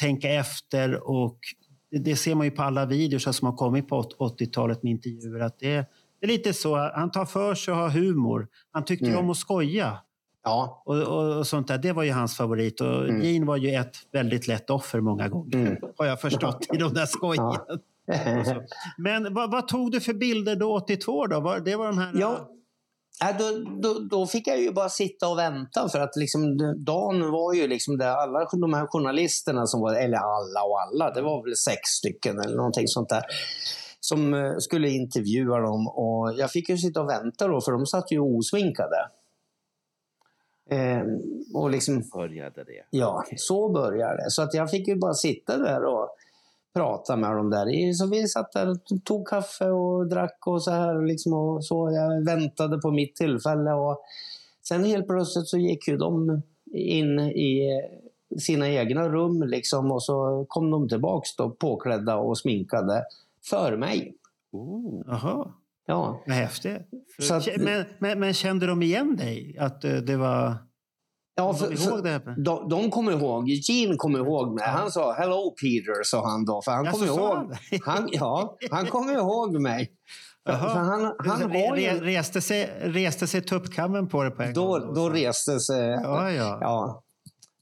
tänka 0.00 0.28
efter 0.28 1.08
och 1.10 1.38
det, 1.90 2.16
ser 2.16 2.34
man 2.34 2.46
ju 2.46 2.50
på 2.50 2.62
alla 2.62 2.86
videos 2.86 3.36
som 3.36 3.46
har 3.46 3.56
kommit 3.56 3.88
på 3.88 4.02
80-talet 4.02 4.82
med 4.82 4.90
intervjuer. 4.90 5.40
Att 5.40 5.58
det, 5.58 5.74
det 6.20 6.26
är 6.26 6.28
lite 6.28 6.52
så, 6.52 6.76
han 6.94 7.10
tar 7.10 7.24
för 7.24 7.54
sig 7.54 7.72
och 7.74 7.80
har 7.80 7.88
humor. 7.90 8.48
Han 8.72 8.84
tyckte 8.84 9.04
ju 9.04 9.10
Mm. 9.10 9.24
om 9.24 9.30
att 9.30 9.36
skoja. 9.36 9.98
Ja. 10.44 10.82
Och, 10.86 10.96
och, 11.02 11.38
och 11.38 11.46
sånt 11.46 11.68
där. 11.68 11.78
Det 11.78 11.92
var 11.92 12.02
ju 12.02 12.12
hans 12.12 12.36
favorit. 12.36 12.80
Och 12.80 13.08
Mm. 13.08 13.22
Gene 13.22 13.46
var 13.46 13.56
ju 13.56 13.70
ett 13.74 13.96
väldigt 14.12 14.46
lätt 14.48 14.70
offer 14.70 15.00
många 15.00 15.28
gånger. 15.28 15.56
Mm. 15.58 15.76
Har 15.96 16.06
jag 16.06 16.20
förstått 16.20 16.66
i 16.74 16.76
de 16.76 16.94
där 16.94 17.06
skojen. 17.06 17.52
Så. 18.44 18.62
Men 18.98 19.34
vad, 19.34 19.50
vad 19.50 19.68
tog 19.68 19.92
du 19.92 20.00
för 20.00 20.12
bilder 20.14 20.56
då 20.56 20.72
82 20.76 21.26
då? 21.26 21.40
Var, 21.40 21.60
det 21.60 21.76
var 21.76 21.86
de 21.86 21.98
här... 21.98 22.10
Ja. 22.14 22.48
Äh, 23.22 23.38
då, 23.38 23.70
då, 23.82 23.98
då 23.98 24.26
fick 24.26 24.48
jag 24.48 24.60
ju 24.60 24.72
bara 24.72 24.88
sitta 24.88 25.28
och 25.28 25.38
vänta 25.38 25.88
för 25.88 26.00
att 26.00 26.16
liksom, 26.16 26.56
dagen 26.84 27.30
var 27.30 27.54
ju 27.54 27.66
liksom 27.66 27.98
där 27.98 28.08
alla 28.08 28.48
de 28.52 28.74
här 28.74 28.86
journalisterna 28.86 29.66
som 29.66 29.80
var, 29.80 29.94
eller 29.94 30.18
alla 30.18 30.62
och 30.62 30.80
alla, 30.80 31.10
det 31.10 31.22
var 31.22 31.44
väl 31.44 31.56
sex 31.56 31.80
stycken 31.88 32.40
eller 32.40 32.56
någonting 32.56 32.88
sånt 32.88 33.08
där 33.08 33.22
som 34.00 34.34
eh, 34.34 34.56
skulle 34.58 34.88
intervjua 34.88 35.58
dem 35.58 35.88
och 35.88 36.34
jag 36.36 36.50
fick 36.50 36.68
ju 36.68 36.78
sitta 36.78 37.00
och 37.00 37.08
vänta 37.08 37.48
då 37.48 37.60
för 37.60 37.72
de 37.72 37.86
satt 37.86 38.12
ju 38.12 38.20
osminkade. 38.20 39.10
Eh, 40.70 41.02
och 41.54 41.70
liksom, 41.70 42.02
Började 42.12 42.64
det. 42.64 42.84
Ja, 42.90 43.24
så 43.36 43.68
började 43.68 44.16
det. 44.16 44.30
Så 44.30 44.42
att 44.42 44.54
jag 44.54 44.70
fick 44.70 44.88
ju 44.88 44.96
bara 44.96 45.14
sitta 45.14 45.58
där 45.58 45.84
och 45.84 46.16
prata 46.74 47.16
med 47.16 47.36
dem 47.36 47.50
där. 47.50 47.92
Så 47.92 48.06
vi 48.06 48.28
satt 48.28 48.52
där 48.52 48.70
och 48.70 48.78
tog 49.04 49.28
kaffe 49.28 49.70
och 49.70 50.08
drack 50.08 50.46
och 50.46 50.62
så 50.62 50.70
här. 50.70 51.06
Liksom 51.06 51.32
och 51.32 51.64
så. 51.64 51.90
Jag 51.92 52.24
väntade 52.24 52.78
på 52.78 52.90
mitt 52.90 53.16
tillfälle. 53.16 53.72
Och 53.72 54.00
sen 54.68 54.84
helt 54.84 55.06
plötsligt 55.06 55.48
så 55.48 55.58
gick 55.58 55.88
ju 55.88 55.96
de 55.96 56.42
in 56.74 57.20
i 57.20 57.68
sina 58.38 58.68
egna 58.68 59.08
rum 59.08 59.42
liksom, 59.42 59.92
och 59.92 60.02
så 60.02 60.46
kom 60.48 60.70
de 60.70 60.88
tillbaks 60.88 61.36
då, 61.36 61.50
påklädda 61.50 62.16
och 62.16 62.38
sminkade 62.38 63.04
för 63.50 63.76
mig. 63.76 64.14
Oh, 64.52 65.02
Jaha, 65.06 65.52
Ja, 65.86 66.22
vad 66.26 66.36
häftigt. 66.36 66.82
så 67.18 67.34
att, 67.34 67.48
Men, 67.56 67.84
men, 67.98 68.20
men 68.20 68.34
kände 68.34 68.66
de 68.66 68.82
igen 68.82 69.16
dig? 69.16 69.56
Att 69.60 69.84
eh, 69.84 69.92
det 69.96 70.16
var... 70.16 70.54
ja, 71.46 71.54
för, 71.54 71.70
de 71.70 71.82
ihåg 71.82 72.04
det? 72.04 72.10
här? 72.10 72.44
de, 72.44 72.68
de 72.68 72.90
kommer 72.90 73.12
ihåg, 73.12 73.48
Gene 73.48 73.96
kommer 73.96 74.18
ihåg 74.18 74.54
mig. 74.54 74.68
Han 74.68 74.90
sa 74.90 75.12
“Hello 75.12 75.54
Peter” 75.62 76.02
sa 76.04 76.30
han 76.30 76.44
då, 76.44 76.62
för 76.62 76.72
han 76.72 76.86
kommer 76.86 77.06
ihåg 77.06 77.56
han 77.84 78.08
ja, 78.12 78.56
han 78.70 78.86
kommer 78.86 79.12
ihåg 79.12 79.60
mig. 79.60 79.90
Han, 80.44 81.14
han 81.18 81.50
Re, 81.50 81.74
re, 81.74 82.00
reste, 82.00 82.40
sig, 82.40 82.70
reste 82.80 83.26
sig 83.26 83.42
tuppkammen 83.42 84.08
på 84.08 84.22
det 84.22 84.30
på 84.30 84.42
en 84.42 84.52
då, 84.52 84.66
gång? 84.66 84.94
då 84.94 85.06
så. 85.06 85.08
reste 85.08 85.60
sig... 85.60 85.88
Ja, 85.88 86.30
ja. 86.30 86.58
Ja. 86.60 87.02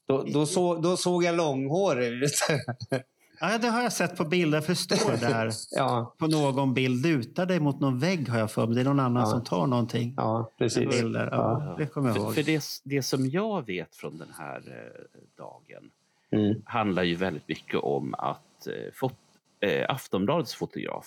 Då, 0.09 0.25
då, 0.33 0.47
så, 0.47 0.75
då 0.75 0.97
såg 0.97 1.25
jag 1.25 1.35
långhårig 1.35 2.23
ut. 2.23 2.31
ja, 3.41 3.59
det 3.59 3.69
har 3.69 3.83
jag 3.83 3.93
sett 3.93 4.17
på 4.17 4.25
bilder. 4.25 4.61
För 4.61 4.69
det 4.73 4.77
står 4.77 5.17
där 5.29 5.53
ja, 5.71 6.15
på 6.19 6.27
någon 6.27 6.75
bild. 6.75 7.07
Lutar 7.07 7.47
dig 7.47 7.61
mot 7.61 7.81
någon 7.81 7.99
vägg 7.99 8.29
har 8.29 8.39
jag 8.39 8.51
för 8.51 8.67
mig. 8.67 8.75
Det 8.75 8.81
är 8.81 8.85
någon 8.85 9.01
annan 9.01 9.23
Ja. 9.23 9.31
som 9.31 9.45
tar 9.45 9.67
någonting. 9.67 10.15
ja, 10.17 10.51
precis. 10.59 10.89
Bilder. 10.89 11.29
Ja, 11.33 11.75
det 11.79 11.87
kommer 11.87 12.09
jag 12.09 12.17
För, 12.17 12.23
ihåg. 12.25 12.35
för 12.35 12.43
det, 12.43 12.65
det 12.85 13.03
som 13.03 13.27
jag 13.31 13.67
vet 13.67 13.97
från 13.97 14.19
den 14.19 14.29
här 14.39 14.57
eh, 14.67 15.21
dagen 15.37 15.91
Mm. 16.31 16.63
handlar 16.65 17.03
ju 17.03 17.15
väldigt 17.15 17.49
mycket 17.49 17.81
om 17.81 18.15
att 18.19 18.67
eh, 18.67 18.93
fot, 18.95 19.15
eh, 19.61 19.87
Aftonbladets 19.91 20.55
fotograf 20.55 21.07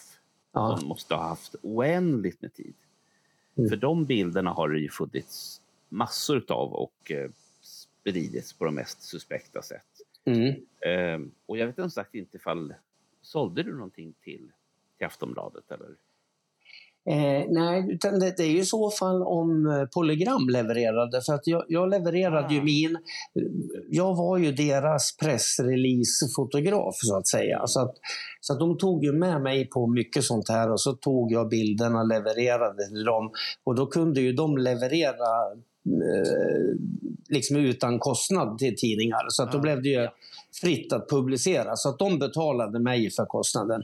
Ja. 0.53 0.79
måste 0.83 1.15
ha 1.15 1.27
haft 1.27 1.55
oändligt 1.61 2.41
med 2.41 2.53
tid. 2.53 2.73
Mm. 3.57 3.69
För 3.69 3.75
de 3.77 4.05
bilderna 4.05 4.51
har 4.51 4.69
det 4.69 4.79
ju 4.79 4.89
funnits 4.89 5.61
massor 5.89 6.43
av 6.49 6.73
och 6.73 7.11
eh, 7.11 7.29
spridits 7.61 8.53
på 8.53 8.65
de 8.65 8.75
mest 8.75 9.01
suspekta 9.03 9.61
sätt. 9.61 9.85
Mm. 10.25 10.47
Eh, 10.85 11.27
och 11.45 11.57
jag 11.57 11.67
vet 11.67 11.75
som 11.75 11.91
sagt 11.91 12.15
inte 12.15 12.37
ifall 12.37 12.73
sålde 13.21 13.63
du 13.63 13.75
någonting 13.75 14.13
till, 14.23 14.51
till 14.97 15.07
Aftonbladet 15.07 15.71
eller? 15.71 15.95
Eh, 17.05 17.45
nej, 17.49 17.87
utan 17.89 18.19
det, 18.19 18.37
det 18.37 18.43
är 18.43 18.51
ju 18.51 18.59
i 18.59 18.65
så 18.65 18.89
fall 18.91 19.23
om 19.23 19.65
eh, 19.65 19.85
Polygram 19.85 20.49
levererade. 20.49 21.21
För 21.21 21.33
att 21.33 21.47
jag, 21.47 21.63
jag 21.67 21.89
levererade 21.89 22.53
ju 22.53 22.59
Ah. 22.59 22.63
min... 22.63 22.97
Jag 23.89 24.15
var 24.15 24.37
ju 24.37 24.51
deras 24.51 25.17
pressrelease-fotograf 25.17 26.95
så 26.95 27.17
att 27.17 27.27
säga. 27.27 27.67
Så 27.67 27.81
att, 27.81 27.95
så 28.39 28.53
att 28.53 28.59
de 28.59 28.77
tog 28.77 29.03
ju 29.03 29.13
med 29.13 29.41
mig 29.41 29.69
på 29.69 29.87
mycket 29.87 30.23
sånt 30.23 30.49
här 30.49 30.71
och 30.71 30.81
så 30.81 30.93
tog 30.93 31.31
jag 31.31 31.49
bilderna 31.49 31.99
och 31.99 32.07
levererade 32.07 32.87
till 32.87 33.03
dem. 33.03 33.31
Och 33.63 33.75
då 33.75 33.85
kunde 33.85 34.21
ju 34.21 34.33
de 34.33 34.57
leverera 34.57 35.55
liksom 37.29 37.57
utan 37.57 37.99
kostnad 37.99 38.57
till 38.57 38.75
tidningar. 38.75 39.25
Så 39.29 39.43
att 39.43 39.51
då 39.51 39.59
blev 39.59 39.81
det 39.81 39.89
ju 39.89 40.07
fritt 40.61 40.93
att 40.93 41.09
publicera. 41.09 41.75
Så 41.75 41.89
att 41.89 41.99
de 41.99 42.19
betalade 42.19 42.79
mig 42.79 43.11
för 43.11 43.25
kostnaden. 43.25 43.83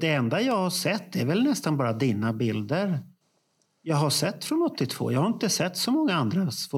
Det 0.00 0.08
enda 0.08 0.40
jag 0.40 0.56
har 0.56 0.70
sett 0.70 1.16
är 1.16 1.24
väl 1.24 1.42
nästan 1.42 1.76
bara 1.76 1.92
dina 1.92 2.32
bilder. 2.32 2.98
Jag 3.82 3.96
har 3.96 4.10
sett 4.10 4.44
från 4.44 4.62
82. 4.62 5.12
Jag 5.12 5.20
har 5.20 5.26
inte 5.26 5.48
sett 5.48 5.76
så 5.76 5.90
många 5.90 6.14
andras. 6.14 6.68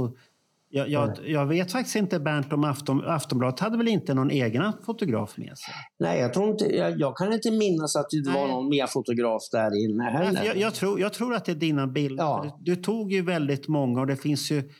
Jag, 0.75 0.89
jag, 0.89 1.19
jag 1.27 1.47
vet 1.47 1.73
faktiskt 1.73 1.97
inte 1.97 2.21
Bernt 2.21 2.53
om 2.53 2.65
Afton, 2.65 3.05
Aftonbladet 3.07 3.61
hade 3.61 3.77
väl 3.77 3.89
inte 3.89 4.15
någon 4.15 4.31
egen 4.31 4.73
fotograf 4.87 5.37
med 5.37 5.59
sig? 5.59 5.75
Nej, 5.99 6.21
jag, 6.21 6.35
tror 6.35 6.51
inte, 6.51 6.77
jag, 6.77 7.01
jag 7.01 7.17
kan 7.17 7.33
inte 7.33 7.51
minnas 7.51 7.97
att 7.97 8.07
det 8.11 8.31
var 8.31 8.41
Nej. 8.41 8.51
någon 8.51 8.69
mer 8.69 8.87
fotograf 8.87 9.43
där 9.53 9.85
inne 9.85 10.05
Nej, 10.05 10.13
heller. 10.13 10.45
Jag, 10.45 10.57
jag, 10.57 10.75
tror, 10.75 11.01
jag 11.01 11.13
tror 11.13 11.35
att 11.35 11.45
det 11.45 11.53
är 11.53 11.57
dina 11.57 11.87
bilder. 11.87 12.25
Ja. 12.25 12.59
Du, 12.61 12.75
du 12.75 12.83
tog 12.83 13.13
ju 13.13 13.23
väldigt 13.23 13.69
många 13.69 14.01
och 14.01 14.07
det 14.07 14.17
finns 14.17 14.51
ju 14.51 14.71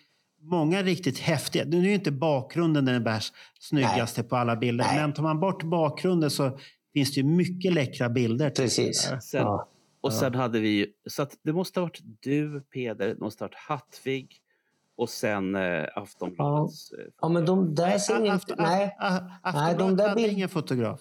många 0.43 0.83
riktigt 0.83 1.19
häftiga. 1.19 1.65
Nu 1.65 1.79
är 1.79 1.83
ju 1.83 1.95
inte 1.95 2.13
bakgrunden 2.13 2.85
den 2.85 3.05
bärs 3.05 3.33
snyggaste 3.61 4.23
på 4.23 4.37
alla 4.37 4.57
bilder. 4.57 4.85
Nej. 4.85 5.01
Men 5.01 5.13
tar 5.13 5.23
man 5.23 5.41
bort 5.41 5.63
bakgrunden 5.63 6.31
så 6.31 6.59
finns 6.95 7.15
det 7.15 7.21
ju 7.21 7.27
mycket 7.27 7.73
läckra 7.73 8.09
bilder. 8.09 8.51
Precis. 8.51 9.13
Sen, 9.21 9.41
Ja. 9.41 9.69
Och 10.01 10.13
sen 10.13 10.35
hade 10.35 10.61
vi 10.61 10.69
ju, 10.69 10.87
så 11.11 11.23
att 11.23 11.33
det 11.45 11.53
måste 11.53 11.81
ha 11.81 11.87
varit 11.87 12.01
du, 12.21 12.61
Peder, 12.61 13.09
det 13.09 13.21
måste 13.21 13.45
ha 13.45 13.49
varit 13.49 13.59
Hattvig 13.69 14.42
och 14.97 15.09
sen 15.09 15.55
eh, 15.55 15.85
Aftonbladets. 15.95 16.93
eh, 16.93 16.99
ja, 17.21 17.29
men 17.29 17.45
de 17.45 17.75
där 17.75 17.99
ser 17.99 18.15
Afton- 18.15 18.35
inte... 18.35 18.55
Nej, 18.59 18.97
Nej, 19.55 19.75
de 19.79 19.97
där 19.97 20.15
bild- 20.15 20.33
ingen 20.33 20.49
fotograf. 20.49 21.01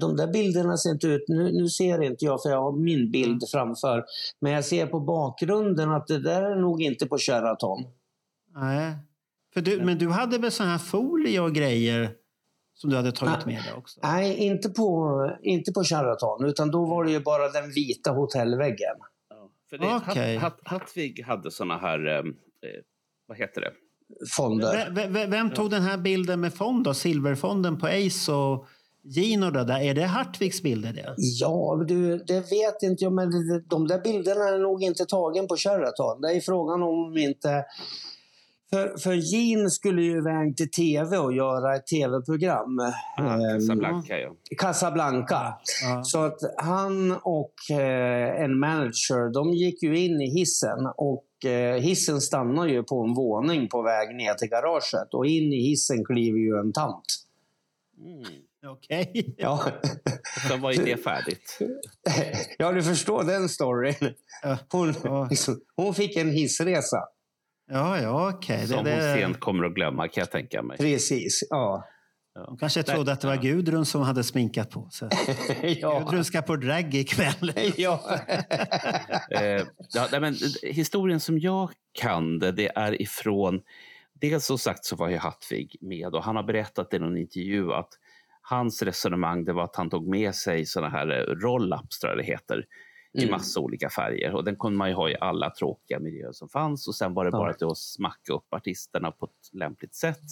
de 0.00 0.16
där 0.16 0.26
bilderna 0.32 0.76
ser 0.76 0.90
inte 0.90 1.06
ut... 1.06 1.24
Nu, 1.28 1.52
nu 1.52 1.68
ser 1.68 2.02
inte 2.02 2.24
jag, 2.24 2.42
för 2.42 2.50
jag 2.50 2.62
har 2.62 2.72
min 2.72 3.10
bild 3.10 3.28
Mm. 3.30 3.40
framför. 3.52 4.04
Men 4.40 4.52
jag 4.52 4.64
ser 4.64 4.86
på 4.86 5.00
bakgrunden 5.00 5.90
att 5.90 6.06
det 6.06 6.18
där 6.18 6.42
är 6.42 6.56
nog 6.56 6.82
inte 6.82 7.06
på 7.06 7.18
Sheraton. 7.18 7.84
Nej. 8.54 8.96
För 9.54 9.60
du, 9.60 9.82
men 9.84 9.98
du 9.98 10.08
hade 10.10 10.38
väl 10.38 10.50
sån 10.50 10.66
här 10.66 10.78
folie 10.78 11.40
och 11.40 11.52
grejer 11.54 12.10
som 12.74 12.90
du 12.90 12.96
hade 12.96 13.12
tagit 13.12 13.34
Ah. 13.42 13.46
med 13.46 13.62
dig 13.64 13.72
också? 13.76 14.00
Nej, 14.02 14.36
inte 14.36 14.68
på, 14.68 15.30
inte 15.42 15.72
på 15.72 15.84
Sheraton. 15.84 16.44
Utan 16.44 16.70
då 16.70 16.84
var 16.86 17.04
det 17.04 17.10
ju 17.12 17.20
bara 17.20 17.48
den 17.48 17.70
vita 17.70 18.10
hotellväggen. 18.10 18.96
Ja, 19.30 19.50
för 19.70 19.78
det, 19.78 19.94
Okej. 20.10 20.36
Hatt, 20.36 20.58
Hatt, 20.64 20.80
Hattvig 20.80 21.22
hade 21.26 21.50
såna 21.50 21.76
här, 21.78 22.06
eh, 22.06 22.14
eh, 22.18 22.22
vad 23.30 23.38
heter 23.38 23.60
det? 23.60 23.70
Fonder. 24.36 24.90
V- 24.90 25.26
vem 25.26 25.50
tog 25.50 25.70
den 25.70 25.82
här 25.82 25.98
bilden 25.98 26.40
med 26.40 26.54
fond 26.54 26.84
då? 26.84 26.94
Silverfonden 26.94 27.78
på 27.78 27.86
Ace 27.86 28.32
och 28.32 28.66
Gino 29.04 29.50
då, 29.50 29.64
där. 29.64 29.80
Är 29.80 29.94
det 29.94 30.04
Hartvigs 30.04 30.62
bilder 30.62 30.92
det? 30.92 31.14
Ja, 31.16 31.84
du, 31.88 32.18
det 32.18 32.40
vet 32.40 32.82
inte 32.82 33.04
jag, 33.04 33.12
men 33.12 33.30
de 33.68 33.86
där 33.86 34.00
bilderna 34.00 34.48
är 34.48 34.58
nog 34.58 34.82
inte 34.82 35.04
tagen 35.04 35.48
på 35.48 35.56
Sheraton. 35.56 36.20
Det 36.20 36.32
är 36.32 36.40
frågan 36.40 36.82
om 36.82 37.16
inte... 37.16 37.64
För, 38.72 38.98
för 38.98 39.12
Gene 39.14 39.70
skulle 39.70 40.02
ju 40.02 40.18
iväg 40.18 40.56
till 40.56 40.70
tv 40.70 41.18
och 41.18 41.32
göra 41.32 41.76
ett 41.76 41.86
tv-program. 41.86 42.78
Ah, 43.16 43.34
Ehm, 43.34 43.58
Casablanca, 43.58 44.18
ja. 44.18 44.34
Casablanca. 44.58 45.54
Ja. 45.82 46.04
Så 46.04 46.18
att 46.24 46.38
han 46.56 47.12
och 47.22 47.54
eh, 47.70 48.42
en 48.44 48.58
manager, 48.58 49.32
de 49.32 49.52
gick 49.54 49.82
ju 49.82 49.98
in 49.98 50.20
i 50.20 50.30
hissen 50.38 50.86
och 50.96 51.44
eh, 51.50 51.74
hissen 51.80 52.20
stannar 52.20 52.66
ju 52.66 52.82
på 52.82 53.04
en 53.04 53.14
våning 53.14 53.68
på 53.68 53.82
väg 53.82 54.16
ner 54.16 54.34
till 54.34 54.48
garaget 54.48 55.14
och 55.14 55.26
in 55.26 55.52
i 55.52 55.60
hissen 55.68 56.04
kliver 56.04 56.38
ju 56.38 56.58
en 56.60 56.72
tant. 56.72 57.04
Mm. 58.04 58.22
Ja, 58.62 58.70
Okej. 58.70 59.34
Och 59.36 60.48
sen 60.50 60.60
var 60.60 60.72
ju 60.72 60.84
det 60.84 60.96
färdigt. 60.96 61.58
ja 62.58 62.72
du 62.72 62.82
förstår 62.82 63.24
den 63.24 63.48
storyn. 63.48 64.14
Ja. 64.42 64.58
Hon, 64.72 64.94
Ja. 65.04 65.26
liksom, 65.30 65.60
hon 65.76 65.94
fick 65.94 66.16
en 66.16 66.30
hissresa. 66.30 66.98
Ja, 67.70 68.00
ja, 68.00 68.32
okej. 68.34 68.66
Som 68.66 68.84
Det, 68.84 68.90
hon 68.90 69.00
det, 69.00 69.14
sent 69.14 69.40
kommer 69.40 69.64
att 69.64 69.74
glömma 69.74 70.08
kan 70.08 70.22
jag 70.22 70.30
tänka 70.30 70.62
mig. 70.62 70.78
Precis, 70.78 71.44
ja. 71.50 71.84
de 72.34 72.58
kanske 72.58 72.82
trodde 72.82 73.12
att 73.12 73.20
det 73.20 73.26
var 73.26 73.36
Gudrun 73.36 73.86
som 73.86 74.02
hade 74.02 74.24
sminkat 74.24 74.70
på 74.70 74.90
sig. 74.90 75.08
ja. 75.80 75.98
Gudrun 75.98 76.24
ska 76.24 76.42
på 76.42 76.56
drag 76.56 76.94
ikväll. 76.94 77.52
ja. 77.76 78.00
Eh, 79.30 79.62
ja, 79.94 80.20
men, 80.20 80.36
historien 80.62 81.20
som 81.20 81.38
jag 81.38 81.70
kan 81.92 82.38
det, 82.38 82.52
det 82.52 82.70
är 82.76 83.02
ifrån 83.02 83.60
dels 84.20 84.46
som 84.46 84.58
sagt 84.58 84.84
så 84.84 84.96
var 84.96 85.08
ju 85.08 85.16
Hattvig 85.16 85.76
med 85.80 86.14
och 86.14 86.24
han 86.24 86.36
har 86.36 86.42
berättat 86.42 86.94
i 86.94 86.98
någon 86.98 87.16
intervju 87.16 87.72
att 87.72 87.88
hans 88.42 88.82
resonemang 88.82 89.44
det 89.44 89.52
var 89.52 89.64
att 89.64 89.76
han 89.76 89.90
tog 89.90 90.08
med 90.08 90.34
sig 90.34 90.66
såna 90.66 90.88
här 90.88 91.08
eh, 91.08 91.34
roll-ups, 91.34 92.00
tror 92.00 92.12
jag 92.12 92.18
det 92.18 92.24
heter, 92.24 92.64
i 93.12 93.18
Mm. 93.22 93.30
massa 93.30 93.60
olika 93.60 93.90
färger. 93.90 94.34
Och 94.34 94.44
den 94.44 94.56
kunde 94.56 94.78
man 94.78 94.88
ju 94.88 94.94
ha 94.94 95.10
i 95.10 95.16
alla 95.20 95.50
tråkiga 95.50 95.98
miljöer 96.00 96.32
som 96.32 96.48
fanns. 96.48 96.88
Och 96.88 96.94
sen 96.94 97.14
var 97.14 97.24
det 97.24 97.28
Ja. 97.34 97.38
bara 97.38 97.52
till 97.54 97.66
att 97.66 97.78
smacka 97.78 98.32
upp 98.32 98.54
artisterna 98.54 99.10
på 99.10 99.26
ett 99.26 99.48
lämpligt 99.52 99.94
sätt. 99.94 100.22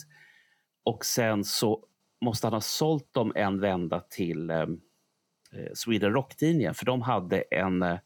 Och 0.84 1.04
sen 1.04 1.44
så 1.44 1.84
måste 2.24 2.46
han 2.46 2.54
ha 2.54 2.60
sålt 2.60 3.12
dem 3.14 3.32
en 3.34 3.60
vända 3.60 4.00
till 4.00 4.50
eh, 4.50 4.56
eh, 4.56 4.66
Sweden 5.74 6.12
Rock-tidningen. 6.12 6.74
För 6.74 6.86
de 6.86 7.02
hade 7.02 7.40
en, 7.40 7.82
eh, 7.82 7.98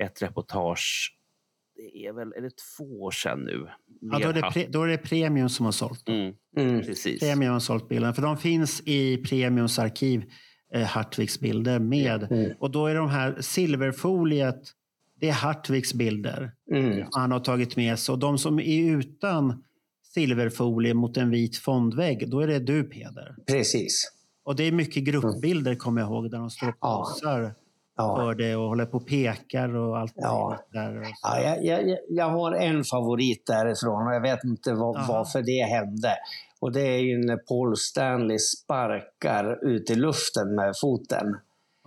ett 0.00 0.22
reportage, 0.22 1.18
det 1.76 2.06
är 2.06 2.12
väl 2.12 2.32
är 2.36 2.40
det 2.40 2.50
två 2.76 3.02
år 3.02 3.10
sedan 3.10 3.40
nu. 3.44 3.68
Ja, 4.00 4.18
då, 4.18 4.28
är 4.28 4.32
det 4.32 4.50
pre, 4.52 4.66
då 4.68 4.82
är 4.82 4.88
det 4.88 4.98
Premium 4.98 5.48
som 5.48 5.64
har 5.64 5.72
sålt. 5.72 6.08
Mm, 6.08 6.34
Mm. 6.56 6.80
precis. 6.82 7.20
Premium 7.20 7.52
har 7.52 7.60
sålt 7.60 7.88
bilderna. 7.88 8.12
För 8.14 8.22
de 8.22 8.36
finns 8.36 8.82
i 8.86 9.16
Premiums 9.16 9.78
arkiv, 9.78 10.24
eh, 10.74 10.82
Hartvigs 10.82 11.40
bilder 11.40 11.78
med. 11.78 12.32
Mm. 12.32 12.52
Och 12.60 12.70
då 12.70 12.86
är 12.86 12.94
de 12.94 13.08
här 13.08 13.36
silverfoliet, 13.40 14.60
det 15.20 15.28
är 15.28 15.32
Hartvigs 15.32 15.94
bilder. 15.94 16.52
Mm. 16.72 17.06
han 17.10 17.32
har 17.32 17.40
tagit 17.40 17.76
med 17.76 17.98
sig. 17.98 18.12
Och 18.12 18.18
de 18.18 18.38
som 18.38 18.58
är 18.60 18.82
utan 18.90 19.64
silverfolie 20.14 20.94
mot 20.94 21.16
en 21.16 21.30
vit 21.30 21.56
fondvägg, 21.56 22.30
då 22.30 22.40
är 22.40 22.46
det 22.46 22.58
du 22.58 22.84
Peder. 22.84 23.34
Precis. 23.46 24.12
Och 24.44 24.56
det 24.56 24.62
är 24.64 24.72
mycket 24.72 25.04
gruppbilder 25.04 25.74
kommer 25.74 26.00
jag 26.00 26.10
ihåg, 26.10 26.30
där 26.30 26.38
de 26.38 26.50
står 26.50 26.68
och 26.68 26.80
posar 26.80 27.54
Ja. 27.96 28.16
för 28.16 28.34
det 28.34 28.56
och 28.56 28.68
håller 28.68 28.86
på 28.86 28.96
och 28.96 29.06
pekar 29.06 29.76
och 29.76 29.98
allt 29.98 30.12
Ja. 30.16 30.58
där. 30.72 31.00
Och. 31.00 31.06
Ja, 31.22 31.40
jag, 31.40 31.64
jag, 31.64 31.96
jag- 32.08 32.30
har 32.30 32.52
en 32.52 32.84
favorit 32.84 33.46
därifrån 33.46 34.06
och 34.06 34.14
jag 34.14 34.20
vet 34.20 34.44
inte 34.44 34.72
Aha. 34.72 35.04
varför 35.08 35.42
det 35.42 35.62
hände. 35.74 36.08
Och 36.62 36.72
det 36.72 36.80
är 36.80 36.98
ju 36.98 37.18
när 37.18 37.36
Paul 37.36 37.76
Stanley 37.76 38.38
sparkar 38.38 39.64
ut 39.68 39.90
i 39.90 39.94
luften 39.94 40.54
med 40.54 40.74
foten. 40.80 41.26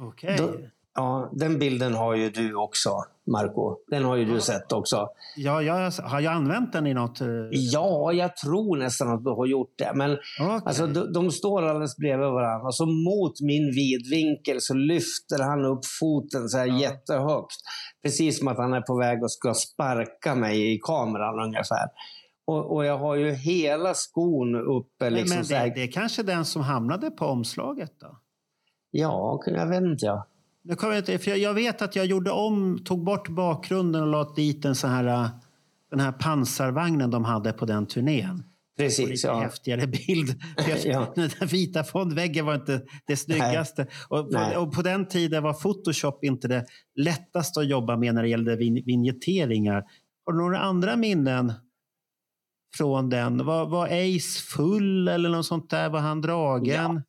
Okej. 0.01 0.36
Då- 0.38 0.51
Ja, 0.97 1.30
den 1.34 1.59
bilden 1.59 1.93
har 1.93 2.15
ju 2.15 2.30
du 2.30 2.55
också, 2.55 2.89
Marco. 3.32 3.78
Den 3.88 4.03
har 4.03 4.15
ju 4.15 4.26
du 4.26 4.41
sett 4.41 4.71
också. 4.71 5.09
Ja, 5.36 5.61
jag, 5.61 5.91
har 5.91 6.19
jag 6.19 6.34
använt 6.34 6.73
den 6.73 6.88
i 6.88 6.93
något? 6.93 7.21
eh, 7.21 7.28
Ja, 7.51 8.13
jag 8.13 8.38
tror 8.38 8.78
nästan 8.78 9.09
att 9.13 9.23
du 9.23 9.30
har 9.30 9.45
gjort 9.45 9.73
det. 9.78 9.91
Men 9.95 10.11
okej. 10.39 10.61
alltså, 10.65 10.88
de, 10.88 11.13
de 11.13 11.32
står 11.32 11.61
alldeles 11.63 11.97
bredvid 11.97 12.28
varandra. 12.30 12.67
Och 12.67 12.76
så 12.76 12.86
mot 12.86 13.41
min 13.41 13.71
vidvinkel 13.71 14.61
så 14.61 14.73
lyfter 14.73 15.43
han 15.43 15.65
upp 15.65 15.86
foten 15.99 16.49
så 16.49 16.57
här 16.57 16.65
Ja. 16.67 16.80
jättehögt. 16.80 17.55
Precis 18.03 18.39
som 18.39 18.47
att 18.47 18.57
han 18.57 18.73
är 18.73 18.82
på 18.82 18.97
väg 18.97 19.23
att 19.23 19.32
ska 19.32 19.53
sparka 19.53 20.36
mig 20.36 20.73
i 20.73 20.80
kameran 20.80 21.39
ungefär. 21.45 21.88
Och, 22.47 22.75
och 22.75 22.85
jag 22.85 22.97
har 22.97 23.15
ju 23.15 23.31
hela 23.31 23.93
skon 23.93 24.55
uppe. 24.55 24.89
Men- 24.99 25.13
Liksom, 25.13 25.37
Men 25.37 25.45
så 25.45 25.55
här. 25.55 25.67
det, 25.67 25.73
det 25.75 25.83
är 25.83 25.91
kanske 25.91 26.23
den 26.23 26.45
som 26.45 26.61
hamnade 26.61 27.11
på 27.11 27.25
omslaget 27.25 27.91
då? 27.99 28.19
Ja, 28.91 29.41
jag 29.45 29.67
vet 29.67 29.83
inte. 29.83 30.05
Ja. 30.05 30.27
Kommer 30.77 30.93
jag, 30.93 31.01
inte, 31.01 31.17
för 31.17 31.31
jag, 31.31 31.39
jag 31.39 31.53
vet 31.53 31.81
att 31.81 31.95
jag 31.95 32.05
gjorde 32.05 32.31
om, 32.31 32.79
tog 32.85 33.03
bort 33.03 33.29
bakgrunden 33.29 34.01
och 34.01 34.07
la 34.07 34.33
dit 34.33 34.65
en 34.65 34.75
sån 34.75 34.89
här, 34.89 35.05
eh, 35.05 35.29
den 35.91 35.99
här 35.99 36.11
pansarvagnen 36.11 37.11
de 37.11 37.25
hade 37.25 37.53
på 37.53 37.65
den 37.65 37.85
turnén. 37.85 38.43
Precis, 38.77 39.09
lite 39.09 39.27
ja. 39.27 39.39
häftigare 39.39 39.87
bild. 39.87 40.41
Ja. 40.85 41.13
Den 41.15 41.47
vita 41.47 41.83
fondväggen 41.83 42.45
var 42.45 42.55
inte 42.55 42.81
det 43.07 43.17
snyggaste. 43.17 43.87
Och 44.09 44.31
på, 44.31 44.59
och 44.59 44.73
på 44.73 44.81
den 44.81 45.07
tiden 45.07 45.43
var 45.43 45.53
Photoshop 45.53 46.23
inte 46.23 46.47
det 46.47 46.65
lättaste 46.95 47.59
att 47.59 47.67
jobba 47.67 47.97
med 47.97 48.15
när 48.15 48.21
det 48.21 48.29
gällde 48.29 48.55
vin, 48.55 48.83
vignetteringar. 48.85 49.83
Har 50.25 50.33
du 50.33 50.39
några 50.39 50.59
andra 50.59 50.95
minnen 50.95 51.53
från 52.78 53.09
den? 53.09 53.45
Var, 53.45 53.65
var 53.65 53.86
Ace 53.86 54.41
full 54.55 55.07
eller 55.07 55.30
något 55.30 55.45
sånt 55.45 55.69
där? 55.69 55.89
Var 55.89 55.99
han 55.99 56.21
dragen? 56.21 57.01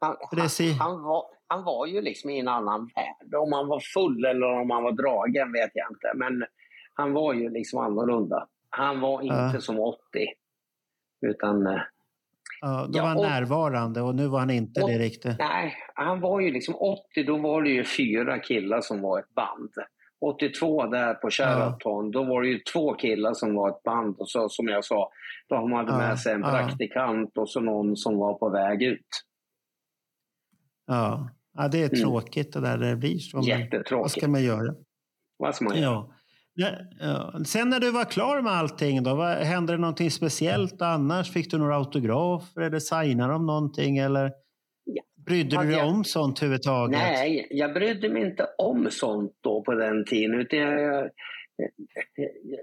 Han, 0.00 0.16
det 0.32 0.48
ser- 0.48 0.72
han, 0.72 0.90
han, 0.92 1.02
var, 1.02 1.24
han 1.46 1.64
var 1.64 1.86
ju 1.86 2.02
liksom 2.02 2.30
i 2.30 2.38
en 2.40 2.48
annan 2.48 2.80
värld. 2.94 3.34
Om 3.34 3.52
han 3.52 3.68
var 3.68 3.80
full 3.94 4.24
eller 4.24 4.46
om 4.60 4.70
han 4.70 4.82
var 4.82 4.92
dragen 4.92 5.52
vet 5.52 5.70
jag 5.74 5.86
inte. 5.90 6.12
Men 6.14 6.44
han 6.94 7.12
var 7.12 7.32
ju 7.34 7.50
liksom 7.50 7.78
annorlunda. 7.78 8.46
Han 8.70 9.00
var 9.00 9.22
inte 9.22 9.50
Ja. 9.54 9.60
som 9.60 9.78
80. 9.80 9.98
Utan, 11.26 11.66
eh, 11.66 11.80
Ja, 12.60 12.86
då 12.88 12.98
Ja, 12.98 13.02
var 13.02 13.08
han 13.08 13.16
och- 13.18 13.22
närvarande 13.24 14.00
och 14.02 14.14
nu 14.14 14.26
var 14.26 14.38
han 14.38 14.50
inte 14.50 14.82
och- 14.82 14.88
det 14.88 14.98
riktigt. 14.98 15.38
nej, 15.38 15.74
han 15.94 16.20
var 16.20 16.40
ju 16.40 16.50
liksom 16.52 16.74
80, 16.74 17.22
då 17.26 17.36
var 17.36 17.62
det 17.62 17.70
ju 17.70 17.84
fyra 17.84 18.38
killar 18.38 18.80
som 18.80 19.00
var 19.00 19.18
ett 19.18 19.34
band. 19.34 19.72
82 20.20 20.86
där 20.86 21.14
på 21.14 21.30
Sheraton, 21.30 22.10
då 22.10 22.24
var 22.24 22.42
det 22.42 22.48
ju 22.48 22.58
två 22.72 22.94
killar 22.94 23.34
som 23.34 23.54
var 23.54 23.68
ett 23.70 23.82
band. 23.82 24.16
Och 24.18 24.30
så 24.30 24.48
som 24.48 24.68
jag 24.68 24.84
sa, 24.84 25.10
de 25.48 25.72
hade 25.72 25.90
Ja, 25.92 25.98
med 25.98 26.18
sig 26.18 26.32
en 26.34 26.40
ja. 26.40 26.48
praktikant 26.50 27.38
och 27.38 27.50
så 27.50 27.60
någon 27.60 27.96
som 27.96 28.16
var 28.18 28.34
på 28.34 28.48
väg 28.50 28.82
ut. 28.82 29.06
Ja. 30.86 31.30
ja, 31.54 31.68
det 31.68 31.78
är 31.82 31.88
Mm. 31.88 32.00
tråkigt 32.00 32.52
det 32.52 32.60
där 32.60 32.78
det 32.78 32.96
blir 32.96 33.18
så. 33.18 33.36
men 33.36 33.46
Vad 33.50 33.60
Jättetråkigt. 33.60 34.10
ska 34.18 34.28
man 34.28 34.42
göra? 34.42 34.74
Vad 35.38 35.54
ska 35.54 35.64
man 35.64 35.76
göra? 35.76 35.84
Ja. 35.92 36.14
Ja, 36.54 36.68
ja. 37.00 37.44
Sen 37.44 37.70
när 37.70 37.80
du 37.80 37.90
var 37.90 38.04
klar 38.04 38.42
med 38.42 38.52
allting, 38.52 39.02
då, 39.02 39.22
hände 39.24 39.72
det 39.72 39.78
någonting 39.78 40.10
speciellt 40.10 40.82
annars? 40.82 41.30
Fick 41.32 41.50
du 41.50 41.58
några 41.58 41.76
autografer 41.76 42.60
eller 42.60 42.78
signade 42.78 43.32
de 43.32 43.46
någonting? 43.46 43.98
Eller 43.98 44.24
Ja. 44.24 44.30
Brydde 45.28 45.56
du 45.62 45.66
dig 45.66 45.76
jag- 45.76 45.88
om 45.88 46.04
sånt 46.04 46.38
överhuvudtaget? 46.38 46.98
Nej, 46.98 47.46
jag 47.50 47.74
brydde 47.74 48.08
mig 48.08 48.22
inte 48.22 48.46
om 48.58 48.90
sånt 48.90 49.32
då 49.40 49.62
på 49.62 49.74
den 49.74 50.04
tiden. 50.04 50.40
Utan 50.40 50.58
jag, 50.58 50.80
jag, 50.82 51.10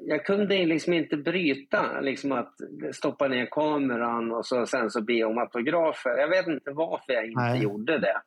jag, 0.02 0.26
kunde 0.26 0.66
liksom 0.66 0.94
inte 0.94 1.18
bryta 1.18 2.00
liksom 2.02 2.32
att 2.32 2.54
stoppa 2.94 3.28
ner 3.28 3.48
kameran 3.52 4.32
och 4.32 4.46
så, 4.46 4.66
sen 4.66 4.90
så 4.90 5.02
be 5.02 5.24
om 5.24 5.38
autografer. 5.38 6.18
Jag 6.18 6.30
vet 6.30 6.48
inte 6.48 6.72
varför 6.72 7.14
jag 7.14 7.26
inte 7.26 7.42
Nej. 7.42 7.64
gjorde 7.64 8.00
det. 8.00 8.22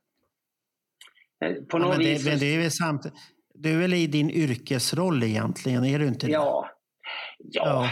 Eh, 1.47 1.55
På 1.55 1.78
Ja, 1.78 1.78
något 1.78 1.89
men 1.97 1.99
vis... 1.99 2.24
det, 2.24 2.30
men 2.30 2.39
det 2.39 2.55
är 2.55 2.59
väl 2.59 2.70
samt, 2.70 3.03
du 3.55 3.72
är 3.72 3.78
väl 3.78 3.95
i 3.95 4.07
din 4.07 4.30
yrkesroll 4.30 5.22
egentligen, 5.22 5.84
är 5.84 5.99
du 5.99 6.07
inte 6.07 6.26
det? 6.26 6.32
Ja. 6.32 6.70
Ja, 7.39 7.89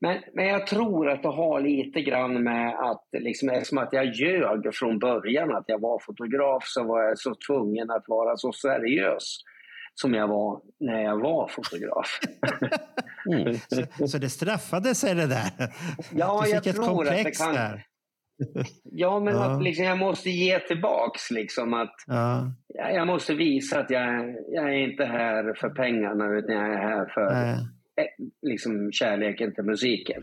Men, 0.00 0.18
men 0.34 0.46
jag 0.46 0.66
tror 0.66 1.10
att 1.10 1.22
det 1.22 1.28
har 1.28 1.60
lite 1.60 2.02
grann 2.02 2.42
med 2.42 2.74
att 2.78 3.04
liksom, 3.12 3.48
eftersom 3.48 3.78
att 3.78 3.92
jag 3.92 4.04
ljög 4.06 4.74
från 4.74 4.98
början 4.98 5.56
att 5.56 5.64
jag 5.66 5.80
var 5.80 5.98
fotograf 5.98 6.62
så 6.66 6.84
var 6.84 7.02
jag 7.02 7.18
så 7.18 7.34
tvungen 7.46 7.90
att 7.90 8.04
vara 8.08 8.36
så 8.36 8.52
seriös 8.52 9.36
som 9.94 10.14
jag 10.14 10.28
var 10.28 10.60
när 10.80 11.02
jag 11.02 11.20
var 11.20 11.48
fotograf. 11.48 12.20
Mm. 13.32 13.54
Så, 13.98 14.08
så 14.08 14.18
det 14.18 14.28
straffade 14.30 14.94
sig 14.94 15.14
det 15.14 15.26
där? 15.26 15.50
Ja, 16.14 16.44
jag 16.46 16.62
tror 16.64 17.08
att 17.08 17.24
det 17.24 17.38
kan- 17.38 17.54
där? 17.54 17.82
Ja, 18.84 19.20
men 19.20 19.34
Ja. 19.34 19.44
att 19.56 19.62
liksom, 19.62 19.84
jag 19.84 19.98
måste 19.98 20.30
ge 20.30 20.58
tillbaks. 20.58 21.30
Liksom, 21.30 21.74
att 21.74 21.94
Ja, 22.06 22.52
jag 22.68 22.94
jag 22.94 23.06
måste 23.06 23.34
visa 23.34 23.80
att 23.80 23.90
jag, 23.90 24.34
jag 24.48 24.64
är 24.64 24.90
inte 24.90 25.04
här 25.04 25.54
för 25.54 25.68
pengarna 25.70 26.26
utan 26.38 26.54
jag 26.56 26.72
är 26.74 26.78
här 26.78 27.06
för 27.14 27.30
nej. 27.34 27.56
Eh, 28.00 28.24
liksom, 28.42 28.92
kärleken 28.92 29.54
till 29.54 29.64
musiken. 29.64 30.22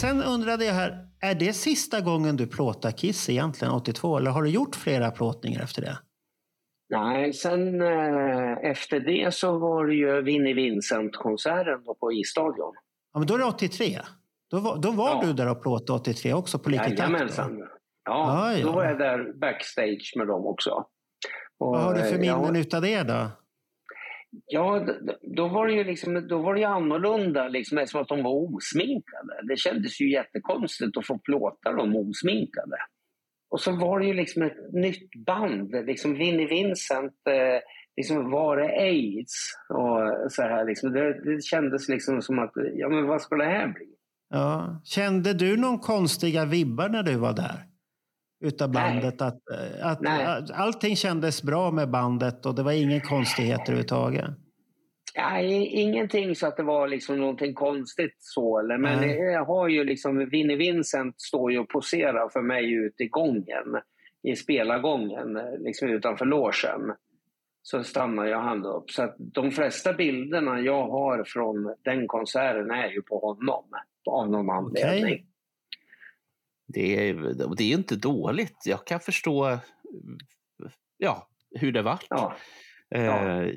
Sen 0.00 0.22
undrade 0.22 0.64
jag 0.64 0.74
här, 0.74 1.06
är 1.20 1.34
det 1.34 1.52
sista 1.52 2.00
gången 2.00 2.36
du 2.36 2.46
plåtar 2.46 2.90
Kiss 2.90 3.28
egentligen, 3.30 3.74
82? 3.74 4.16
Eller 4.18 4.30
har 4.30 4.42
du 4.42 4.50
gjort 4.50 4.76
flera 4.76 5.10
plåtningar 5.10 5.62
efter 5.62 5.82
det? 5.82 5.98
Nej, 6.90 7.32
sen 7.32 7.80
eh, 7.82 8.52
efter 8.70 9.00
det 9.00 9.34
så 9.34 9.58
var 9.58 9.86
det 9.86 9.94
ju 9.94 10.22
Vinnie 10.22 10.54
Vincent-konserten 10.54 11.84
på 12.00 12.12
Isstadion. 12.12 12.74
Ja, 13.12 13.18
men 13.18 13.26
då 13.28 13.34
är 13.34 13.38
det 13.38 13.44
83. 13.44 13.98
Då 14.50 14.58
var, 14.60 14.76
då 14.82 14.90
var 14.90 15.08
Ja. 15.08 15.22
du 15.26 15.32
där 15.32 15.50
och 15.50 15.62
plåtade 15.62 15.98
83 16.00 16.32
också 16.34 16.58
på 16.58 16.70
Like 16.70 16.84
Takt? 16.84 16.96
då? 16.96 17.02
Jajamensan. 17.02 17.62
Ja, 18.04 18.42
Ah, 18.42 18.52
ja. 18.52 18.66
då 18.66 18.72
var 18.72 18.84
jag 18.84 18.98
där 18.98 19.32
backstage 19.40 20.12
med 20.16 20.26
dem 20.26 20.46
också. 20.46 20.70
Och, 20.70 20.86
Vad 21.72 21.80
har 21.80 21.94
du 21.94 22.00
för 22.00 22.14
eh, 22.14 22.20
minnen 22.20 22.54
ja, 22.54 22.60
utav 22.60 22.82
det 22.82 23.02
då? 23.02 23.26
Ja, 24.46 24.86
då 25.36 25.48
var 25.48 25.66
det 25.66 25.72
ju 25.72 25.84
liksom, 25.84 26.28
då 26.28 26.38
var 26.42 26.54
det 26.54 26.64
annorlunda, 26.64 27.48
liksom, 27.48 27.78
eftersom 27.78 28.02
att 28.02 28.08
de 28.08 28.22
var 28.22 28.54
osminkade. 28.56 29.34
Det 29.48 29.56
kändes 29.56 30.00
ju 30.00 30.12
jättekonstigt 30.12 30.96
att 30.96 31.06
få 31.06 31.18
plåta 31.18 31.72
dem 31.72 31.96
osminkade. 31.96 32.76
Och 33.50 33.60
så 33.60 33.72
var 33.76 34.00
det 34.00 34.06
ju 34.06 34.14
liksom 34.14 34.42
ett 34.42 34.72
nytt 34.72 35.24
band, 35.26 35.70
liksom 35.86 36.14
Vinnie 36.14 36.46
Vincent, 36.46 37.12
eh, 37.28 37.60
liksom 37.96 38.30
var 38.30 38.56
det 38.56 38.68
aids? 38.80 39.32
Och 39.68 40.32
så 40.32 40.42
här, 40.42 40.64
liksom. 40.64 40.92
det, 40.92 41.34
det 41.34 41.42
kändes 41.42 41.88
liksom 41.88 42.22
som 42.22 42.38
att, 42.38 42.52
ja 42.74 42.88
men 42.88 43.06
vad 43.06 43.22
ska 43.22 43.36
det 43.36 43.44
här 43.44 43.68
bli? 43.68 43.86
Ja. 44.30 44.80
Kände 44.84 45.32
du 45.34 45.56
någon 45.56 45.78
konstiga 45.78 46.44
vibbar 46.44 46.88
när 46.88 47.02
du 47.02 47.16
var 47.16 47.32
där? 47.32 47.71
Utav 48.42 48.72
Nej. 48.72 48.82
bandet? 48.82 49.22
Att, 49.22 49.40
eh, 49.50 49.86
att, 49.86 50.00
Nej. 50.00 50.26
att 50.26 50.50
allting 50.50 50.96
kändes 50.96 51.42
bra 51.42 51.70
med 51.70 51.90
bandet 51.90 52.46
och 52.46 52.54
det 52.54 52.62
var 52.62 52.72
ingen 52.72 53.00
konstigheter 53.00 53.62
överhuvudtaget? 53.62 54.30
Nej, 55.16 55.66
ingenting 55.66 56.34
så 56.34 56.46
att 56.46 56.56
det 56.56 56.62
var 56.62 56.88
liksom 56.88 57.16
någonting 57.20 57.54
konstigt 57.54 58.16
så. 58.18 58.58
Eller, 58.58 58.78
men 58.78 59.00
Nej. 59.00 59.18
jag 59.18 59.44
har 59.44 59.68
ju 59.68 59.84
liksom, 59.84 60.28
Vinnie 60.30 60.56
Vincent 60.56 61.20
står 61.20 61.52
ju 61.52 61.58
och 61.58 61.68
poserar 61.68 62.28
för 62.28 62.42
mig 62.42 62.72
ute 62.72 63.02
i 63.02 63.08
gången. 63.08 63.80
I 64.22 64.36
spelargången, 64.36 65.38
liksom 65.58 65.88
utanför 65.88 66.24
logen. 66.24 66.94
så 67.62 67.82
stannar 67.82 68.26
jag 68.26 68.40
han 68.40 68.64
upp. 68.66 68.90
Så 68.90 69.02
att 69.02 69.16
de 69.18 69.50
flesta 69.50 69.92
bilderna 69.92 70.60
jag 70.60 70.88
har 70.88 71.24
från 71.24 71.74
den 71.84 72.06
konserten 72.06 72.70
är 72.70 72.88
ju 72.88 73.02
på 73.02 73.18
honom. 73.18 73.64
Av 74.10 74.30
någon 74.30 74.50
anledning. 74.50 75.26
Det 76.66 77.08
är, 77.08 77.14
det 77.56 77.64
är 77.64 77.74
inte 77.74 77.96
dåligt. 77.96 78.56
Jag 78.64 78.86
kan 78.86 79.00
förstå 79.00 79.58
ja, 80.98 81.28
hur 81.50 81.72
det 81.72 81.82
vart. 81.82 82.06
Ja. 82.10 82.36
Eh, 82.94 83.48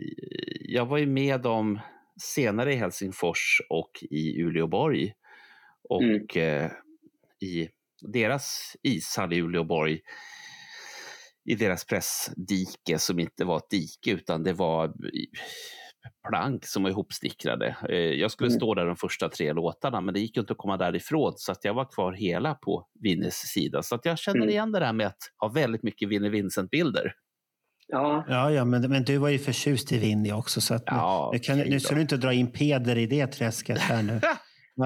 Jag 0.62 0.86
var 0.86 0.98
ju 0.98 1.06
med 1.06 1.46
om 1.46 1.80
senare 2.22 2.74
i 2.74 2.76
Helsingfors 2.76 3.62
och 3.70 3.92
i 4.10 4.42
Uleåborg. 4.42 5.14
Och 5.90 6.04
Mm. 6.04 6.26
eh, 6.36 6.72
i 7.40 7.70
deras 8.02 8.76
ishall 8.84 9.34
i 9.34 9.42
Uleåborg, 9.42 10.00
i 11.46 11.56
deras 11.56 11.86
pressdike 11.86 13.00
som 13.00 13.20
inte 13.20 13.46
var 13.46 13.58
ett 13.58 13.70
dike 13.70 14.12
utan 14.12 14.44
det 14.44 14.54
var 14.54 14.94
plank 16.30 16.66
som 16.66 16.84
var 16.84 16.90
ihopsnickrade. 16.90 17.76
Eh, 17.90 17.96
Jag 17.96 18.32
skulle 18.32 18.48
Mm. 18.48 18.60
stå 18.60 18.74
där 18.74 18.86
de 18.86 18.96
första 18.96 19.30
tre 19.30 19.54
låtarna 19.54 20.02
men 20.02 20.14
det 20.14 20.20
gick 20.20 20.38
inte 20.38 20.52
att 20.54 20.58
komma 20.58 20.78
därifrån 20.78 21.34
så 21.36 21.52
att 21.52 21.66
jag 21.66 21.74
var 21.74 21.86
kvar 21.92 22.14
hela 22.14 22.54
på 22.54 22.88
Vinnes 23.02 23.36
sida. 23.36 23.84
Så 23.84 23.96
att 23.96 24.06
jag 24.06 24.18
känner 24.18 24.38
Mm. 24.38 24.50
igen 24.50 24.72
det 24.72 24.80
där 24.80 24.94
med 24.94 25.08
att 25.08 25.18
ha 25.38 25.48
väldigt 25.48 25.84
mycket 25.84 26.10
Vinnie 26.10 26.30
Vincent-bilder. 26.30 27.14
Ja. 27.88 28.26
Ja, 28.28 28.52
ja 28.52 28.66
men, 28.66 28.82
men 28.92 29.04
du 29.04 29.18
var 29.18 29.30
ju 29.30 29.40
förtjust 29.40 29.92
i 29.92 29.98
Winnie 30.00 30.34
också. 30.34 30.62
Så 30.62 30.74
att 30.74 30.82
nu, 30.92 30.98
Ja, 30.98 31.30
nu, 31.34 31.40
kan, 31.40 31.58
nu 31.60 31.80
ska 31.80 31.96
du 31.96 32.02
inte 32.02 32.18
dra 32.18 32.34
in 32.34 32.52
Peder 32.52 32.98
i 32.98 33.06
det 33.08 33.28
träsket 33.28 33.78
här 33.80 34.04
nu. 34.04 34.20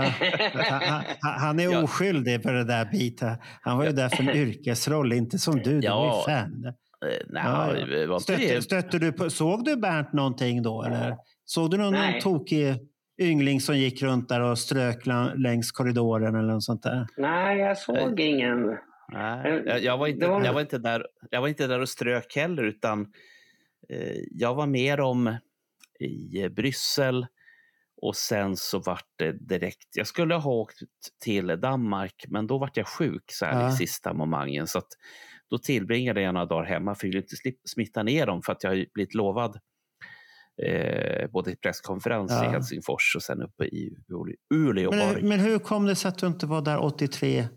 Han, 1.21 1.33
han, 1.39 1.59
är 1.59 1.83
oskyldig 1.83 2.43
på 2.43 2.51
det 2.51 2.63
där 2.63 2.85
biten. 2.85 3.37
Han 3.61 3.77
var 3.77 3.85
ju 3.85 3.91
där 3.91 4.09
för 4.09 4.23
en 4.23 4.29
yrkesroll, 4.29 5.13
inte 5.13 5.39
som 5.39 5.55
du. 5.55 5.63
Du 5.63 5.73
var 5.75 5.81
Ja. 5.81 6.23
ju 6.27 6.33
fan. 6.33 6.73
Eh, 7.05 7.25
Nej, 7.29 7.43
Ja, 7.45 7.85
det 7.85 8.07
var 8.07 8.19
Stötte, 8.19 8.61
stötte 8.61 8.99
du 8.99 9.11
på, 9.11 9.29
såg 9.29 9.65
du 9.65 9.75
Bernt 9.77 10.13
någonting 10.13 10.61
då? 10.63 10.83
Eller? 10.83 11.17
Såg 11.45 11.71
du 11.71 11.77
någon, 11.77 11.85
någon 11.93 12.01
Nej. 12.01 12.21
tokig 12.21 12.75
yngling 13.21 13.61
som 13.61 13.77
gick 13.77 14.01
runt 14.01 14.29
där 14.29 14.41
och 14.41 14.59
strök 14.59 15.05
längs 15.35 15.71
korridoren 15.71 16.35
eller 16.35 16.53
något 16.53 16.63
sånt 16.63 16.83
där? 16.83 17.07
Nej, 17.17 17.57
jag 17.59 17.77
såg 17.77 18.19
ingen. 18.19 18.77
Nej, 19.11 19.63
jag, 19.65 19.83
jag, 19.83 19.97
var 19.97 20.07
inte, 20.07 20.25
Det 20.25 20.31
var- 20.31 20.45
jag, 20.45 20.53
var 20.53 20.61
inte 20.61 20.77
där, 20.77 21.05
jag 21.29 21.41
var 21.41 21.47
inte 21.47 21.67
där 21.67 21.79
och 21.79 21.89
strök 21.89 22.35
heller, 22.35 22.63
utan 22.63 23.01
eh, 23.89 24.17
jag 24.31 24.55
var 24.55 24.65
med 24.67 24.99
om 24.99 25.37
i 25.99 26.41
eh, 26.43 26.49
Bryssel 26.49 27.27
och 28.01 28.15
sen 28.15 28.57
så 28.57 28.79
vart 28.79 29.05
det 29.15 29.31
direkt... 29.31 29.87
Jag 29.95 30.07
skulle 30.07 30.35
ha 30.35 30.51
åkt 30.51 30.77
till 31.23 31.47
Danmark, 31.47 32.25
men 32.27 32.47
då 32.47 32.57
vart 32.57 32.77
jag 32.77 32.87
sjuk 32.87 33.23
så 33.31 33.45
här 33.45 33.61
Ja. 33.61 33.69
i 33.69 33.71
sista 33.71 34.13
momangen. 34.13 34.67
Så 34.67 34.77
att 34.77 34.87
då 35.49 35.57
tillbringade 35.57 36.21
jag 36.21 36.33
några 36.33 36.45
dagar 36.45 36.65
hemma 36.65 36.95
för 36.95 37.07
jag 37.07 37.11
ville 37.11 37.21
inte 37.21 37.35
smitta 37.69 38.03
ner 38.03 38.25
dem 38.25 38.41
för 38.41 38.51
att 38.53 38.63
jag 38.63 38.71
har 38.71 38.85
blivit 38.93 39.13
lovad 39.13 39.59
eh, 40.63 41.27
både 41.31 41.55
presskonferens 41.55 42.31
Ja. 42.31 42.45
i 42.45 42.47
Helsingfors 42.49 43.15
och 43.15 43.23
sen 43.23 43.41
uppe 43.41 43.63
i 43.65 43.95
Ule- 44.09 44.35
Men, 44.49 44.59
Uleåborg. 44.59 45.23
men 45.23 45.39
hur 45.39 45.59
kom 45.59 45.85
det 45.85 45.95
sig 45.95 46.09
att 46.09 46.17
du 46.17 46.27
inte 46.27 46.45
var 46.45 46.61
där 46.61 46.77
83 46.79 47.47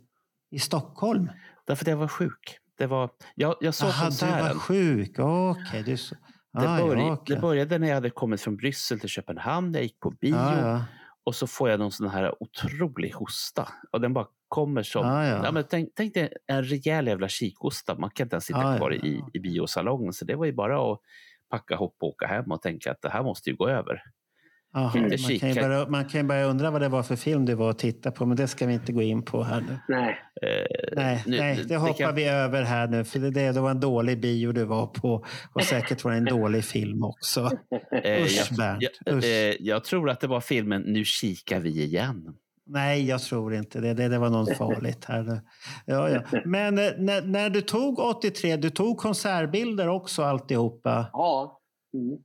i 0.51 0.59
Stockholm? 0.59 1.31
Därför 1.67 1.85
att 1.85 1.89
jag 1.89 1.97
var 1.97 2.09
sjuk. 2.09 2.59
Det 2.79 2.87
var, 2.87 3.11
jag, 3.35 3.57
jag 3.61 3.75
såg 3.75 3.89
Jaha, 3.89 3.97
du 4.01 4.05
konserten. 4.07 4.39
var 4.45 4.55
sjuk. 4.55 5.19
Okej, 5.19 5.83
du 5.83 5.97
så... 5.97 6.15
Det, 6.15 6.69
Ah, 6.69 6.79
börj- 6.79 6.99
ja, 6.99 7.13
okej. 7.13 7.35
det 7.37 7.41
började 7.43 7.79
när 7.79 7.89
jag 7.89 7.95
hade 7.95 8.11
kommit 8.11 8.41
från 8.41 8.57
Bryssel 8.57 9.01
till 9.01 9.09
Köpenhamn. 9.09 9.75
Jag 9.75 9.83
gick 9.83 10.01
på 10.01 10.11
bio 10.11 10.35
Ja, 10.35 10.59
ja. 10.69 10.85
och 11.25 11.35
så 11.35 11.47
får 11.47 11.71
jag 11.71 11.79
någon 11.81 11.93
sån 11.93 12.09
här 12.09 12.43
otrolig 12.43 13.11
hosta. 13.13 13.69
Och 13.93 14.01
den 14.01 14.13
bara 14.13 14.27
kommer 14.53 14.83
som... 14.83 15.07
Ja, 15.07 15.27
ja. 15.45 15.53
men 15.53 15.65
tänk, 15.71 15.89
tänk 15.97 16.15
dig 16.15 16.33
en 16.47 16.65
rejäl 16.65 17.07
jävla 17.07 17.29
kikhosta. 17.29 17.95
Man 17.99 18.11
kan 18.11 18.25
inte 18.25 18.35
ens 18.37 18.45
sitta 18.45 18.73
ja, 18.73 18.77
kvar 18.77 18.91
ja. 18.91 18.97
i, 19.07 19.23
i 19.33 19.41
biosalongen. 19.41 20.13
Så 20.13 20.25
det 20.25 20.35
var 20.35 20.45
ju 20.47 20.53
bara 20.53 20.93
att 20.93 21.01
packa 21.51 21.75
ihop 21.75 21.97
och 22.01 22.09
åka 22.09 22.27
hem 22.27 22.53
och 22.53 22.63
tänka 22.63 22.91
att 22.91 23.03
det 23.03 23.09
här 23.11 23.23
måste 23.23 23.51
ju 23.51 23.57
gå 23.57 23.69
över. 23.69 24.03
Inte 24.95 25.17
man, 25.29 25.39
kan 25.39 25.49
ju 25.49 25.55
börja, 25.55 25.89
man 25.89 26.05
kan 26.05 26.21
ju 26.21 26.27
börja 26.27 26.45
undra 26.45 26.71
vad 26.71 26.81
det 26.81 26.89
var 26.89 27.03
för 27.03 27.17
film 27.17 27.45
du 27.45 27.55
var 27.55 27.69
och 27.69 27.79
tittade 27.79 28.17
på, 28.17 28.27
men 28.27 28.37
det 28.37 28.49
ska 28.49 28.67
vi 28.67 28.75
inte 28.75 28.93
gå 28.93 29.03
in 29.03 29.23
på 29.23 29.43
här 29.43 29.61
nu. 29.61 29.79
Nej. 29.89 30.19
Eh, 30.43 30.93
Nej, 30.97 31.23
nu- 31.27 31.37
nej 31.39 31.65
det 31.69 31.77
hoppar 31.77 31.95
kan- 31.95 32.15
vi 32.15 32.25
över 32.25 32.63
här 32.63 32.89
nu, 32.89 33.05
för 33.05 33.19
det, 33.19 33.31
det 33.53 33.61
var 33.61 33.71
en 33.71 33.81
dålig 33.81 34.21
bio 34.21 34.53
du 34.53 34.65
var 34.65 34.87
på 34.87 35.25
och 35.55 35.65
säkert 35.65 36.05
var 36.05 36.11
det 36.13 36.17
en 36.17 36.25
dålig 36.25 36.65
film 36.65 37.05
också. 37.05 37.51
eh, 38.05 38.23
Usch, 38.23 38.47
jag, 38.51 38.57
Bernt, 38.57 38.83
jag, 39.05 39.15
usch. 39.15 39.25
eh, 39.25 39.55
jag 39.61 39.85
tror 39.85 40.11
att 40.11 40.21
det 40.21 40.27
var 40.27 40.41
filmen 40.41 40.83
Nu 40.83 41.05
kikar 41.05 41.61
vi 41.61 41.83
igen. 41.85 42.35
Nej, 42.67 43.09
jag 43.09 43.21
tror 43.23 43.55
inte 43.55 43.81
det. 43.81 43.95
Det, 43.95 44.09
det 44.09 44.19
var 44.19 44.31
något 44.31 44.57
farligt 44.57 45.05
här. 45.05 45.41
Ja, 45.87 46.09
ja. 46.11 46.21
Men 46.45 46.79
eh, 46.79 46.91
när, 46.99 47.23
när 47.23 47.51
du 47.51 47.61
tog 47.61 47.99
83, 47.99 48.57
du 48.57 48.71
tog 48.71 48.99
konsertbilder 48.99 49.89
också 49.89 50.23
alltihopa. 50.23 51.07
Ja. 51.13 51.61
Mm. 51.95 52.19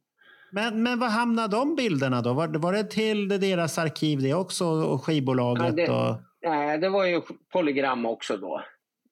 Men, 0.51 0.83
men 0.83 0.99
vad 0.99 1.09
hamnade 1.11 1.55
de 1.57 1.75
bilderna 1.75 2.21
då? 2.21 2.33
Var, 2.33 2.47
var 2.47 2.73
det 2.73 2.83
till 2.83 3.27
deras 3.27 3.77
arkiv 3.77 4.21
det 4.21 4.33
också 4.33 4.65
och 4.65 5.03
skivbolaget? 5.03 5.73
Ja, 5.77 5.85
det- 5.85 5.89
och... 5.91 6.21
Nej, 6.41 6.77
det 6.77 6.89
var 6.89 7.05
ju 7.05 7.21
polygram 7.53 8.05
också 8.05 8.37
då. 8.37 8.61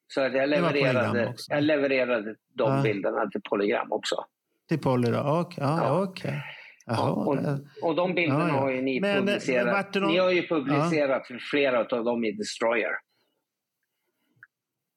Så 0.08 0.22
att 0.22 0.34
jag 0.34 0.40
var 0.42 0.48
levererade, 0.48 1.34
jag 1.50 1.64
levererade 1.64 2.36
de 2.54 2.76
Ja. 2.76 2.82
bilderna 2.84 3.30
till 3.32 3.42
polygram 3.50 3.92
också. 3.92 4.16
Till 4.70 4.80
Polly 4.80 5.12
då? 5.12 5.20
Okej. 5.20 5.64
Ja, 5.64 5.78
Ja. 5.84 6.04
okej. 6.04 6.44
Ja, 6.86 7.10
och, 7.12 7.38
och 7.90 7.96
de 7.96 8.14
bilderna 8.16 8.48
Ja, 8.48 8.48
ja. 8.48 8.60
har 8.60 8.72
ju 8.72 8.82
ni 8.82 9.00
Men, 9.00 9.10
eh, 9.12 9.16
publicerat. 9.18 9.94
någon- 9.96 10.12
Ni 10.12 10.18
har 10.18 10.32
ju 10.32 10.48
publicerat 10.48 11.24
flera 11.52 11.80
av 11.80 12.04
dem 12.06 12.24
i 12.26 12.32
Destroyer. 12.32 12.92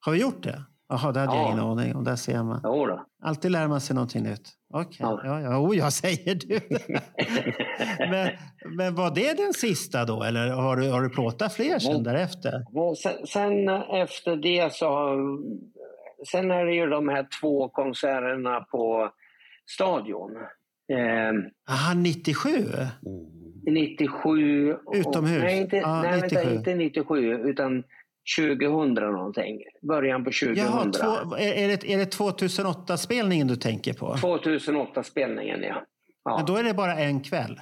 Har 0.01 0.13
vi 0.13 0.21
gjort 0.21 0.43
det? 0.43 0.63
Jaha, 0.89 1.13
det 1.13 1.21
hade 1.21 1.33
jag 1.37 1.43
Ja. 1.45 1.53
ingen 1.53 1.65
aning 1.65 1.97
om. 1.97 2.05
Där 2.05 2.17
ser 2.17 2.43
man. 2.43 2.61
Jo 2.65 2.87
då. 2.87 3.07
Alltid 3.23 3.51
lär 3.51 3.69
man 3.69 3.81
sig 3.81 3.95
någonting 3.95 4.23
nytt. 4.23 4.49
Okej, 4.75 4.97
Ja. 5.01 5.21
ja. 5.25 5.41
ja, 5.41 5.59
oh, 5.59 5.77
jag 5.77 5.93
säger 5.93 6.35
du. 6.35 6.61
men, 8.11 8.31
men 8.77 8.95
var 8.95 9.15
det 9.15 9.37
den 9.37 9.53
sista 9.53 10.05
då? 10.05 10.23
Eller 10.23 10.49
har 10.51 10.77
du, 10.77 10.91
har 10.91 11.03
du 11.03 11.09
plåtat 11.11 11.53
fler 11.55 11.79
sen 11.79 12.03
därefter? 12.03 12.53
Men 12.73 12.97
Sen, 12.97 13.27
sen 13.27 13.69
efter 14.03 14.37
det 14.37 14.73
så 14.75 14.89
har, 14.89 15.17
Sen 16.31 16.51
är 16.51 16.65
det 16.65 16.75
ju 16.75 16.87
de 16.87 17.09
här 17.09 17.27
två 17.41 17.69
konserterna 17.69 18.61
på 18.61 19.11
Stadion. 19.71 20.31
Eh, 20.93 21.33
Aha, 21.75 21.95
97? 21.95 22.51
97... 23.71 24.73
och- 24.75 24.95
Utomhus? 24.97 25.43
Nej, 25.43 25.59
inte, 25.59 25.77
Ja, 25.77 26.03
nej 26.03 26.21
97. 26.23 26.37
Vänta, 26.37 26.55
inte 26.55 26.75
97 26.75 27.35
utan 27.35 27.83
2000 28.39 28.95
någonting. 28.95 29.59
Början 29.89 30.25
på 30.25 30.31
2000. 30.31 30.57
Jaha, 30.57 30.85
två, 30.85 31.35
är, 31.37 31.69
det, 31.69 31.93
är 31.93 31.99
det 31.99 32.17
2008-spelningen 32.19 33.47
du 33.47 33.57
tänker 33.57 33.93
på? 33.93 34.15
2008-spelningen, 34.15 35.63
ja. 35.63 35.83
Ja. 36.25 36.37
Men 36.37 36.47
då 36.47 36.57
är 36.57 36.65
det 36.65 36.75
bara 36.75 36.95
en 36.95 37.21
kväll? 37.21 37.61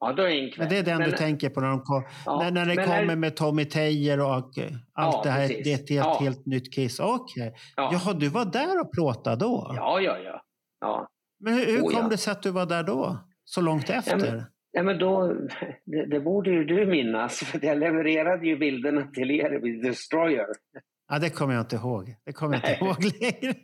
ja, 0.00 0.12
då 0.12 0.22
är 0.22 0.28
det 0.28 0.38
en 0.40 0.50
kväll. 0.50 0.58
Men 0.58 0.68
det 0.68 0.78
är 0.78 0.82
den 0.82 0.98
Men- 0.98 1.10
du 1.10 1.16
tänker 1.16 1.50
på 1.50 1.60
när, 1.60 1.68
de 1.68 1.80
kom, 1.80 2.02
Ja, 2.26 2.38
när, 2.42 2.50
när 2.50 2.66
det 2.66 2.84
kommer 2.84 3.04
när- 3.04 3.16
med 3.16 3.36
Tommy 3.36 3.64
Tejer 3.64 4.20
och 4.20 4.34
allt 4.34 4.56
Ja, 4.94 5.20
det 5.24 5.30
här. 5.30 5.48
precis. 5.48 5.64
Det 5.64 5.70
är 5.72 5.74
ett 5.74 5.90
helt, 5.90 6.06
Ja. 6.06 6.18
helt 6.20 6.46
nytt 6.46 6.74
Kiss. 6.74 7.00
Okej. 7.00 7.54
Ja. 7.76 7.90
Jaha, 7.92 8.12
du 8.14 8.28
var 8.28 8.44
där 8.44 8.80
och 8.80 8.92
plåtade 8.92 9.36
då? 9.36 9.72
ja, 9.76 10.00
ja, 10.00 10.18
ja. 10.18 10.40
ja. 10.80 11.08
Men 11.44 11.54
hur, 11.54 11.66
hur 11.66 11.80
kom 11.80 11.92
ja. 11.92 12.08
det 12.08 12.16
sig 12.16 12.32
att 12.32 12.42
du 12.42 12.50
var 12.50 12.66
där 12.66 12.82
då? 12.82 13.18
Så 13.44 13.60
långt 13.60 13.90
efter? 13.90 14.16
men- 14.18 14.42
Nej, 14.76 14.84
men 14.84 14.98
då, 14.98 15.26
det, 15.84 16.06
det 16.10 16.20
borde 16.20 16.50
ju 16.50 16.64
du 16.64 16.86
minnas, 16.86 17.38
för 17.38 17.64
jag 17.64 17.78
levererade 17.78 18.46
ju 18.46 18.56
bilderna 18.58 19.02
till 19.06 19.30
er 19.30 19.60
vid 19.62 19.82
Destroyer. 19.82 20.46
Ja, 21.08 21.18
det 21.18 21.30
kommer 21.30 21.54
jag 21.54 21.62
inte 21.62 21.76
ihåg. 21.76 22.14
Det 22.26 22.32
kommer 22.32 22.54
jag 22.62 22.70
inte 22.72 22.84
ihåg 22.84 23.04
längre. 23.20 23.54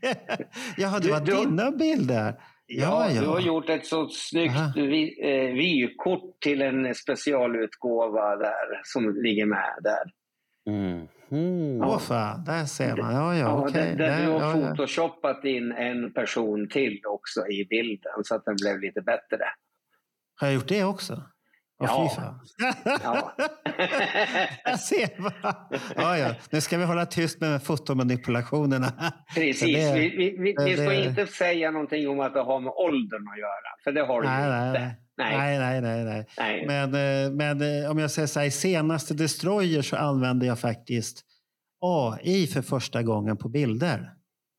Jaha, 0.76 0.99
det 0.99 1.05
Du- 1.07 1.11
var 1.11 1.20
du- 1.20 1.37
dina 1.51 1.70
bilder. 1.70 2.35
Ja, 2.66 3.11
ja. 3.11 3.20
Du 3.20 3.26
har 3.26 3.41
gjort 3.41 3.68
ett 3.70 3.87
så 3.87 4.09
snyggt 4.09 4.55
eh, 4.76 5.55
vykort 5.55 6.41
till 6.41 6.62
en 6.62 6.95
specialutgåva 6.95 8.37
där, 8.37 8.81
som 8.85 9.22
ligger 9.22 9.47
med 9.47 9.74
där. 9.83 10.03
Mhm. 10.66 11.82
Åh 11.82 11.98
fan, 11.98 12.44
där 12.44 12.64
ser 12.64 12.96
man. 12.96 13.14
Ja, 13.14 13.36
ja, 13.36 13.64
Ja, 13.66 13.70
där, 13.72 13.96
där 13.96 14.22
du 14.22 14.30
har 14.30 14.40
ja, 14.40 14.58
ja. 14.61 14.66
photoshoppat 14.68 15.44
in 15.44 15.72
en 15.72 16.12
person 16.12 16.68
till 16.68 17.00
också 17.06 17.46
i 17.46 17.66
bilden 17.70 18.12
så 18.24 18.34
att 18.34 18.44
den 18.44 18.56
blev 18.56 18.80
lite 18.80 19.00
bättre. 19.02 19.44
Har 20.40 20.46
jag 20.46 20.54
gjort 20.54 20.68
det 20.68 20.84
också? 20.84 21.22
Ja. 21.81 22.41
Ja. 23.03 23.33
jag 24.64 24.81
ser. 24.81 25.22
Va? 25.22 25.68
Ja, 25.97 26.18
ja. 26.18 26.35
Nu 26.51 26.61
ska 26.61 26.78
vi 26.78 26.85
hålla 26.85 27.07
tyst 27.07 27.41
med 27.41 27.62
fotomanipulationerna. 27.62 28.93
Precis. 29.35 29.62
Det- 29.76 29.95
vi, 29.95 30.09
vi, 30.16 30.31
vi, 30.39 30.55
vi 30.64 30.76
ska 30.76 30.85
det- 30.91 31.05
inte 31.05 31.26
säga 31.26 31.70
någonting 31.70 32.09
om 32.09 32.20
att 32.20 32.35
det 32.35 32.41
har 32.43 32.61
med 32.61 32.72
åldern 32.72 33.28
att 33.28 33.39
göra, 33.39 33.70
för 33.85 33.93
det 33.93 34.01
har 34.07 34.22
det 34.22 34.28
Nej, 34.28 34.68
inte. 34.68 34.81
nej. 34.81 34.97
Nej. 35.39 35.59
Nej, 35.59 35.81
nej, 35.81 35.81
nej. 35.81 36.05
nej. 36.05 36.26
Nej. 36.39 36.66
Men, 36.66 36.95
eh, 37.24 37.31
men 37.33 37.83
eh, 37.85 37.91
om 37.91 37.99
jag 37.99 38.11
säger 38.11 38.28
så 38.28 38.41
här, 38.41 38.47
i 38.47 38.51
senaste 38.51 39.14
Destroyer 39.14 39.83
så 39.83 39.97
använde 39.97 40.47
jag 40.47 40.59
faktiskt 40.59 41.24
AI 41.81 42.47
för 42.47 42.62
första 42.62 43.03
gången 43.03 43.37
på 43.37 43.49
bilder. 43.49 44.11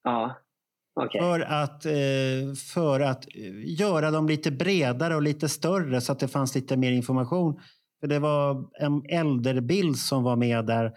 Ja, 0.03 0.37
okej. 1.05 1.21
För 1.21 1.39
att, 1.39 1.85
eh, 1.85 2.53
för 2.73 2.99
att 2.99 3.25
eh, 3.35 3.79
göra 3.79 4.11
dem 4.11 4.27
lite 4.27 4.51
bredare 4.51 5.15
och 5.15 5.21
lite 5.21 5.49
större 5.49 6.01
så 6.01 6.11
att 6.11 6.19
det 6.19 6.27
fanns 6.27 6.55
lite 6.55 6.77
mer 6.77 6.91
information. 6.91 7.59
För 7.99 8.07
det 8.07 8.19
var 8.19 8.65
en 8.79 9.01
äldrebild 9.09 9.97
som 9.97 10.23
var 10.23 10.35
med 10.35 10.65
där. 10.65 10.91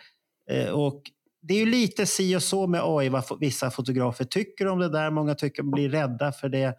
Eh, 0.50 0.68
Och 0.68 1.02
det 1.42 1.54
är 1.54 1.58
ju 1.58 1.66
lite 1.66 2.06
si 2.06 2.36
och 2.36 2.42
så 2.42 2.66
med 2.66 2.80
AI 2.84 3.08
vad 3.08 3.24
vissa 3.40 3.70
fotografer 3.70 4.24
tycker 4.24 4.66
om 4.66 4.78
det 4.78 4.88
där. 4.88 5.10
Många 5.10 5.34
tycker 5.34 5.62
blir 5.62 5.88
rädda 5.88 6.32
för 6.32 6.48
det. 6.48 6.76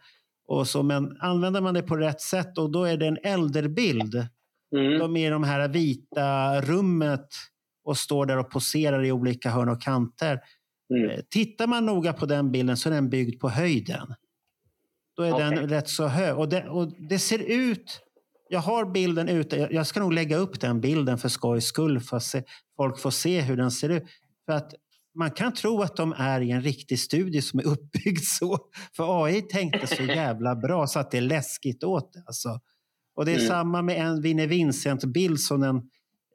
Och 0.47 0.67
så, 0.67 0.83
men 0.83 1.17
använder 1.19 1.61
man 1.61 1.73
det 1.73 1.81
på 1.81 1.97
rätt 1.97 2.21
sätt 2.21 2.57
och 2.57 2.71
då 2.71 2.83
är 2.83 2.97
det 2.97 3.07
en 3.07 3.17
äldrebild. 3.23 4.27
Mm. 4.75 4.99
De 4.99 5.17
är 5.17 5.27
i 5.27 5.29
de 5.29 5.43
här 5.43 5.67
vita 5.67 6.61
rummet 6.61 7.27
och 7.85 7.97
står 7.97 8.25
där 8.25 8.37
och 8.37 8.49
poserar 8.51 9.05
i 9.05 9.11
olika 9.11 9.49
hörn 9.49 9.69
och 9.69 9.81
kanter. 9.81 10.39
Mm. 10.93 11.09
Eh, 11.09 11.19
Tittar 11.29 11.67
man 11.67 11.85
noga 11.85 12.13
på 12.13 12.25
den 12.25 12.51
bilden 12.51 12.77
så 12.77 12.89
är 12.89 12.93
den 12.93 13.09
byggd 13.09 13.39
på 13.41 13.49
höjden. 13.49 14.13
Då 15.17 15.23
är 15.23 15.39
den 15.39 15.53
Okej. 15.53 15.67
rätt 15.67 15.89
så 15.89 16.07
hög. 16.07 16.37
Och 16.37 16.49
det, 16.49 16.69
och 16.69 16.91
det 17.09 17.19
ser 17.19 17.39
ut... 17.39 18.01
Jag 18.49 18.59
har 18.59 18.85
bilden 18.91 19.29
ute. 19.29 19.67
Jag- 19.71 19.87
ska 19.87 19.99
nog 19.99 20.13
lägga 20.13 20.37
upp 20.37 20.59
den 20.59 20.81
bilden 20.81 21.17
för 21.17 21.29
skojs 21.29 21.65
skull. 21.65 21.99
För 21.99 22.17
att 22.17 22.23
se, 22.23 22.43
folk 22.77 22.99
får 22.99 23.11
se 23.11 23.41
hur 23.41 23.57
den 23.57 23.71
ser 23.71 23.89
ut. 23.89 24.03
För 24.45 24.53
att 24.53 24.73
man 25.17 25.31
kan 25.31 25.53
tro 25.53 25.81
att 25.81 25.95
de 25.95 26.13
är 26.17 26.41
i 26.41 26.51
en 26.51 26.61
riktig 26.61 26.99
studio 26.99 27.41
som 27.41 27.59
är 27.59 27.63
uppbyggd 27.67 28.23
så. 28.23 28.57
För 28.95 29.25
AI 29.25 29.41
tänkte 29.41 29.87
så 29.87 30.03
jävla 30.03 30.55
bra 30.55 30.87
så 30.87 30.99
att 30.99 31.11
det 31.11 31.17
är 31.17 31.21
läskigt 31.21 31.83
åt 31.83 32.13
det. 32.13 32.23
Alltså. 32.27 32.59
Och 33.15 33.25
det 33.25 33.31
är 33.31 33.35
Mm. 33.35 33.47
samma 33.47 33.81
med 33.81 33.97
en 34.07 34.21
Vinnie 34.21 34.47
Vincent-bild 34.47 35.39
som 35.39 35.61
den, 35.61 35.81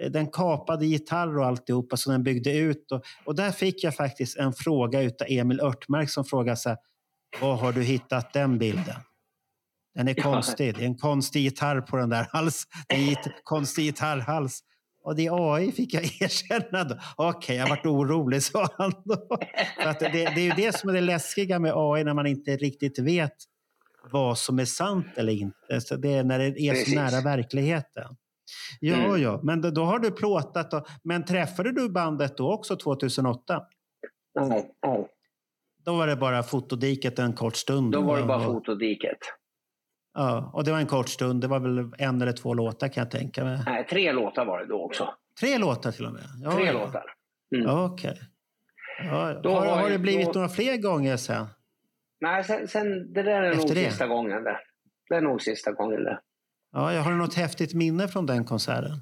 den 0.09 0.27
kapade 0.27 0.87
gitarr 0.87 1.39
och 1.39 1.47
alltihopa 1.47 1.97
som 1.97 2.13
den 2.13 2.23
byggde 2.23 2.57
ut. 2.57 2.93
Och, 2.93 3.03
och 3.25 3.35
där 3.35 3.51
fick 3.51 3.85
jag 3.85 3.95
faktiskt 3.95 4.37
en 4.37 4.53
fråga 4.53 5.03
utav 5.03 5.27
Emil 5.31 5.61
Örtmark 5.61 6.11
som 6.11 6.25
frågade 6.25 6.57
så 6.57 6.69
här, 6.69 6.79
var 7.41 7.57
har 7.57 7.73
du 7.73 7.83
hittat 7.83 8.33
den 8.33 8.59
bilden? 8.59 8.97
Den 9.95 10.09
är 10.09 10.15
konstig. 10.15 10.75
Det 10.75 10.83
är 10.83 10.87
en 10.87 10.99
konstig 10.99 11.43
gitarr 11.43 11.81
på 11.81 11.97
den 11.97 12.09
där 12.09 12.27
hals. 12.33 12.65
Det 12.89 12.95
är 12.95 13.09
en 13.09 13.33
konstig 13.45 13.85
gitarrhals. 13.85 14.61
Och 15.05 15.17
det 15.17 15.27
är 15.27 15.55
AI 15.55 15.73
fick 15.73 15.95
jag 15.95 16.05
erkänna. 16.21 16.85
då. 16.85 16.99
Okej, 17.17 17.57
jag 17.57 17.69
varit 17.69 17.87
orolig, 17.87 18.43
sa 18.43 18.69
han. 18.79 18.93
Då. 19.05 19.39
För 19.83 19.91
att 19.91 20.01
det, 20.01 20.09
det 20.09 20.41
är 20.41 20.41
ju 20.41 20.53
det 20.57 20.77
som 20.77 20.91
är 20.91 20.95
det 20.95 21.01
läskiga 21.01 21.59
med 21.59 21.73
AI 21.75 22.05
när 22.05 22.15
man 22.15 22.27
inte 22.27 22.57
riktigt 22.57 22.99
vet 22.99 23.35
vad 24.11 24.39
som 24.39 24.59
är 24.59 24.65
sant 24.65 25.07
eller 25.17 25.33
inte. 25.33 25.81
Så 25.81 25.97
det 25.97 26.15
är 26.15 26.25
när 26.25 26.39
det 26.39 26.61
är 26.61 26.73
Precis. 26.73 26.95
så 26.95 27.01
nära 27.01 27.21
verkligheten. 27.21 28.17
Ja, 28.81 28.95
Mm. 28.95 29.23
ja, 29.23 29.41
men 29.43 29.61
då, 29.61 29.71
då 29.71 29.85
har 29.85 29.99
du 29.99 30.11
plåtat. 30.11 30.71
Då. 30.71 30.85
Men 31.05 31.25
träffade 31.25 31.73
du 31.73 31.89
bandet 31.89 32.37
då 32.37 32.53
också 32.53 32.77
2008? 32.77 33.63
Nej, 34.35 34.71
nej. 34.87 35.09
Då 35.85 35.97
var 35.97 36.07
det 36.07 36.17
bara 36.17 36.43
fotodiket 36.43 37.19
en 37.19 37.33
kort 37.33 37.57
stund. 37.57 37.93
Då 37.93 38.01
var 38.01 38.17
det 38.21 38.25
bara 38.25 38.41
fotodiket. 38.45 39.19
Ja, 40.15 40.51
och 40.55 40.65
det 40.65 40.71
var 40.73 40.79
en 40.79 40.87
kort 40.87 41.09
stund. 41.09 41.41
Det 41.41 41.47
var 41.49 41.61
väl 41.61 41.91
en 41.99 42.23
eller 42.23 42.33
två 42.33 42.55
låtar 42.55 42.89
kan 42.89 43.01
jag 43.05 43.11
tänka 43.11 43.45
mig. 43.45 43.59
Nej, 43.67 43.87
tre 43.91 44.13
låtar 44.13 44.45
var 44.45 44.59
det 44.59 44.67
då 44.67 44.83
också. 44.85 45.15
Tre 45.41 45.59
låtar 45.59 45.93
till 45.93 46.07
och 46.07 46.13
med? 46.13 46.23
Ja, 46.43 46.53
Tre 46.53 46.65
ja. 46.67 46.73
låtar. 46.73 47.15
Mm. 47.55 47.67
Ja, 47.67 47.85
Okej. 47.85 48.21
Ja, 49.05 49.41
Då 49.43 49.51
har, 49.51 49.67
har 49.67 49.91
det 49.91 49.99
blivit 49.99 50.27
då- 50.27 50.33
några 50.33 50.49
fler 50.49 50.77
gånger 50.77 51.17
sen? 51.17 51.47
Nej, 52.21 52.45
sen, 52.45 52.69
sen, 52.69 53.13
det 53.13 53.23
där 53.23 53.43
är 53.43 53.51
Efter 53.51 53.67
nog 53.67 53.75
det? 53.77 53.85
sista 53.91 54.07
gången 54.07 54.45
det. 54.45 54.59
Det 55.09 55.15
är 55.17 55.21
nog 55.21 55.43
sista 55.43 55.73
gången 55.73 56.05
det. 56.05 56.21
Ja, 56.73 56.95
jag 56.95 57.03
har 57.03 57.12
något 57.12 57.35
häftigt 57.35 57.75
minne 57.75 58.09
från 58.09 58.27
den 58.27 58.45
konserten? 58.45 58.97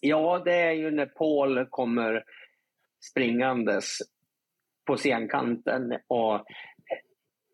Ja, 0.00 0.42
det 0.44 0.60
är 0.60 0.72
ju 0.72 0.90
när 0.90 1.06
Paul 1.06 1.66
kommer 1.70 2.24
springandes 3.10 3.98
på 4.86 4.96
scenkanten 4.96 5.82
och 6.08 6.44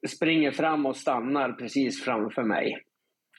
springer 0.08 0.50
fram 0.50 0.86
och 0.86 0.96
stannar 0.96 1.52
precis 1.52 2.04
framför 2.04 2.42
mig. 2.42 2.84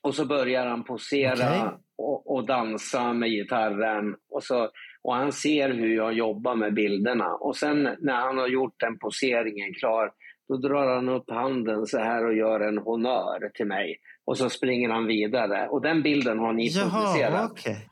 Och 0.02 0.16
så 0.16 0.26
börjar 0.26 0.66
han 0.66 0.84
posera 0.84 1.50
Okej. 1.50 1.78
och, 1.98 2.36
och 2.36 2.46
dansa 2.46 3.14
med 3.14 3.30
gitarren. 3.30 4.16
Och, 4.30 4.44
så, 4.44 4.70
och 5.02 5.16
han 5.16 5.32
ser 5.32 5.70
hur 5.70 5.96
jag 5.96 6.14
jobbar 6.14 6.56
med 6.56 6.74
bilderna. 6.74 7.28
Och 7.36 7.56
sen 7.56 7.84
när 7.84 8.16
han 8.16 8.38
har 8.38 8.48
gjort 8.48 8.80
den 8.80 9.00
poseringen 9.00 9.74
klar, 9.74 10.12
då 10.48 10.58
drar 10.58 10.96
han 10.96 11.10
upp 11.10 11.30
handen 11.30 11.86
så 11.86 11.98
här 11.98 12.26
och 12.26 12.34
gör 12.34 12.60
en 12.60 12.78
honnör 12.78 13.50
till 13.54 13.68
mig. 13.68 13.96
Och 14.30 14.38
så 14.38 14.50
springer 14.50 14.90
han 14.90 15.06
vidare. 15.08 15.68
Och 15.70 15.82
den 15.82 16.02
bilden 16.04 16.40
har 16.40 16.54
ni 16.54 16.68
Jaha, 16.68 16.90
publicerat. 16.90 17.52
okej. 17.52 17.88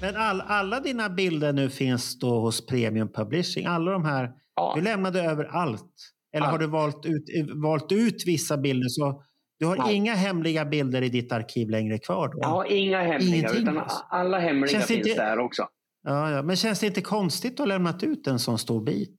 Men 0.00 0.16
all, 0.16 0.40
alla 0.46 0.80
dina 0.80 1.08
bilder 1.08 1.52
nu 1.52 1.70
finns 1.70 2.18
då 2.18 2.40
hos 2.40 2.66
Premium 2.66 3.08
Publishing? 3.12 3.66
Alla 3.66 3.90
de 3.90 4.04
här? 4.04 4.30
Ja. 4.56 4.72
Du 4.76 4.82
lämnade 4.82 5.22
över 5.22 5.44
allt? 5.44 5.92
Eller 6.36 6.46
har 6.46 6.52
Allt. 6.52 6.60
du 6.60 6.66
valt 6.66 7.06
ut, 7.06 7.24
valt 7.64 7.92
ut 7.92 8.22
vissa 8.26 8.56
bilder? 8.56 8.88
Så 8.88 9.22
du 9.58 9.66
har 9.66 9.76
Nej. 9.76 9.94
inga 9.94 10.14
hemliga 10.14 10.64
bilder 10.64 11.02
i 11.02 11.08
ditt 11.08 11.32
arkiv 11.32 11.70
längre 11.70 11.98
kvar? 11.98 12.28
Då? 12.28 12.38
Jag 12.42 12.48
har 12.48 12.64
inga 12.72 13.02
hemliga, 13.02 13.36
Ingenting, 13.38 13.62
utan 13.62 13.82
alla 14.10 14.38
hemliga 14.38 14.68
Känns 14.72 14.86
finns 14.86 15.06
inte- 15.08 15.22
där 15.22 15.38
också. 15.38 15.66
Ja, 16.08 16.30
ja. 16.30 16.42
Men 16.42 16.56
känns 16.56 16.80
det 16.80 16.86
inte 16.86 17.00
konstigt 17.00 17.52
att 17.52 17.58
ha 17.58 17.66
lämnat 17.66 18.02
ut 18.02 18.26
en 18.26 18.38
sån 18.38 18.58
stor 18.58 18.84
bit? 18.84 19.18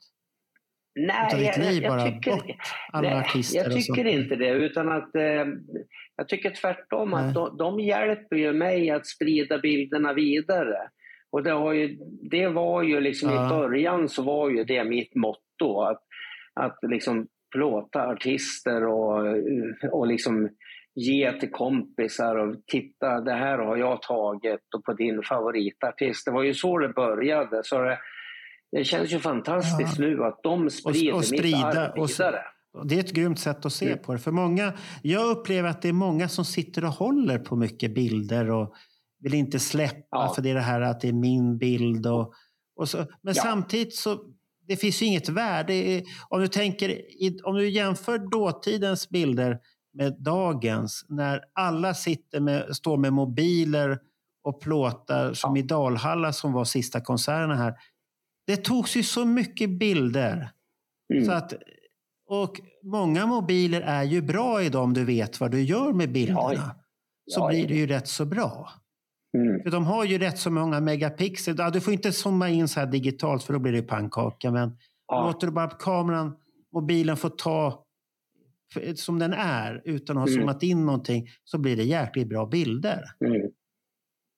Nej, 1.00 1.36
ditt 1.36 1.58
jag, 1.58 1.74
jag, 1.74 1.92
bara 1.92 2.12
tycker, 2.12 2.32
bort 2.32 2.46
alla 2.94 3.10
nej, 3.10 3.20
artister 3.20 3.58
jag 3.58 3.74
tycker 3.74 4.06
inte 4.06 4.36
det. 4.36 4.50
Utan 4.50 4.92
att, 4.92 5.16
eh, 5.16 5.46
jag 6.16 6.28
tycker 6.28 6.50
tvärtom 6.50 7.10
Nej. 7.10 7.20
att 7.20 7.34
de, 7.34 7.58
de 7.58 7.80
hjälper 7.80 8.36
ju 8.36 8.54
mig 8.54 8.90
att 8.90 9.08
sprida 9.08 9.60
bilderna 9.60 10.14
vidare. 10.14 10.78
Och 11.32 11.44
det, 11.44 11.52
har 11.52 11.74
ju, 11.74 11.98
det 12.32 12.48
var 12.48 12.84
ju 12.84 13.02
liksom 13.02 13.30
Ja. 13.30 13.46
i 13.46 13.50
början 13.50 14.10
så 14.10 14.24
var 14.24 14.50
ju 14.50 14.64
det 14.64 14.84
mitt 14.84 15.16
motto. 15.16 15.82
Att, 15.82 16.04
att 16.54 16.78
liksom 16.82 17.28
plåta 17.56 18.08
artister 18.08 18.86
och, 18.86 19.38
och 19.92 20.08
liksom 20.08 20.50
ge 21.00 21.32
till 21.40 21.52
kompisar 21.52 22.36
och 22.36 22.56
titta 22.72 23.22
det 23.22 23.34
här 23.34 23.58
har 23.58 23.78
jag 23.78 24.02
tagit 24.02 24.74
och 24.78 24.84
på 24.84 24.94
din 24.94 25.22
favoritartist. 25.24 26.26
Det 26.26 26.32
var 26.32 26.44
ju 26.44 26.54
så 26.54 26.78
det 26.78 26.90
började. 26.90 27.62
Så 27.64 27.82
det, 27.82 27.98
det 28.72 28.84
känns 28.84 29.12
ju 29.14 29.20
fantastiskt 29.20 30.00
nu 30.00 30.24
att 30.24 30.40
de 30.44 30.70
sprider, 30.70 31.12
och 31.14 31.18
mitt 31.20 31.28
sprida 31.40 31.58
arv 31.58 32.02
och- 32.02 32.10
vidare. 32.10 32.40
Det 32.86 32.96
är 32.96 33.00
ett 33.00 33.12
grymt 33.14 33.40
sätt 33.40 33.66
att 33.66 33.74
se 33.74 33.86
Mm. 33.86 34.00
på 34.00 34.14
det. 34.14 34.20
För 34.20 34.32
många, 34.32 34.74
jag 35.02 35.28
upplever 35.38 35.70
att 35.70 35.82
det 35.82 35.90
är 35.90 35.94
många 35.94 36.28
som 36.30 36.46
sitter 36.46 36.86
och 36.86 36.92
håller 36.92 37.40
på 37.40 37.56
mycket 37.56 37.94
bilder 37.96 38.52
och 38.52 38.74
vill 39.20 39.34
inte 39.34 39.60
släppa 39.60 40.08
Ja. 40.12 40.34
för 40.36 40.42
det 40.42 40.50
är 40.50 40.54
det 40.56 40.62
här 40.62 40.82
att 40.82 41.02
det 41.02 41.08
är 41.08 41.14
min 41.14 41.58
bild. 41.58 42.08
Och, 42.08 42.34
och 42.80 42.90
så. 42.90 42.98
Men 42.98 43.34
Ja. 43.36 43.42
samtidigt 43.44 43.96
så 43.96 44.18
det 44.68 44.76
finns 44.76 45.02
ju 45.02 45.06
inget 45.06 45.30
värde. 45.30 46.04
Om 46.30 46.42
du, 46.42 46.48
tänker, 46.48 47.02
om 47.44 47.56
du 47.56 47.70
jämför 47.70 48.18
dåtidens 48.32 49.10
bilder 49.10 49.58
med 49.94 50.16
dagens 50.20 51.06
när 51.10 51.42
alla 51.54 51.94
sitter 51.94 52.40
med, 52.40 52.76
står 52.76 52.98
med 52.98 53.14
mobiler 53.14 54.00
och 54.44 54.62
plåtar 54.62 55.34
som 55.34 55.58
i 55.58 55.62
Dalhalla 55.62 56.34
som 56.34 56.54
var 56.54 56.66
sista 56.66 57.02
konserterna 57.02 57.56
här. 57.56 57.74
Det 58.48 58.58
togs 58.58 58.96
ju 58.98 59.04
så 59.04 59.26
mycket 59.26 59.70
bilder. 59.70 60.50
Mm. 61.14 61.26
Så 61.26 61.32
att, 61.32 61.54
och 62.30 62.62
många 62.84 63.26
mobiler 63.26 63.82
är 63.82 64.04
ju 64.04 64.22
bra 64.22 64.64
idag 64.64 64.84
om 64.84 64.94
du 64.94 65.06
vet 65.06 65.40
vad 65.40 65.52
du 65.52 65.62
gör 65.62 65.94
med 65.94 66.12
bilderna. 66.12 66.54
Ja, 66.54 66.76
Så 67.32 67.40
ja, 67.40 67.48
blir 67.48 67.68
det 67.68 67.76
ju 67.76 67.88
rätt 67.88 68.08
så 68.08 68.26
bra. 68.26 68.70
Mm. 69.38 69.64
För 69.64 69.72
de 69.72 69.86
har 69.86 70.06
ju 70.06 70.18
rätt 70.18 70.40
så 70.40 70.52
många 70.52 70.80
megapixel. 70.80 71.56
Ja, 71.58 71.70
du 71.70 71.82
får 71.82 71.94
inte 71.94 72.12
zooma 72.12 72.50
in 72.50 72.68
så 72.68 72.80
här 72.80 72.88
digitalt 72.88 73.44
för 73.44 73.54
då 73.54 73.60
blir 73.60 73.72
det 73.74 73.82
pannkaka. 73.82 74.52
Men 74.52 74.78
Ja. 75.08 75.28
låter 75.28 75.48
du 75.48 75.54
bara 75.54 75.70
kameran, 75.70 76.36
mobilen 76.74 77.18
få 77.18 77.30
ta 77.30 77.84
som 78.96 79.20
den 79.20 79.34
är 79.34 79.82
utan 79.86 80.18
att 80.18 80.22
ha 80.24 80.28
Mm. 80.28 80.40
zoomat 80.40 80.64
in 80.64 80.86
någonting 80.86 81.28
så 81.44 81.58
blir 81.58 81.76
det 81.78 81.84
jäkligt 81.84 82.30
bra 82.30 82.46
bilder. 82.46 83.04
Mm. 83.26 83.42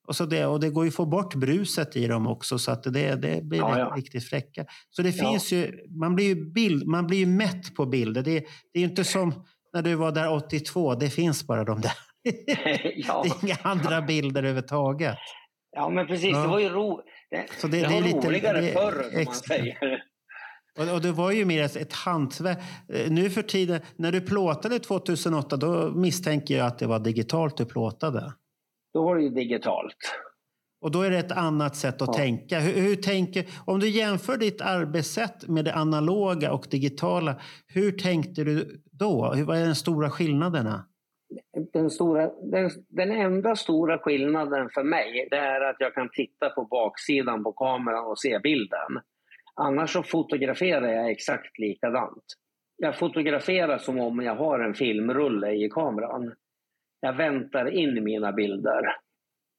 Och, 0.08 0.16
så 0.16 0.26
det, 0.26 0.46
och 0.46 0.60
det 0.60 0.70
går 0.70 0.84
ju 0.86 0.90
att 0.90 0.96
få 0.96 1.06
bort 1.06 1.36
bruset 1.36 1.96
i 1.96 2.08
dem 2.08 2.28
också 2.28 2.60
så 2.60 2.72
att 2.72 2.84
det, 2.84 3.16
det 3.16 3.44
blir 3.44 3.60
Ja, 3.60 3.80
ja. 3.80 3.94
riktigt 3.98 4.30
fräcka. 4.30 4.66
Så 4.90 5.02
det 5.02 5.10
Ja. 5.18 5.30
finns 5.30 5.52
ju, 5.52 5.72
man 6.00 6.16
blir 6.16 6.26
ju, 6.26 6.52
bild, 6.52 6.88
man 6.88 7.08
blir 7.08 7.18
ju 7.18 7.26
mätt 7.26 7.76
på 7.76 7.86
bilder. 7.86 8.22
Det, 8.24 8.32
det 8.74 8.80
är 8.80 8.82
ju 8.82 8.86
inte 8.90 9.04
som 9.04 9.46
när 9.74 9.82
du 9.82 9.96
var 9.96 10.12
där 10.12 10.34
82, 10.34 10.96
det 10.96 11.10
finns 11.10 11.48
bara 11.48 11.64
de 11.64 11.82
där. 11.82 11.92
ja. 12.96 13.24
Det 13.24 13.30
är 13.30 13.46
inga 13.46 13.58
andra 13.62 14.02
bilder 14.02 14.42
överhuvudtaget. 14.44 15.18
ja, 15.72 15.90
men 15.90 16.08
precis. 16.08 16.34
Det 16.38 16.48
var 16.48 16.60
ju 16.60 16.70
ro... 16.70 17.02
det, 17.30 17.46
Så 17.62 17.68
det- 17.68 17.78
det, 17.88 17.98
är 17.98 18.02
lite- 18.02 18.28
roligare 18.28 18.62
det 18.62 18.74
förr, 18.74 19.04
som 19.14 19.24
man 19.26 19.34
säger. 19.34 20.04
Och, 20.80 20.94
och 20.96 21.02
det 21.02 21.12
var 21.12 21.32
ju 21.32 21.46
mer 21.46 21.64
ett, 21.78 21.94
hantverk. 21.94 22.58
Eh, 22.94 23.12
Nu 23.12 23.30
för 23.30 23.42
tiden, 23.42 23.82
när 23.96 24.12
du 24.12 24.22
plåtade 24.22 24.80
2008, 24.80 25.58
då 25.58 25.92
misstänker 25.96 26.58
jag 26.58 26.68
att 26.68 26.80
det 26.80 26.88
var 26.88 27.00
digitalt 27.00 27.58
du 27.58 27.66
plåtade. 27.66 28.34
Då 28.94 29.04
var 29.04 29.16
det 29.16 29.22
ju 29.24 29.30
digitalt. 29.30 29.96
Och 30.82 30.92
då 30.92 31.02
är 31.02 31.10
det 31.10 31.18
ett 31.18 31.32
annat 31.32 31.76
sätt 31.76 32.02
att 32.02 32.08
Ja. 32.08 32.14
tänka. 32.14 32.60
Hur, 32.60 32.82
hur 32.82 32.96
tänker, 32.96 33.46
om 33.66 33.80
du 33.80 33.90
jämför 33.90 34.38
ditt 34.38 34.62
arbetssätt 34.62 35.48
med 35.48 35.66
det 35.66 35.74
analoga 35.74 36.52
och 36.54 36.68
digitala, 36.72 37.36
hur 37.68 37.92
tänkte 37.92 38.44
du 38.44 38.82
då? 38.92 39.34
Hur- 39.34 39.44
Vad 39.46 39.58
är 39.58 39.66
de 39.68 39.76
stora 39.76 40.10
skillnaderna? 40.10 40.86
Den, 41.74 41.90
stora, 41.90 42.30
den, 42.52 42.70
den 42.90 43.12
enda 43.12 43.56
stora 43.56 43.98
skillnaden 43.98 44.70
för 44.74 44.84
mig 44.84 45.28
det 45.32 45.38
är 45.38 45.62
att 45.70 45.76
jag 45.80 45.94
kan 45.94 46.10
titta 46.14 46.50
på 46.50 46.66
baksidan 46.66 47.44
på 47.44 47.52
kameran 47.54 48.06
och 48.06 48.20
se 48.20 48.40
bilden. 48.44 48.92
Annars 49.56 49.94
så 49.94 50.04
fotograferar 50.04 50.88
jag 50.88 51.12
exakt 51.12 51.60
likadant. 51.60 52.24
Jag 52.78 52.98
fotograferar 52.98 53.78
som 53.78 54.00
om 54.00 54.20
jag 54.24 54.36
har 54.36 54.60
en 54.60 54.74
filmrulle 54.74 55.52
i 55.52 55.70
kameran. 55.70 56.34
Jag 57.02 57.14
väntar 57.14 57.72
in 57.72 58.04
mina 58.04 58.32
bilder. 58.32 58.82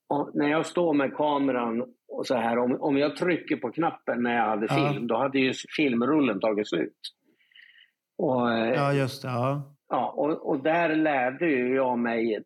Och 0.09 0.30
när 0.34 0.49
jag 0.51 0.66
står 0.66 0.95
med 0.95 1.14
kameran 1.16 1.95
och 2.09 2.26
så 2.26 2.34
här, 2.36 2.59
om, 2.59 2.76
om 2.80 2.97
jag 2.99 3.16
trycker 3.16 3.57
på 3.57 3.70
knappen 3.70 4.22
när 4.22 4.36
jag 4.36 4.45
hade 4.45 4.66
Ja. 4.70 4.93
film, 4.93 5.07
då 5.07 5.16
hade 5.16 5.38
ju 5.38 5.53
filmrullen 5.76 6.41
tagit 6.41 6.68
slut. 6.68 6.99
Och, 8.18 8.53
eh, 8.53 8.74
Ja, 8.74 8.93
just 8.93 9.22
det. 9.22 9.28
Ja. 9.28 9.76
Ja, 9.88 10.11
och, 10.16 10.49
och 10.49 10.62
där 10.62 10.97
lärde 10.97 11.47
ju 11.47 11.74
jag 11.74 11.99
mig 11.99 12.43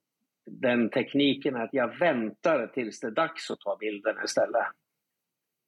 den 0.46 0.90
tekniken 0.90 1.56
att 1.56 1.68
jag 1.72 1.98
väntar 1.98 2.66
tills 2.66 3.00
det 3.00 3.06
är 3.06 3.10
dags 3.10 3.50
att 3.50 3.60
ta 3.60 3.76
bilden 3.80 4.16
istället. 4.24 4.66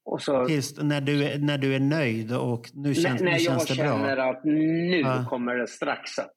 Och 0.09 0.23
så, 0.23 0.47
Tills 0.47 0.83
när 0.83 1.01
du, 1.01 1.25
är, 1.25 1.39
när 1.39 1.59
du 1.59 1.75
är 1.75 1.81
nöjd 1.81 2.33
och 2.37 2.71
nu 2.75 2.95
känns, 2.95 3.07
när, 3.07 3.19
nu 3.19 3.25
när 3.25 3.33
jag 3.33 3.41
känns 3.41 3.67
det 3.67 3.75
känner 3.75 4.17
bra. 4.17 4.25
att 4.31 4.45
nu 4.45 5.01
Ja. 5.01 5.27
kommer 5.31 5.55
det 5.57 5.67
strax 5.67 6.19
att 6.19 6.35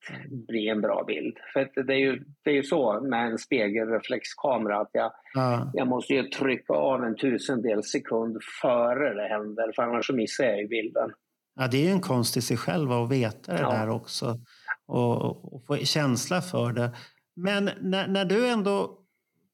bli 0.48 0.68
en 0.70 0.82
bra 0.82 1.04
bild. 1.08 1.38
För 1.54 1.84
det 1.84 1.94
är 1.94 1.98
ju, 1.98 2.24
det 2.44 2.50
är 2.50 2.54
ju 2.56 2.64
så 2.64 3.02
med 3.02 3.26
en 3.32 3.38
spegelreflexkamera 3.38 4.82
att 4.82 4.90
jag, 4.94 5.12
Ja. 5.34 5.72
jag 5.74 5.88
måste 5.88 6.14
ju 6.14 6.24
trycka 6.24 6.74
av 6.74 7.04
en 7.04 7.16
tusendels 7.16 7.92
sekund 7.92 8.38
före 8.62 9.14
det 9.14 9.28
händer 9.30 9.72
för 9.76 9.84
annars 9.84 10.12
missar 10.12 10.44
jag 10.44 10.58
ju 10.62 10.68
bilden. 10.68 11.10
ja, 11.56 11.68
det 11.68 11.78
är 11.78 11.86
ju 11.86 11.92
en 11.92 12.02
konst 12.02 12.38
i 12.38 12.42
sig 12.42 12.58
själv 12.58 12.92
att 12.92 13.12
veta 13.12 13.54
det 13.54 13.62
Ja. 13.62 13.70
där 13.72 13.90
också. 13.90 14.40
Och, 14.88 15.54
och 15.54 15.64
få 15.68 15.76
känsla 15.78 16.42
för 16.42 16.74
det. 16.74 16.92
Men 17.36 17.70
när, 17.82 18.08
när 18.08 18.26
du 18.26 18.48
ändå 18.48 18.96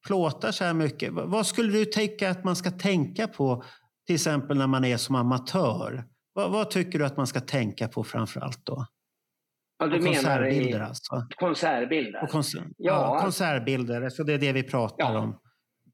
plåtar 0.07 0.51
så 0.51 0.63
här 0.63 0.73
mycket, 0.73 1.09
vad- 1.13 1.45
skulle 1.47 1.71
du 1.71 1.85
tycka 1.85 2.29
att 2.29 2.43
man 2.43 2.55
ska 2.55 2.71
tänka 2.71 3.27
på 3.27 3.63
till 4.05 4.15
exempel 4.15 4.57
när 4.57 4.67
man 4.67 4.85
är 4.85 4.97
som 4.97 5.15
amatör? 5.15 6.03
Vad, 6.33 6.51
vad 6.51 6.71
tycker 6.71 6.99
du 6.99 7.05
att 7.05 7.17
man 7.17 7.27
ska 7.27 7.39
tänka 7.39 7.87
på 7.87 8.03
framför 8.03 8.41
allt 8.41 8.65
då? 8.65 8.85
Ja, 9.77 9.85
du 9.87 9.99
menar 9.99 10.13
konsertbilder 10.13 10.79
i 10.79 10.81
alltså? 10.81 11.27
konsertbilder? 11.35 12.19
På 12.19 12.27
konser- 12.27 12.63
ja, 12.77 12.93
Ja. 13.15 13.19
konsertbilder, 13.21 14.09
så 14.09 14.23
det 14.23 14.33
är 14.33 14.37
det 14.37 14.51
vi 14.53 14.63
pratar 14.63 15.13
Ja. 15.13 15.19
om. 15.19 15.39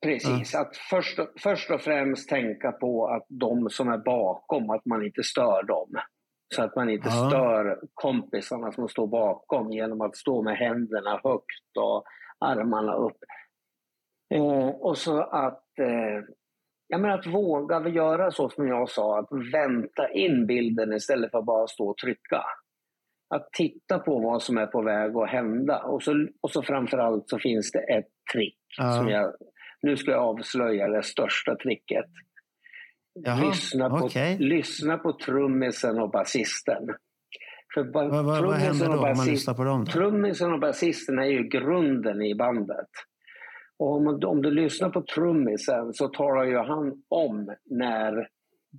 Precis, 0.01 0.55
att 0.55 0.76
först, 0.89 1.20
och- 1.20 1.28
först 1.39 1.72
och 1.72 1.82
främst 1.82 2.30
tänka 2.30 2.72
på 2.72 3.07
att 3.07 3.26
de 3.30 3.70
som 3.70 3.88
är 3.89 3.97
bakom, 3.97 4.70
att 4.70 4.86
man 4.86 5.05
inte 5.05 5.24
stör 5.24 5.64
dem. 5.64 5.89
Så 6.55 6.64
att 6.64 6.76
man 6.76 6.89
inte 6.89 7.07
Ja. 7.09 7.30
stör 7.30 7.80
kompisarna 7.93 8.72
som 8.72 8.88
står 8.88 9.07
bakom 9.07 9.72
genom 9.72 10.01
att 10.01 10.16
stå 10.18 10.43
med 10.43 10.57
händerna 10.57 11.20
högt 11.24 11.78
och 11.80 12.03
armarna 12.39 12.93
upp. 12.93 13.18
Eh, 14.34 14.68
och 14.68 14.97
så 14.97 15.22
att, 15.22 15.64
eh, 15.80 16.24
ja, 16.92 16.98
men 16.98 17.12
att 17.12 17.28
våga 17.28 17.89
göra 17.89 18.32
så 18.32 18.50
som 18.50 18.68
jag 18.68 18.89
sa, 18.89 19.20
att 19.20 19.30
vänta 19.54 20.10
in 20.10 20.48
bilden 20.48 20.94
istället 20.94 21.32
för 21.32 21.38
att 21.39 21.46
bara 21.46 21.68
stå 21.68 21.89
och 21.89 21.98
trycka. 21.98 22.44
Att 23.36 23.50
titta 23.54 24.00
på 24.00 24.20
vad 24.20 24.42
som 24.42 24.58
är 24.58 24.66
på 24.66 24.82
väg 24.82 25.16
att 25.16 25.30
hända. 25.30 25.84
Och 25.84 26.04
så, 26.04 26.28
och 26.42 26.52
så 26.52 26.64
framförallt 26.64 27.30
så 27.30 27.39
finns 27.39 27.72
det 27.72 27.80
ett 27.80 28.08
trick 28.34 28.58
Ja. 28.78 28.92
som 28.92 29.10
jag 29.10 29.34
nu 29.82 29.98
ska 29.98 30.12
jag 30.12 30.24
avslöja 30.24 30.88
det 30.88 31.04
största 31.04 31.56
tricket. 31.56 32.06
Jaha, 33.14 33.46
lyssna, 33.50 33.89
på, 33.89 33.96
okej. 34.06 34.38
lyssna 34.39 34.98
på 34.98 35.14
trummisen 35.14 36.00
och 36.00 36.12
basisten. 36.12 36.88
För 37.74 37.84
ba- 37.84 38.08
Vad, 38.08 38.26
vad, 38.26 38.44
vad 38.46 38.56
händer 38.56 38.89
och 38.89 38.96
då 38.96 39.08
om 39.08 39.18
man 39.18 39.26
lyssnar 39.28 39.54
på 39.54 39.64
dem? 39.64 39.86
Då? 39.86 39.92
Trummisen 39.92 40.54
och 40.54 40.60
basisten 40.60 41.20
är 41.20 41.26
ju 41.26 41.44
grunden 41.44 42.22
i 42.22 42.36
bandet. 42.36 42.89
Och 43.82 43.95
om, 43.95 44.19
om 44.25 44.41
du 44.41 44.51
lyssnar 44.51 44.89
på 44.89 45.01
trummisen 45.01 45.93
så 45.93 46.07
talar 46.07 46.43
ju 46.43 46.57
han 46.57 47.03
om 47.09 47.55
när 47.65 48.27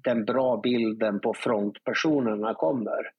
den 0.04 0.24
bra 0.24 0.60
bilden 0.62 1.20
på 1.20 1.34
frontpersonerna 1.34 2.54
kommer. 2.54 3.10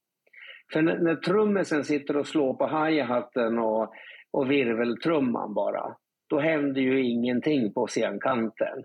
För 0.72 0.82
när, 0.82 0.98
när 0.98 1.16
trummisen 1.16 1.84
sitter 1.84 2.16
och 2.16 2.26
slår 2.26 2.54
på 2.54 2.66
hi-hatten 2.66 3.58
och, 3.58 3.92
och 4.30 4.50
virveltrumman 4.50 5.54
bara, 5.54 5.96
då 6.30 6.40
händer 6.40 6.80
ju 6.80 7.04
ingenting 7.04 7.72
på 7.72 7.86
scenkanten. 7.86 8.84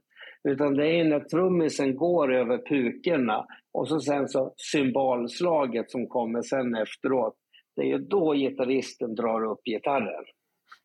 Utan 0.50 0.74
det 0.76 0.88
är 0.88 1.04
när 1.04 1.20
trummisen 1.20 1.96
går 1.96 2.34
över 2.34 2.58
pukorna 2.58 3.46
och 3.74 3.88
så 3.88 4.00
sen 4.00 4.28
så 4.28 4.54
symbolslaget 4.58 5.92
som 5.92 6.08
kommer 6.08 6.42
sen 6.42 6.76
efteråt. 6.76 7.36
Det 7.76 7.82
är 7.82 7.88
ju 7.88 7.98
då 7.98 8.34
gitarristen 8.34 9.16
drar 9.16 9.46
upp 9.52 9.64
gitarren. 9.66 10.26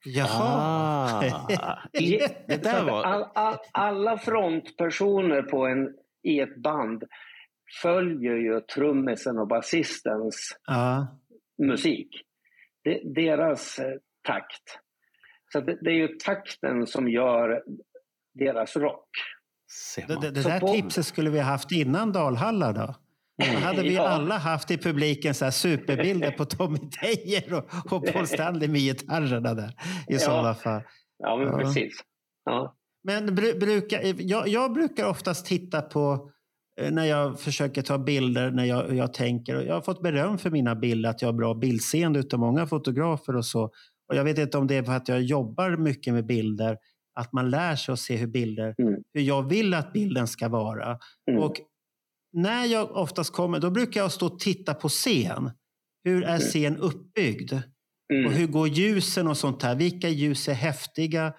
Jaha. 0.05 1.21
Ah, 1.59 1.79
i- 1.99 2.19
det 2.49 2.63
där 2.63 2.85
var... 2.85 3.03
all, 3.05 3.25
all, 3.35 3.57
alla 3.73 4.19
frontpersoner 4.19 5.43
på 5.43 5.67
en, 5.67 5.89
i 6.23 6.41
ett 6.41 6.57
band 6.63 7.05
följer 7.83 8.35
ju 8.37 8.61
trummisen 8.61 9.39
och 9.39 9.49
basistens 9.49 10.57
Ja. 10.67 11.07
musik. 11.63 12.09
Det, 12.85 13.01
deras 13.15 13.79
eh, 13.79 13.93
takt. 14.29 14.79
Så 15.53 15.61
det, 15.61 15.79
det 15.83 15.91
är 15.91 15.95
ju 15.95 16.09
takten 16.09 16.87
som 16.87 17.09
gör 17.09 17.63
deras 18.35 18.77
rock. 18.77 19.09
Det, 19.97 20.21
det, 20.21 20.31
det 20.31 20.43
där 20.43 20.61
på- 20.61 20.69
tipset 20.69 21.07
skulle 21.07 21.31
vi 21.31 21.39
ha 21.41 21.47
haft 21.47 21.73
innan 21.73 22.13
Dalhalla 22.13 22.73
då. 22.73 22.95
Då 23.39 23.59
hade 23.59 23.83
vi 23.83 23.95
Ja. 23.95 24.09
alla 24.09 24.39
haft 24.39 24.71
i 24.71 24.77
publiken 24.79 25.35
så 25.35 25.45
här 25.45 25.53
superbilder 25.53 26.31
på 26.31 26.45
Tommy 26.45 26.79
Teijer 27.01 27.53
och, 27.55 27.93
och 27.93 28.07
Paul 28.13 28.27
Stanley 28.27 28.69
med 28.69 28.81
gitarrerna 28.81 29.55
där. 29.55 29.69
I 30.09 30.13
Ja. 30.13 30.19
sådana 30.19 30.55
fall. 30.55 30.83
Ja, 31.19 31.37
men 31.37 31.47
Ja. 31.47 31.59
precis. 31.59 31.93
Ja. 32.45 32.77
Men 33.05 33.35
bru, 33.35 33.59
brukar, 33.59 34.01
jag, 34.19 34.49
jag 34.49 34.73
brukar 34.73 35.09
oftast 35.09 35.47
titta 35.47 35.83
på 35.83 36.31
eh, 36.81 36.91
när 36.93 37.05
jag 37.05 37.41
försöker 37.41 37.83
ta 37.83 37.99
bilder, 37.99 38.51
när 38.51 38.65
jag, 38.65 38.95
jag 38.97 39.13
tänker. 39.15 39.57
Och 39.57 39.65
Jag 39.65 39.75
har 39.75 39.81
fått 39.83 40.03
beröm 40.03 40.39
för 40.39 40.51
mina 40.51 40.75
bilder, 40.75 41.11
att 41.11 41.23
jag 41.23 41.29
har 41.29 41.33
bra 41.33 41.55
bildseende 41.55 42.19
utav 42.19 42.41
många 42.41 42.67
fotografer 42.67 43.37
och 43.37 43.47
så. 43.47 43.63
Och 44.09 44.17
jag 44.17 44.25
vet 44.25 44.39
inte 44.39 44.59
om 44.59 44.67
det 44.67 44.75
är 44.75 44.83
för 44.83 44.93
att 44.93 45.09
jag 45.09 45.23
jobbar 45.23 45.77
mycket 45.77 46.15
med 46.15 46.27
bilder, 46.27 46.79
att 47.15 47.33
man 47.33 47.51
lär 47.51 47.77
sig 47.77 47.93
att 47.93 47.99
se 48.01 48.17
hur 48.17 48.27
bilder, 48.27 48.75
Mm. 48.79 48.95
hur 49.15 49.23
jag 49.23 49.49
vill 49.49 49.75
att 49.75 49.93
bilden 49.93 50.27
ska 50.27 50.49
vara. 50.49 50.99
Mm. 51.31 51.43
Och 51.43 51.55
när 52.35 52.65
jag 52.67 52.91
oftast 52.97 53.33
kommer, 53.33 53.61
då 53.61 53.71
brukar 53.71 54.01
jag 54.01 54.13
stå 54.13 54.27
och 54.27 54.39
titta 54.41 54.75
på 54.75 54.89
scen. 54.89 55.51
Hur 56.05 56.25
är 56.25 56.39
scen 56.39 56.77
uppbyggd? 56.77 57.53
Mm. 58.13 58.27
Och 58.27 58.33
hur 58.33 58.47
går 58.47 58.69
ljusen 58.69 59.29
och 59.29 59.37
sånt 59.37 59.63
här? 59.63 59.75
Vilka 59.75 60.09
ljus 60.09 60.49
är 60.49 60.55
häftiga? 60.55 61.33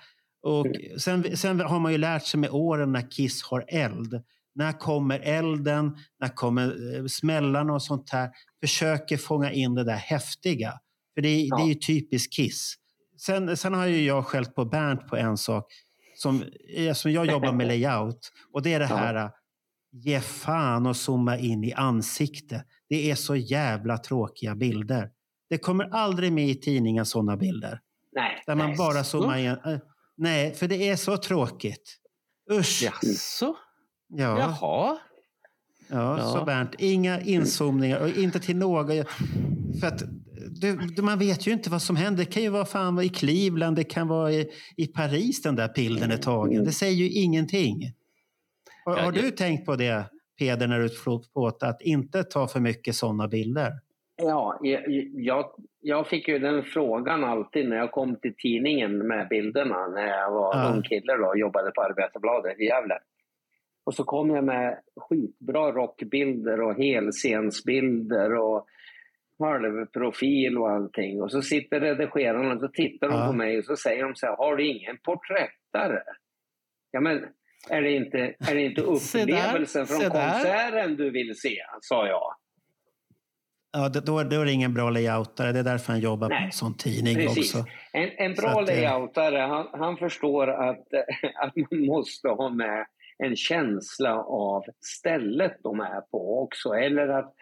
Och 0.44 0.68
sen, 0.98 1.38
sen 1.38 1.60
har 1.60 1.80
man 1.80 1.92
ju 1.92 1.98
lärt 1.98 2.24
sig 2.26 2.40
med 2.40 2.50
åren 2.50 2.92
när 2.92 3.12
Kiss 3.12 3.44
har 3.44 3.66
eld. 3.68 4.24
När 4.56 4.72
kommer 4.72 5.20
elden? 5.20 5.98
När 6.20 6.28
kommer 6.28 6.96
eh, 6.98 7.06
smällarna 7.06 7.74
och 7.74 7.84
sånt 7.84 8.10
här? 8.10 8.30
Försöker 8.62 9.18
fånga 9.18 9.52
in 9.52 9.76
det 9.76 9.84
där 9.84 9.96
häftiga. 9.96 10.74
För 11.16 11.22
det, 11.22 11.30
är- 11.30 11.48
Ja. 11.50 11.58
det 11.58 11.64
är 11.64 11.68
ju 11.68 11.76
typiskt 11.76 12.34
Kiss. 12.34 12.76
Sen, 13.26 13.58
sen 13.58 13.74
har 13.74 13.86
ju 13.86 14.04
jag 14.06 14.26
skällt 14.26 14.56
på 14.56 14.66
Bernt 14.66 15.08
på 15.08 15.16
en 15.18 15.38
sak. 15.38 15.66
Som, 16.16 16.44
eh, 16.78 16.94
som 16.94 17.12
jag 17.12 17.26
jobbar 17.26 17.52
med 17.54 17.68
layout. 17.80 18.32
Och 18.54 18.62
det 18.62 18.74
är 18.74 18.80
det 18.80 18.86
här 18.86 19.30
ge 20.04 20.20
fan 20.20 20.86
och 20.86 20.96
zooma 20.96 21.38
in 21.38 21.64
i 21.64 21.74
ansikte. 21.74 22.64
Det 22.90 23.12
är 23.12 23.16
så 23.16 23.36
jävla 23.36 23.98
tråkiga 23.98 24.56
bilder. 24.56 25.10
Det 25.50 25.58
kommer 25.58 25.90
aldrig 25.92 26.34
med 26.34 26.50
i 26.50 26.56
tidningen 26.56 27.06
sådana 27.06 27.38
bilder. 27.38 27.80
Nej. 28.16 28.44
Där 28.46 28.56
man 28.56 28.68
nej. 28.68 28.78
bara 28.78 29.04
zoomar 29.04 29.38
in. 29.38 29.48
Eh, 29.48 29.78
Nej, 30.18 30.54
för 30.54 30.68
det 30.68 30.90
är 30.90 30.96
så 30.96 31.18
tråkigt. 31.18 31.98
Usch! 32.52 32.84
Jaså? 32.84 33.56
Ja, 34.08 34.40
Jaha? 34.40 34.98
ja, 35.88 36.18
Ja. 36.20 36.34
så 36.34 36.46
Bernt. 36.46 36.76
Inga 36.80 37.22
inzoomningar 37.22 38.00
och 38.00 38.10
inte 38.10 38.40
till 38.40 38.56
några. 38.58 39.06
För 39.80 39.88
att 39.88 40.04
du, 40.50 40.76
du, 40.78 41.02
man 41.02 41.20
vet 41.20 41.48
ju 41.48 41.52
inte 41.52 41.70
vad 41.70 41.82
som 41.82 41.96
händer. 41.96 42.26
Det 42.26 42.32
kan 42.32 42.44
ju 42.44 42.50
vara 42.50 42.66
fan 42.66 43.02
i 43.02 43.10
Cleveland, 43.10 43.76
det 43.76 43.84
kan 43.84 44.08
vara 44.08 44.32
i, 44.32 44.50
i 44.78 44.88
Paris 44.88 45.42
den 45.42 45.56
där 45.56 45.72
bilden 45.76 46.12
är 46.12 46.18
tagen. 46.18 46.64
Det 46.64 46.72
säger 46.72 46.96
ju 46.96 47.10
ingenting. 47.10 47.94
Har, 48.86 48.96
har 48.98 49.12
du 49.12 49.22
jag- 49.22 49.38
tänkt 49.38 49.66
på 49.66 49.76
det, 49.76 50.06
Peder, 50.40 50.68
när 50.68 50.80
du 50.80 50.90
plåtar, 51.34 51.68
att 51.70 51.82
inte 51.82 52.24
ta 52.24 52.48
för 52.48 52.60
mycket 52.60 52.96
sådana 52.96 53.28
bilder? 53.28 53.72
Ja, 54.18 54.60
jag, 54.62 54.82
jag, 55.14 55.46
jag 55.82 56.08
fick 56.08 56.28
ju 56.28 56.40
den 56.40 56.64
frågan 56.64 57.24
alltid 57.24 57.70
när 57.70 57.76
jag 57.78 57.92
kom 57.92 58.16
till 58.16 58.34
tidningen 58.38 58.98
med 59.08 59.28
bilderna 59.28 59.88
när 59.88 60.08
jag 60.08 60.32
var 60.32 60.56
Ja. 60.56 60.72
ung 60.76 60.82
kille 60.84 61.14
då, 61.18 61.28
och 61.28 61.38
jobbade 61.38 61.72
på 61.72 61.82
Arbetarbladet 61.82 62.60
i 62.60 62.64
Gävle. 62.66 63.00
Och 63.86 63.96
så 63.96 64.04
kom 64.04 64.30
jag 64.30 64.44
med 64.44 64.80
skitbra 64.96 65.72
rockbilder 65.72 66.62
och 66.62 66.76
helscensbilder 66.76 68.34
och 68.36 68.66
halvprofil 69.40 70.58
och 70.58 70.70
allting. 70.72 71.22
Och 71.22 71.32
så 71.32 71.42
sitter 71.42 71.80
redigerarna 71.80 72.54
och 72.54 72.60
så 72.60 72.68
tittar 72.68 73.10
de 73.10 73.18
Ja. 73.20 73.28
på 73.28 73.34
mig 73.34 73.58
och 73.58 73.66
så 73.66 73.76
säger 73.76 74.04
de 74.04 74.16
så 74.16 74.26
här, 74.26 74.36
har 74.36 74.56
du 74.56 74.68
ingen 74.68 74.98
porträttare? 75.04 76.02
Ja 76.92 77.00
men, 77.02 77.26
är 77.70 77.82
det 77.82 77.92
inte, 77.92 78.18
är 78.50 78.56
det 78.56 78.62
inte 78.62 78.82
upplevelsen 78.82 79.88
från 79.88 80.00
konserten 80.00 80.96
du 80.96 81.10
vill 81.12 81.40
se? 81.40 81.58
sa 81.82 82.08
jag. 82.08 82.36
Ja, 83.74 83.90
det- 83.90 84.00
då, 84.06 84.24
då 84.24 84.42
är 84.42 84.46
det 84.46 84.52
ingen 84.52 84.74
bra 84.74 84.90
layoutare. 84.90 85.52
Det 85.52 85.60
är 85.60 85.64
därför 85.64 85.92
han 85.92 86.02
jobbar 86.02 86.28
på 86.28 86.34
Nej, 86.34 86.46
en 86.46 86.52
sån 86.52 86.78
tidning 86.78 87.16
Precis. 87.16 87.56
också. 87.56 87.68
En, 87.94 88.10
en 88.18 88.36
Så 88.36 88.42
bra 88.42 88.62
att, 88.62 88.70
eh, 88.70 88.76
layoutare, 88.76 89.38
han, 89.38 89.68
han 89.74 89.98
förstår 89.98 90.48
att, 90.48 90.86
att 91.36 91.56
man 91.56 91.86
måste 91.86 92.28
ha 92.28 92.50
med 92.50 92.86
en 93.18 93.36
känsla 93.36 94.16
av 94.24 94.64
stället 95.00 95.58
de 95.64 95.80
är 95.80 96.02
på 96.12 96.44
också. 96.44 96.70
Eller 96.74 97.08
att 97.08 97.34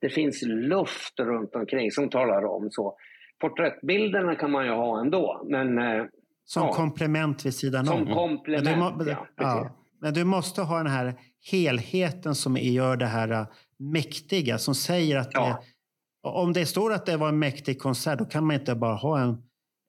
det 0.00 0.08
finns 0.08 0.42
luft 0.46 1.20
runt 1.20 1.54
omkring 1.54 1.90
som 1.90 2.10
talar 2.10 2.44
om 2.44 2.70
så. 2.70 2.96
Porträttbilderna 3.40 4.34
kan 4.34 4.50
man 4.50 4.64
ju 4.66 4.72
ha 4.72 5.00
ändå, 5.00 5.46
men 5.50 5.78
eh, 5.78 6.04
som 6.48 6.62
Ja. 6.66 6.72
komplement 6.72 7.46
vid 7.46 7.54
sidan 7.54 7.86
Som 7.86 8.00
om. 8.02 8.06
komplement, 8.14 8.96
Men 8.96 9.06
du, 9.06 9.10
ja, 9.10 9.26
ja, 9.36 9.70
men 10.00 10.14
du 10.14 10.24
måste 10.24 10.62
ha 10.62 10.76
den 10.78 10.86
här 10.86 11.14
helheten 11.50 12.34
som 12.34 12.56
gör 12.56 12.96
det 12.96 13.06
här 13.06 13.28
äh, 13.30 13.46
mäktiga, 13.78 14.58
som 14.58 14.74
säger 14.74 15.16
att 15.16 15.30
det, 15.30 15.56
om 16.22 16.52
det 16.52 16.66
står 16.66 16.92
att 16.92 17.06
det 17.06 17.16
var 17.16 17.28
en 17.28 17.38
mäktig 17.38 17.80
konsert, 17.80 18.18
då 18.18 18.24
kan 18.24 18.46
man 18.46 18.56
inte 18.56 18.74
bara 18.74 18.94
ha 18.94 19.20
en, 19.20 19.36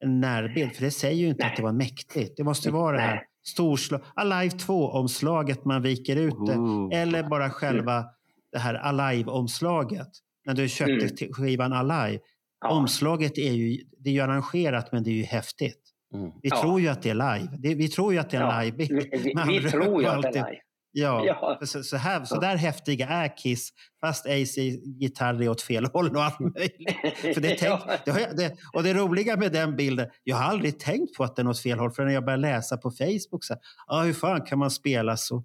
en 0.04 0.20
närbild, 0.20 0.74
för 0.76 0.84
det 0.84 0.92
säger 0.92 1.16
ju 1.16 1.28
inte 1.28 1.44
Nej. 1.44 1.52
att 1.52 1.58
det 1.58 1.64
var 1.64 1.72
mäktigt. 1.72 2.38
Det 2.38 2.44
måste 2.44 2.72
vara 2.72 2.96
det 2.98 3.02
här 3.04 3.16
Nej. 3.16 3.24
storslag, 3.48 4.02
Alive 4.16 4.56
2-omslaget 4.56 5.66
man 5.66 5.82
viker 5.82 6.16
ut 6.16 6.36
det, 6.48 6.56
Ooh. 6.56 6.90
eller 7.02 7.24
bara 7.24 7.50
själva 7.50 8.06
det 8.52 8.60
här 8.60 8.74
Alive-omslaget. 8.74 10.08
När 10.46 10.54
du 10.54 10.70
köpte 10.70 11.24
Mm. 11.26 11.34
skivan 11.34 11.74
Alive. 11.74 12.20
Ja. 12.62 12.70
Omslaget 12.70 13.38
är 13.38 13.52
ju, 13.54 13.78
det 14.00 14.10
är 14.10 14.14
ju 14.14 14.20
arrangerat, 14.22 14.92
men 14.92 15.04
det 15.04 15.10
är 15.10 15.14
ju 15.16 15.24
häftigt. 15.24 15.87
Mm. 16.14 16.32
Vi 16.42 16.50
Ja. 16.50 16.62
tror 16.62 16.82
ju 16.82 16.88
att 16.88 17.02
det 17.02 17.10
är 17.10 17.14
live. 17.40 17.76
Vi 17.76 17.88
tror 17.88 18.14
ju 18.14 18.20
att 18.20 18.30
det 18.30 18.38
är 18.38 18.42
en 18.42 18.48
Ja, 18.48 18.62
live. 18.62 18.78
Vi, 18.78 18.86
vi, 19.18 19.60
vi 19.62 19.70
tror 19.70 20.02
ju 20.02 20.08
att 20.08 20.22
det 20.22 20.28
alltid- 20.28 20.42
är 20.42 20.46
live. 20.46 20.62
Ja, 20.92 21.24
Ja. 21.26 21.60
Så, 21.66 21.84
så, 21.84 21.98
här, 21.98 22.26
så 22.26 22.36
Ja. 22.36 22.40
där 22.40 22.56
häftiga 22.56 23.08
är 23.08 23.38
Kiss, 23.38 23.70
fast 24.02 24.26
AC 24.26 24.58
gitarr 25.00 25.42
är 25.44 25.50
åt 25.50 25.62
fel 25.62 25.86
håll 25.86 26.16
och 26.16 26.24
allt 26.24 26.40
möjligt. 26.40 26.92
För 27.34 27.42
det 27.42 27.48
tänk, 27.60 27.62
Ja. 27.62 27.92
det 28.06 28.12
har 28.12 28.20
jag, 28.20 28.38
det, 28.38 28.56
och 28.74 28.84
det 28.84 28.94
roliga 28.94 29.38
med 29.38 29.52
den 29.52 29.76
bilden, 29.76 30.08
jag 30.24 30.36
har 30.38 30.44
aldrig 30.44 30.80
tänkt 30.80 31.18
på 31.18 31.24
att 31.24 31.36
den 31.36 31.46
är 31.48 31.50
åt 31.50 31.60
fel 31.62 31.80
håll 31.80 31.92
förrän 31.92 32.14
jag 32.14 32.26
började 32.26 32.42
läsa 32.42 32.78
på 32.78 32.92
Facebook. 32.92 33.44
Så 33.44 33.54
här, 33.54 33.62
ah, 33.88 34.04
hur 34.04 34.14
fan 34.14 34.42
kan 34.42 34.60
man 34.60 34.72
spela 34.72 35.18
så? 35.18 35.44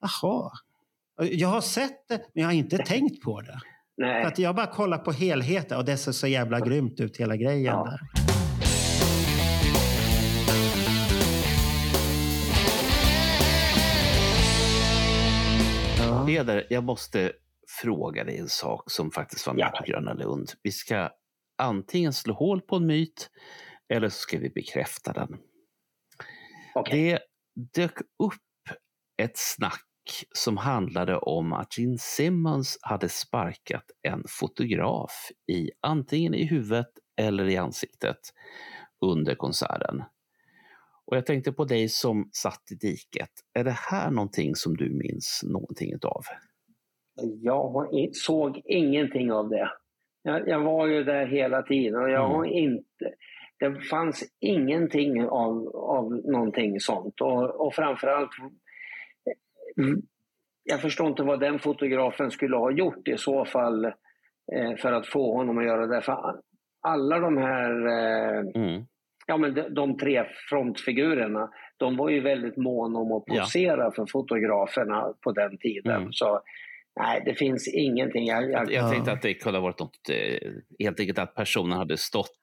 Jaha. 0.00 0.50
Jag 1.30 1.48
har 1.48 1.60
sett 1.60 2.08
det, 2.08 2.14
men 2.34 2.42
jag 2.42 2.46
har 2.48 2.54
inte 2.54 2.78
tänkt 2.78 3.22
på 3.22 3.40
det. 3.40 3.60
Nej. 3.96 4.22
För 4.22 4.28
att 4.28 4.38
jag 4.38 4.54
bara 4.56 4.66
kollar 4.66 4.98
på 4.98 5.12
helheten 5.12 5.78
och 5.78 5.84
det 5.84 5.96
ser 5.96 6.12
så 6.12 6.26
jävla 6.26 6.60
grymt 6.60 7.00
ut 7.00 7.16
hela 7.16 7.36
grejen 7.36 7.64
Ja. 7.64 7.84
där. 7.84 8.27
Peder, 16.28 16.66
jag 16.70 16.84
måste 16.84 17.32
fråga 17.82 18.24
dig 18.24 18.38
en 18.38 18.48
sak 18.48 18.90
som 18.90 19.10
faktiskt 19.10 19.46
var 19.46 19.54
med 19.54 19.70
Ja. 19.72 19.80
på 19.80 19.84
Gröna 19.92 20.12
Lund. 20.12 20.52
Vi 20.62 20.72
ska 20.72 21.10
antingen 21.58 22.12
slå 22.12 22.34
hål 22.34 22.60
på 22.60 22.76
en 22.76 22.86
myt 22.86 23.30
eller 23.88 24.08
så 24.08 24.18
ska 24.18 24.38
vi 24.38 24.50
bekräfta 24.50 25.12
den. 25.12 25.38
Okej. 26.74 27.10
Det 27.12 27.20
dök 27.74 27.98
upp 28.00 28.78
ett 29.22 29.38
snack 29.38 29.84
som 30.34 30.56
handlade 30.56 31.16
om 31.16 31.52
att 31.52 31.78
Gene 31.78 31.98
Simmons 31.98 32.78
hade 32.82 33.08
sparkat 33.08 33.84
en 34.02 34.24
fotograf 34.28 35.30
i 35.52 35.70
antingen 35.82 36.34
i 36.34 36.44
huvudet 36.46 36.88
eller 37.20 37.48
i 37.48 37.56
ansiktet 37.56 38.18
under 39.00 39.34
konserten. 39.34 40.02
Och 41.10 41.16
jag 41.16 41.26
tänkte 41.26 41.52
på 41.52 41.64
dig 41.64 41.88
som 41.88 42.28
satt 42.32 42.62
i 42.72 42.74
diket. 42.74 43.30
Är 43.54 43.64
det 43.64 43.76
här 43.90 44.10
någonting 44.10 44.54
som 44.54 44.76
du 44.76 44.90
minns 44.90 45.40
någonting 45.44 45.92
utav? 45.94 46.22
Jag 47.42 47.86
såg 48.12 48.62
ingenting 48.64 49.32
av 49.32 49.48
det. 49.48 49.70
Jag, 50.22 50.48
jag 50.48 50.60
var 50.60 50.86
ju 50.86 51.04
där 51.04 51.26
hela 51.26 51.62
tiden 51.62 52.02
och 52.02 52.10
jag 52.10 52.24
Mm. 52.24 52.36
har 52.36 52.44
inte... 52.44 52.84
Det 53.60 53.80
fanns 53.80 54.24
ingenting 54.40 55.24
av, 55.28 55.68
av 55.76 56.12
någonting 56.24 56.80
sånt. 56.80 57.20
Och, 57.20 57.66
och 57.66 57.74
framförallt... 57.74 58.30
mm, 59.78 60.02
Jag 60.64 60.80
förstår 60.80 61.06
inte 61.08 61.22
vad 61.22 61.40
den 61.40 61.58
fotografen 61.58 62.30
skulle 62.30 62.56
ha 62.56 62.70
gjort 62.70 63.08
i 63.08 63.18
så 63.18 63.44
fall 63.44 63.84
eh, 64.52 64.76
för 64.78 64.92
att 64.92 65.06
få 65.06 65.36
honom 65.36 65.58
att 65.58 65.64
göra 65.64 65.86
det. 65.86 66.00
För 66.02 66.40
alla 66.80 67.18
de 67.18 67.36
här... 67.36 67.70
Eh, 67.86 68.44
Mm. 68.54 68.84
Ja, 69.28 69.36
men 69.36 69.54
de, 69.54 69.62
de 69.74 69.96
tre 69.98 70.24
frontfigurerna, 70.50 71.50
de 71.76 71.96
var 71.96 72.08
ju 72.08 72.20
väldigt 72.20 72.56
måna 72.56 72.98
om 72.98 73.12
att 73.12 73.24
Ja. 73.26 73.42
posera 73.42 73.90
för 73.92 74.06
fotograferna 74.12 75.12
på 75.24 75.32
den 75.32 75.58
tiden. 75.58 75.96
Mm. 75.96 76.12
Så 76.12 76.40
nej, 77.00 77.22
det 77.24 77.34
finns 77.34 77.68
ingenting. 77.74 78.26
Jag, 78.26 78.50
jag, 78.50 78.72
Jag 78.72 78.84
Ja. 78.84 78.90
tänkte 78.90 79.12
att 79.12 79.22
det 79.22 79.34
kunde 79.34 79.58
ha 79.58 79.62
varit 79.62 79.80
något, 79.80 80.08
eh, 80.10 80.50
helt 80.78 81.00
enkelt 81.00 81.18
att 81.18 81.34
personen 81.34 81.78
hade 81.78 81.96
stått 81.96 82.40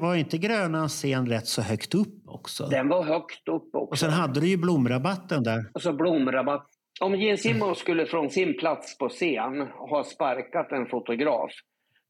Var 0.00 0.14
inte 0.14 0.38
Grönan 0.38 0.88
scen 0.88 1.26
rätt 1.26 1.46
så 1.46 1.62
högt 1.62 1.94
upp 1.94 2.22
också? 2.26 2.66
Den 2.66 2.88
var 2.88 3.02
högt 3.02 3.48
upp 3.48 3.74
också. 3.74 3.90
Och 3.92 3.98
sen 3.98 4.10
hade 4.10 4.40
du 4.40 4.48
ju 4.48 4.56
blomrabatten 4.56 5.42
där. 5.42 5.70
Och 5.74 5.82
så 5.82 5.92
blomrabatt. 5.92 6.66
Om 7.00 7.14
Gene 7.14 7.36
Simmons 7.36 7.78
skulle 7.78 8.06
från 8.06 8.30
sin 8.30 8.58
plats 8.58 8.98
på 8.98 9.08
scen 9.08 9.60
ha 9.90 10.04
sparkat 10.04 10.72
en 10.72 10.86
fotograf, 10.86 11.50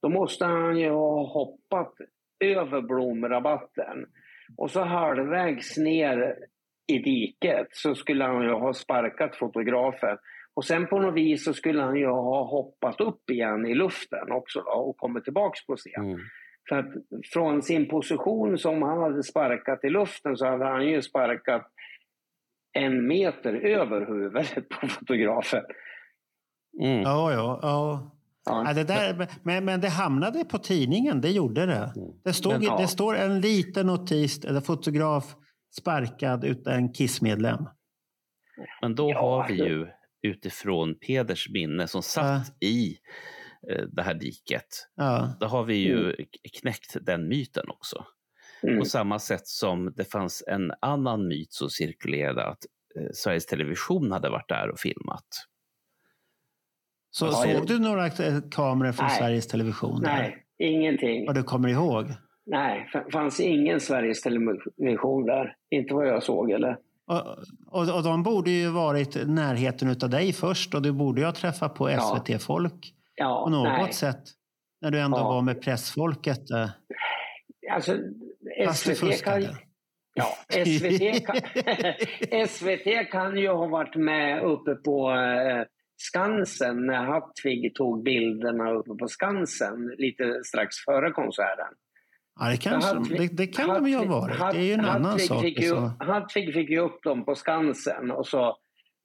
då 0.02 0.08
måste 0.08 0.44
han 0.44 0.78
ju 0.78 0.90
ha 0.90 1.32
hoppat 1.32 1.92
över 2.40 2.80
blomrabatten. 2.80 4.06
Och 4.56 4.70
så 4.70 4.84
halvvägs 4.84 5.76
ner 5.76 6.36
i 6.86 6.98
diket 6.98 7.68
så 7.70 7.94
skulle 7.94 8.24
han 8.24 8.42
ju 8.42 8.52
ha 8.52 8.74
sparkat 8.74 9.36
fotografen. 9.36 10.18
Och 10.54 10.64
sen 10.64 10.86
på 10.86 10.98
något 10.98 11.14
vis 11.14 11.44
så 11.44 11.54
skulle 11.54 11.82
han 11.82 11.96
ju 11.96 12.06
ha 12.06 12.44
hoppat 12.44 13.00
upp 13.00 13.30
igen 13.30 13.66
i 13.66 13.74
luften 13.74 14.32
också 14.32 14.60
då, 14.60 14.70
och 14.70 14.96
kommit 14.96 15.24
tillbaks 15.24 15.66
på 15.66 15.76
scen. 15.76 16.04
Mm. 16.04 16.18
För 16.68 16.76
att 16.76 16.92
från 17.32 17.62
sin 17.62 17.88
position 17.88 18.58
som 18.58 18.82
han 18.82 18.98
hade 18.98 19.22
sparkat 19.22 19.84
i 19.84 19.90
luften 19.90 20.36
så 20.36 20.46
hade 20.46 20.64
han 20.64 20.86
ju 20.86 21.02
sparkat 21.02 21.66
en 22.72 23.06
meter 23.06 23.54
över 23.54 24.06
huvudet 24.06 24.68
på 24.68 24.88
fotografen. 24.88 25.64
Mm. 26.82 27.02
Ja, 27.02 27.32
ja. 27.32 27.58
ja. 27.62 28.10
Ja. 28.48 28.64
Ja, 28.66 28.74
det 28.74 28.84
där, 28.84 29.28
men, 29.42 29.64
men 29.64 29.80
det 29.80 29.88
hamnade 29.88 30.44
på 30.44 30.58
tidningen, 30.58 31.20
det 31.20 31.30
gjorde 31.30 31.66
det. 31.66 31.92
Det, 32.24 32.32
stod, 32.32 32.62
ja. 32.64 32.78
det 32.78 32.88
står 32.88 33.16
en 33.16 33.40
liten 33.40 33.86
notis, 33.86 34.44
eller 34.44 34.60
fotograf 34.60 35.36
sparkad 35.78 36.44
utan 36.44 36.72
en 36.74 36.94
KISS-medlem. 36.94 37.64
Men 38.82 38.94
då 38.94 39.10
Ja, 39.10 39.20
har 39.20 39.48
vi 39.48 39.54
ju 39.54 39.86
utifrån 40.22 40.94
Peders 41.06 41.48
minne 41.52 41.88
som 41.88 42.02
satt 42.02 42.62
i 42.62 42.96
eh, 43.70 43.82
det 43.92 44.02
här 44.02 44.14
diket. 44.14 44.88
Ja. 44.96 45.36
Då 45.40 45.46
har 45.46 45.64
vi 45.64 45.74
ju 45.74 46.12
k- 46.16 46.24
knäckt 46.60 46.96
den 47.02 47.28
myten 47.28 47.68
också. 47.68 48.04
Mm. 48.62 48.78
På 48.78 48.84
samma 48.84 49.18
sätt 49.18 49.46
som 49.46 49.92
det 49.96 50.04
fanns 50.04 50.44
en 50.46 50.72
annan 50.80 51.28
myt 51.28 51.52
som 51.52 51.70
cirkulerade 51.70 52.44
att 52.46 52.64
eh, 52.96 53.08
Sveriges 53.14 53.46
Television 53.46 54.12
hade 54.12 54.30
varit 54.30 54.48
där 54.48 54.70
och 54.70 54.78
filmat. 54.80 55.26
Så 57.10 57.26
Ja, 57.26 57.32
såg 57.32 57.50
jag- 57.50 57.66
du 57.66 57.78
några 57.78 58.06
eh, 58.06 58.12
kameror 58.50 58.92
från 58.92 59.06
Nej. 59.06 59.18
Sveriges 59.18 59.46
Television? 59.48 60.00
där? 60.00 60.08
Nej, 60.08 60.44
ingenting. 60.58 61.26
Vad 61.26 61.34
du 61.34 61.42
kommer 61.42 61.68
ihåg? 61.68 62.06
Nej, 62.46 62.88
fanns 63.12 63.40
ingen 63.40 63.80
Sveriges 63.80 64.22
Television 64.22 65.26
där. 65.26 65.54
Inte 65.70 65.94
vad 65.94 66.08
jag 66.08 66.22
såg 66.22 66.50
eller? 66.50 66.76
Och, 67.06 67.26
och, 67.66 67.96
och 67.96 68.02
de 68.02 68.22
borde 68.22 68.50
ju 68.50 68.68
varit 68.70 69.16
i 69.16 69.24
närheten 69.26 69.88
av 70.02 70.10
dig 70.10 70.32
först 70.32 70.74
och 70.74 70.82
du 70.82 70.92
borde 70.92 71.20
ju 71.20 71.24
ha 71.26 71.32
träffat 71.32 71.74
på 71.74 71.90
Ja. 71.90 72.00
SVT-folk 72.00 72.92
Ja, 73.14 73.44
på 73.44 73.50
något 73.50 73.62
nej. 73.68 73.92
sätt. 73.92 74.22
När 74.80 74.90
du 74.90 75.00
ändå 75.00 75.18
Ja. 75.18 75.28
var 75.28 75.42
med 75.42 75.62
pressfolket. 75.62 76.50
eh, 76.50 76.68
Alltså, 77.72 77.96
Fast 78.66 78.82
SVT 78.96 79.24
kan, 79.24 79.42
ja, 80.14 80.26
SVT, 80.48 81.26
kan, 81.26 81.36
SVT 82.48 83.10
kan 83.10 83.36
ju 83.36 83.48
ha 83.48 83.66
varit 83.66 83.96
med 83.96 84.42
uppe 84.42 84.74
på 84.74 85.10
eh, 85.10 85.62
Skansen 86.00 86.86
när 86.86 87.04
Hattvig 87.04 87.74
tog 87.74 88.02
bilderna 88.02 88.70
uppe 88.72 88.94
på 88.94 89.08
Skansen 89.08 89.92
lite 89.98 90.40
strax 90.44 90.76
före 90.84 91.10
konserten. 91.10 91.74
Ja, 92.40 92.48
det, 92.50 92.56
kanske, 92.56 92.94
Hattvig- 92.94 93.18
det, 93.18 93.36
det 93.36 93.46
kan 93.46 93.68
de 93.68 93.88
ju 93.90 93.96
ha 93.96 94.04
Hattvig- 94.04 94.38
varit. 94.38 94.54
Det 94.54 94.60
är 94.60 94.64
ju 94.64 94.72
en 94.72 94.80
Hatt- 94.80 94.96
annan 94.96 95.04
Hattvig 95.10 95.28
sak. 95.28 95.42
Fick 95.42 95.60
ju, 95.60 95.68
Så. 95.68 95.92
Hattvig 96.00 96.54
fick 96.54 96.70
ju 96.70 96.78
upp 96.80 97.02
dem 97.02 97.24
på 97.24 97.34
Skansen 97.34 98.10
och 98.10 98.26
så 98.26 98.56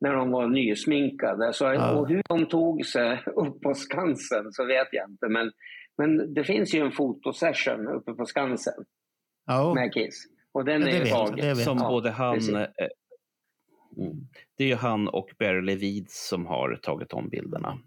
när 0.02 0.14
de 0.14 0.32
var 0.32 0.48
nysminkade. 0.48 1.54
Så, 1.54 1.64
Ja. 1.66 1.92
Och 1.92 2.08
hur 2.08 2.22
de 2.30 2.46
tog 2.46 2.86
sig 2.86 3.24
upp 3.36 3.62
på 3.62 3.74
Skansen 3.74 4.52
så 4.52 4.66
vet 4.66 4.88
jag 4.92 5.10
inte. 5.10 5.28
Men, 5.30 5.52
men 5.98 6.34
det 6.34 6.44
finns 6.44 6.74
ju 6.76 6.80
en 6.80 6.92
fotosession 6.92 7.88
uppe 7.88 8.14
på 8.14 8.26
Skansen 8.26 8.74
Ja, 9.46 9.74
med 9.74 9.94
Kiss. 9.94 10.24
Och 10.52 10.66
den 10.66 10.82
Ja, 10.82 10.88
är 10.88 10.92
det 11.00 11.06
ju 11.06 11.12
tagen. 11.12 11.56
Som 11.56 11.78
Ja, 11.78 11.90
både 11.90 12.10
han... 12.12 12.34
precis. 12.36 12.56
Mm, 13.98 14.28
det 14.58 14.64
är 14.64 14.68
ju 14.68 14.76
han 14.76 15.08
och 15.08 15.30
Barry 15.40 15.62
Levid 15.62 16.06
som 16.10 16.46
har 16.46 16.76
tagit 16.76 17.14
om 17.14 17.30
bilderna. 17.30 17.80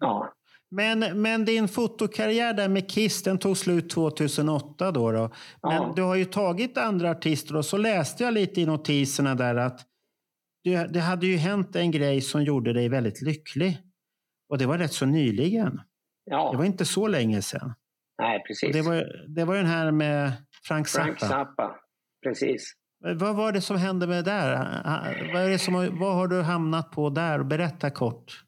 Ja. 0.00 0.32
Men, 0.70 1.22
men 1.22 1.44
din 1.44 1.68
fotokarriär 1.68 2.54
där 2.54 2.68
med 2.68 2.90
Kiss 2.90 3.22
den 3.22 3.38
tog 3.38 3.56
slut 3.56 3.90
2008. 3.90 4.90
Då, 4.92 5.12
då. 5.12 5.30
Men 5.62 5.72
Ja. 5.72 5.92
du 5.96 6.02
har 6.02 6.14
ju 6.14 6.24
tagit 6.24 6.78
andra 6.78 7.10
artister 7.10 7.56
och 7.56 7.64
så 7.64 7.76
läste 7.76 8.24
jag 8.24 8.34
lite 8.34 8.60
i 8.60 8.66
notiserna 8.66 9.34
där 9.34 9.54
att 9.54 9.80
det, 10.64 10.92
det 10.92 11.00
hade 11.00 11.26
ju 11.26 11.36
hänt 11.36 11.76
en 11.76 11.90
grej 11.90 12.20
som 12.20 12.44
gjorde 12.44 12.72
dig 12.72 12.88
väldigt 12.88 13.22
lycklig. 13.22 13.78
Och 14.48 14.58
det 14.58 14.66
var 14.66 14.78
rätt 14.78 14.92
så 14.92 15.06
nyligen. 15.06 15.80
ja. 16.24 16.50
Det 16.52 16.56
var 16.58 16.64
inte 16.64 16.84
så 16.84 17.06
länge 17.08 17.42
sedan. 17.42 17.74
Nej, 18.18 18.36
Och 18.40 18.46
precis. 18.46 18.72
det, 18.72 18.82
var, 18.82 19.24
det 19.28 19.44
var 19.44 19.56
den 19.56 19.66
här 19.66 19.90
med 19.92 20.32
Frank 20.64 20.88
Zappa. 20.88 21.04
Frank 21.04 21.20
Zappa. 21.20 21.76
Precis. 22.26 22.72
Vad 23.00 23.36
var 23.36 23.52
det 23.52 23.60
som 23.60 23.76
hände 23.76 24.06
med 24.06 24.16
det 24.24 24.30
där? 24.30 24.48
Vad, 25.32 25.42
är 25.42 25.48
det 25.48 25.58
som, 25.58 25.98
vad 26.00 26.14
har 26.14 26.26
du 26.28 26.42
hamnat 26.42 26.90
på 26.90 27.10
där? 27.10 27.42
Berätta 27.42 27.90
kort. 27.90 28.44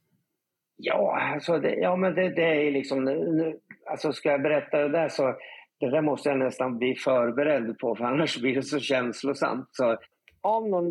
Ja, 0.77 1.21
alltså 1.35 1.59
det, 1.59 1.75
ja 1.75 1.97
men 1.97 2.15
det, 2.15 2.29
det 2.29 2.67
är 2.67 2.71
liksom... 2.71 3.05
Nu, 3.05 3.59
alltså 3.91 4.13
ska 4.13 4.31
jag 4.31 4.43
berätta 4.43 4.79
det 4.79 4.89
där 4.89 5.09
så... 5.09 5.35
det 5.81 5.91
där 5.91 6.03
måste 6.03 6.29
jag 6.29 6.39
nästan 6.39 6.79
bli 6.79 6.95
förberedd 6.95 7.79
på, 7.79 7.97
för 7.97 8.05
annars 8.05 8.41
blir 8.41 8.55
det 8.55 8.63
så 8.63 8.79
känslosamt. 8.79 9.69
Så 9.73 9.99
av 10.43 10.69
någon 10.69 10.91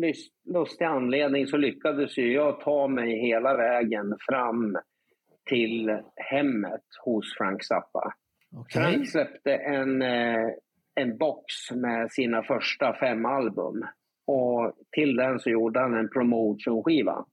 lustig 0.54 0.84
anledning 0.84 1.46
så 1.46 1.56
lyckades 1.56 2.18
ju 2.18 2.32
jag 2.32 2.60
ta 2.60 2.88
mig 2.88 3.26
hela 3.26 3.56
vägen 3.56 4.16
fram 4.28 4.76
till 5.48 5.98
hemmet 6.16 6.84
hos 7.04 7.34
Frank 7.38 7.64
Zappa. 7.64 8.12
Okej. 8.56 8.82
Frank 8.82 9.08
släppte 9.08 9.54
en, 9.54 10.02
eh, 10.02 10.48
en 10.94 11.18
box 11.18 11.70
med 11.70 12.12
sina 12.12 12.42
första 12.42 12.94
fem 12.94 13.26
album. 13.26 13.84
Och 14.26 14.72
till 14.92 15.16
den 15.16 15.38
så 15.38 15.50
gjorde 15.50 15.80
han 15.80 15.94
en 15.94 16.08
promotion-skiva. 16.08 17.24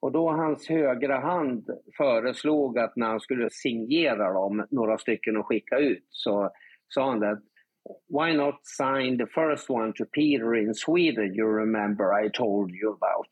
Och 0.00 0.12
då 0.12 0.30
hans 0.30 0.68
högra 0.68 1.18
hand 1.18 1.70
föreslog 1.96 2.78
att 2.78 2.96
när 2.96 3.06
han 3.06 3.20
skulle 3.20 3.50
signera 3.50 4.32
dem, 4.32 4.66
några 4.70 4.98
stycken 4.98 5.36
och 5.36 5.46
skicka 5.46 5.78
ut, 5.78 6.06
så 6.08 6.50
sa 6.88 7.08
han 7.08 7.22
att 7.22 7.42
Why 8.08 8.36
not 8.36 8.66
sign 8.66 9.18
the 9.18 9.26
first 9.26 9.70
one 9.70 9.92
to 9.92 10.04
Peter 10.04 10.56
in 10.56 10.74
Sweden 10.74 11.34
you 11.34 11.46
remember 11.46 12.24
I 12.24 12.30
told 12.30 12.70
you 12.70 12.90
about? 12.90 13.28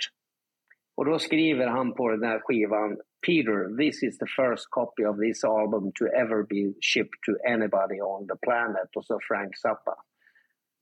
Och 0.97 1.05
då 1.05 1.19
skriver 1.19 1.67
han 1.67 1.95
på 1.95 2.09
den 2.09 2.23
här 2.23 2.39
skivan 2.39 2.97
Peter, 3.27 3.77
this 3.79 4.03
is 4.03 4.19
the 4.19 4.27
first 4.27 4.67
copy 4.71 5.05
of 5.07 5.17
this 5.21 5.45
album 5.45 5.93
to 5.99 6.05
ever 6.07 6.43
be 6.43 6.75
shipped 6.81 7.19
to 7.27 7.33
anybody 7.53 8.01
on 8.01 8.27
the 8.29 8.37
planet. 8.47 8.97
Och 8.97 9.05
så 9.05 9.19
Frank 9.29 9.57
Zappa. 9.57 9.95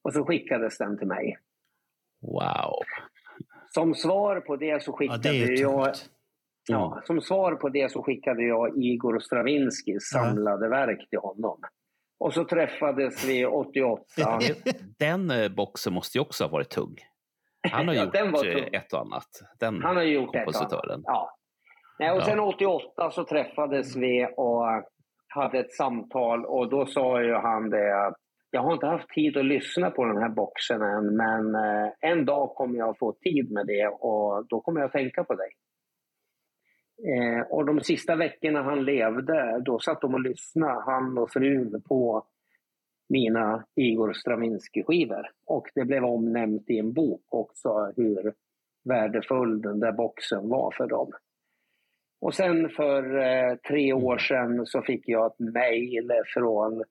Och 0.05 0.13
så 0.13 0.25
skickades 0.25 0.79
den 0.79 0.99
till 0.99 1.07
mig. 1.07 1.39
Wow. 2.23 2.75
Som 3.75 3.95
svar 3.95 4.41
på 4.41 4.57
det 4.57 4.83
så 4.83 4.91
Ja, 4.91 4.97
skickade 4.97 5.23
det 5.23 5.29
är 5.43 5.47
ju 5.47 5.55
jag 5.57 5.85
tungt. 5.85 6.11
Ja, 6.69 7.01
som 7.05 7.21
svar 7.21 7.55
på 7.55 7.69
det 7.69 7.93
så 7.93 8.03
skickade 8.03 8.43
jag 8.43 8.83
Igor 8.85 9.19
Stravinskys 9.19 10.11
Ja. 10.15 10.21
samlade 10.21 10.69
verk 10.69 11.09
till 11.11 11.19
honom. 11.19 11.61
Och 12.19 12.35
så 12.35 12.45
träffades 12.45 13.25
vi 13.29 13.47
88. 13.47 14.05
Den 14.99 15.31
eh, 15.31 15.49
boxen 15.49 15.93
måste 15.93 16.19
ju 16.19 16.23
också 16.23 16.45
ha 16.45 16.49
varit 16.51 16.71
tung. 16.71 16.97
Han 17.71 17.89
har 17.89 17.95
Ja, 17.99 18.05
gjort 18.05 18.13
den 18.13 18.33
var 18.33 18.47
eh, 18.47 18.57
ett 18.81 18.93
och 18.93 19.01
annat. 19.01 19.29
Den 19.61 19.83
Han 19.83 19.97
har 19.97 20.03
gjort 20.03 20.35
ett 20.37 20.47
och 20.47 20.55
kompositören. 20.55 20.91
annat. 20.91 21.05
Ja. 21.07 21.31
Nej, 22.03 22.11
och 22.11 22.19
Ja. 22.19 22.25
sen 22.25 22.41
88 22.41 23.11
så 23.11 23.25
träffades 23.25 23.97
vi 23.97 24.29
och 24.37 24.65
hade 25.29 25.59
ett 25.59 25.73
samtal 25.73 26.45
och 26.45 26.71
då 26.71 26.87
sa 26.87 27.23
ju 27.23 27.35
han 27.35 27.71
det 27.71 28.07
att 28.07 28.17
jag 28.51 28.63
har 28.63 28.73
inte 28.73 28.87
haft 28.87 29.09
tid 29.09 29.37
att 29.37 29.45
lyssna 29.45 29.91
på 29.91 30.05
den 30.05 30.17
här 30.17 30.29
boxen 30.29 30.83
än 30.83 31.17
men 31.17 31.55
eh, 31.55 31.91
en 32.01 32.25
dag 32.25 32.55
kommer 32.55 32.79
jag 32.79 32.99
få 32.99 33.13
tid 33.13 33.51
med 33.53 33.67
det 33.67 33.87
och 33.87 34.47
då 34.47 34.61
kommer 34.61 34.81
jag 34.81 34.93
tänka 34.93 35.25
på 35.25 35.35
dig. 35.35 35.49
Eh, 37.13 37.47
och 37.51 37.67
de 37.67 37.81
sista 37.81 38.17
veckorna 38.17 38.63
han 38.63 38.85
levde, 38.85 39.63
då 39.65 39.79
satt 39.79 40.01
de 40.01 40.15
och 40.15 40.21
lyssnade, 40.21 40.83
han 40.87 41.19
och 41.19 41.31
frun, 41.31 41.83
på 41.89 42.25
mina 43.09 43.65
Igor 43.77 44.13
Stravinsky-skivor. 44.13 45.31
Och 45.47 45.67
det 45.75 45.85
blev 45.85 46.05
omnämnt 46.05 46.71
i 46.71 46.79
en 46.79 46.93
bok 46.93 47.23
också 47.29 47.93
hur 47.97 48.33
värdefull 48.85 49.63
den 49.63 49.81
där 49.81 49.93
boxen 49.93 50.49
var 50.49 50.75
för 50.77 50.87
dem. 50.87 51.13
Och 52.23 52.35
sen 52.35 52.69
för 52.69 53.19
eh, 53.19 53.55
tre 53.69 53.93
år 53.93 54.19
sedan 54.19 54.67
så 54.67 54.83
fick 54.83 55.09
jag 55.09 55.27
ett 55.27 55.39
mejl 55.39 56.13
från 56.35 56.85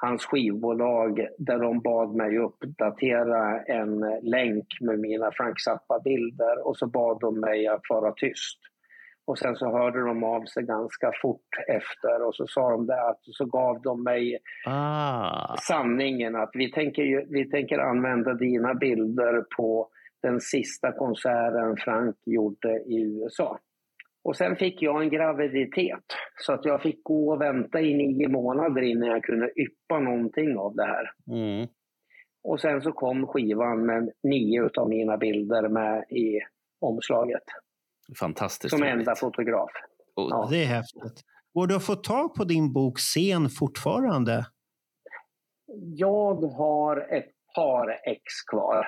hans 0.00 0.24
skivbolag 0.24 1.26
där 1.38 1.58
de 1.58 1.80
bad 1.80 2.14
mig 2.14 2.38
uppdatera 2.38 3.62
en 3.62 4.00
länk 4.22 4.66
med 4.80 4.98
mina 4.98 5.30
Frank 5.32 5.60
Zappa-bilder 5.60 6.66
och 6.66 6.76
så 6.76 6.86
bad 6.86 7.20
de 7.20 7.40
mig 7.40 7.66
att 7.66 7.80
vara 7.88 8.12
tyst. 8.12 8.58
Och 9.26 9.38
sen 9.38 9.56
så 9.56 9.70
hörde 9.70 10.00
de 10.00 10.24
av 10.24 10.44
sig 10.44 10.62
ganska 10.62 11.12
fort 11.22 11.48
efter 11.68 12.26
och 12.26 12.34
så 12.34 12.46
sa 12.46 12.70
de 12.70 12.86
det 12.86 13.08
att 13.08 13.20
så 13.22 13.44
gav 13.44 13.82
de 13.82 14.02
mig 14.02 14.38
Ah, 14.66 15.56
sanningen 15.56 16.36
att 16.36 16.50
vi 16.54 16.72
tänker, 16.72 17.32
vi 17.32 17.50
tänker 17.50 17.78
använda 17.78 18.34
dina 18.34 18.74
bilder 18.74 19.44
på 19.56 19.88
den 20.22 20.40
sista 20.40 20.92
konserten 20.92 21.76
Frank 21.76 22.16
gjorde 22.26 22.82
i 22.86 23.02
USA. 23.02 23.58
Och 24.24 24.36
sen 24.36 24.56
fick 24.56 24.82
jag 24.82 25.02
en 25.02 25.10
graviditet 25.10 26.04
så 26.40 26.52
att 26.52 26.64
jag 26.64 26.82
fick 26.82 27.04
gå 27.04 27.32
och 27.32 27.40
vänta 27.40 27.80
i 27.80 27.94
nio 27.94 28.28
månader 28.28 28.82
innan 28.82 29.08
jag 29.08 29.24
kunde 29.24 29.50
yppa 29.60 29.98
någonting 29.98 30.58
av 30.58 30.74
det 30.74 30.86
här. 30.86 31.10
mm. 31.30 31.68
Och 32.42 32.60
sen 32.60 32.82
så 32.82 32.92
kom 32.92 33.26
skivan 33.26 33.86
med 33.86 34.12
nio 34.22 34.70
av 34.76 34.88
mina 34.88 35.16
bilder 35.16 35.68
med 35.68 36.04
i 36.10 36.40
omslaget 36.80 37.42
Fantastiskt 38.20 38.74
som 38.74 38.82
enda 38.82 39.14
fotograf. 39.14 39.70
Och 40.16 40.28
Ja. 40.30 40.48
Det 40.50 40.62
är 40.62 40.66
häftigt. 40.66 41.24
Går 41.54 41.66
det 41.66 41.76
att 41.76 41.86
få 41.86 41.94
tag 41.94 42.34
på 42.34 42.44
din 42.44 42.72
bok 42.72 42.98
Scen 42.98 43.48
fortfarande? 43.48 44.46
Jag 45.96 46.34
har 46.34 46.96
ett 46.96 47.30
par 47.54 48.00
ex 48.04 48.22
kvar 48.50 48.86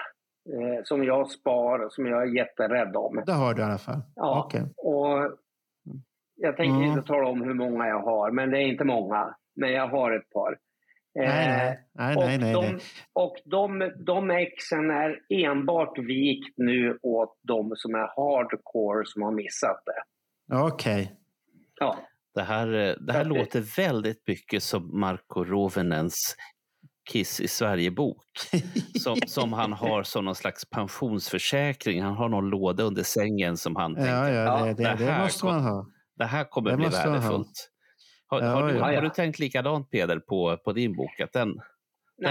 eh, 0.48 0.82
som 0.84 1.04
jag 1.04 1.30
spar, 1.30 1.88
som 1.90 2.06
jag 2.06 2.22
är 2.22 2.36
jätterädd 2.36 2.96
om. 2.96 3.22
Det 3.26 3.32
har 3.32 3.54
du 3.54 3.60
i 3.62 3.64
alla 3.64 3.78
fall. 3.78 4.00
Ja, 4.14 4.44
Okej. 4.44 4.62
och 4.76 5.36
jag 6.36 6.56
tänker 6.56 6.76
Mm. 6.76 6.90
inte 6.90 7.02
tala 7.06 7.28
om 7.28 7.42
hur 7.42 7.54
många 7.54 7.88
jag 7.88 8.00
har, 8.02 8.30
men 8.30 8.50
det 8.50 8.58
är 8.58 8.66
inte 8.66 8.84
många. 8.84 9.34
Men 9.56 9.72
jag 9.72 9.88
har 9.88 10.12
ett 10.12 10.30
par. 10.30 10.58
Nej, 11.14 11.28
nej, 11.28 11.78
nej, 11.94 12.16
och 12.16 12.22
nej, 12.22 12.38
nej, 12.38 12.52
de, 12.52 12.64
nej. 12.66 12.80
och 13.12 13.36
de, 13.44 13.92
de 14.06 14.30
exen 14.30 14.90
är 14.90 15.18
enbart 15.28 15.98
vikt 15.98 16.54
nu 16.56 16.98
åt 17.02 17.38
de 17.42 17.72
som 17.76 17.94
är 17.94 17.98
hardcore 18.16 19.02
som 19.06 19.22
har 19.22 19.30
missat 19.32 19.82
det. 19.86 20.02
Okej. 20.56 21.12
Ja, 21.80 21.96
Det 22.34 22.42
här, 22.42 22.66
eh, 22.74 22.94
det 23.00 23.12
här 23.12 23.24
låter 23.24 23.76
väldigt 23.82 24.22
mycket 24.26 24.62
som 24.62 25.00
Marco 25.00 25.44
Rovenens 25.44 26.36
Kiss 27.10 27.40
i 27.40 27.48
Sverige-bok. 27.48 28.22
Som, 29.02 29.16
som 29.26 29.52
han 29.52 29.72
har 29.72 30.02
som 30.02 30.24
någon 30.24 30.34
slags 30.34 30.70
pensionsförsäkring. 30.70 32.02
Han 32.02 32.14
har 32.16 32.28
någon 32.28 32.50
låda 32.50 32.82
under 32.84 33.02
sängen 33.02 33.56
som 33.56 33.76
han 33.76 33.94
tänker, 33.94 34.10
Ja, 34.12 34.30
ja, 34.30 34.42
Ja, 34.60 34.64
det, 34.66 34.74
det, 34.74 34.82
det 34.82 34.96
det 35.04 35.10
här 35.12 35.22
måste 35.22 35.40
kom- 35.40 35.50
man 35.54 35.62
ha. 35.64 35.86
det 36.16 36.24
här 36.24 36.44
kommer 36.44 36.70
Det 36.70 36.76
bli 36.76 36.86
värdefullt. 36.88 37.70
Har, 38.26 38.40
Ja, 38.42 38.46
har, 38.48 38.68
du, 38.68 38.74
ja. 38.78 38.84
har 38.84 39.02
du 39.02 39.08
tänkt 39.10 39.38
likadant 39.38 39.90
Peder 39.90 40.18
på, 40.18 40.56
på 40.64 40.72
din 40.72 40.96
bok? 40.96 41.20
Att 41.20 41.32
den, 41.32 41.48
den 41.48 41.62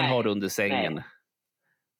Nej, 0.01 0.09
har 0.09 0.23
du 0.23 0.30
under 0.30 0.47
sängen 0.47 0.93
nej. 0.93 1.03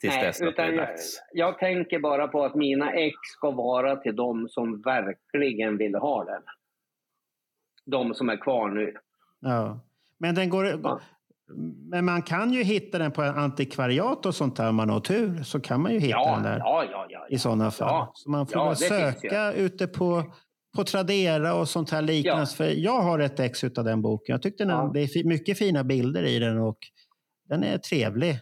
tills 0.02 0.14
Nej, 0.14 0.24
dess 0.26 0.42
att 0.42 0.56
det 0.56 0.62
är 0.62 0.72
jag, 0.72 0.88
dags? 0.88 1.22
jag 1.34 1.60
tänker 1.60 2.00
bara 2.00 2.28
på 2.28 2.46
att 2.46 2.56
mina 2.56 2.92
ex 2.94 3.16
ska 3.38 3.52
vara 3.52 3.96
till 3.96 4.16
de 4.16 4.48
som 4.50 4.82
verkligen 4.82 5.78
vill 5.78 5.96
ha 5.96 6.24
den. 6.26 6.42
De 7.86 8.14
som 8.14 8.30
är 8.30 8.38
kvar 8.38 8.70
nu. 8.70 8.94
Ja. 9.40 9.80
Men, 10.20 10.36
den 10.36 10.50
går, 10.50 10.66
Ja. 10.84 11.00
Men 11.90 12.06
man 12.06 12.22
kan 12.22 12.54
ju 12.54 12.64
hitta 12.64 12.98
den 12.98 13.12
på 13.12 13.22
antikvariat 13.22 14.26
och 14.26 14.36
sånt 14.36 14.56
där 14.56 14.70
om 14.70 14.76
man 14.76 14.90
har 14.90 15.00
tur. 15.00 15.44
Så 15.44 15.60
kan 15.60 15.82
man 15.82 15.94
ju 15.94 16.00
hitta 16.00 16.10
Ja, 16.18 16.34
den 16.36 16.44
där 16.44 16.58
ja, 16.60 16.84
ja, 16.92 17.06
ja. 17.10 17.28
i 17.30 17.38
sådana 17.40 17.72
fall. 17.72 17.88
Ja. 17.90 18.12
Så 18.16 18.30
man 18.30 18.48
får 18.48 18.58
Ja, 18.58 18.68
väl 18.68 18.76
söka 18.78 19.54
ute 19.54 19.88
på, 19.88 20.24
på 20.76 20.84
Tradera 20.84 21.54
och 21.54 21.70
sånt 21.70 21.90
här 21.90 22.02
liknande. 22.02 22.42
Ja. 22.42 22.46
För 22.46 22.66
jag 22.66 23.02
har 23.02 23.20
ett 23.20 23.40
ex 23.40 23.64
av 23.64 23.72
den 23.84 24.02
boken. 24.02 24.34
Jag 24.34 24.42
tyckte 24.42 24.64
den, 24.66 24.76
Ja. 24.78 24.92
det 24.94 25.00
är 25.02 25.24
mycket 25.24 25.58
fina 25.58 25.84
bilder 25.84 26.24
i 26.24 26.40
den 26.40 26.58
och 26.58 26.78
den 27.50 27.64
är 27.64 27.78
trevlig. 27.78 28.40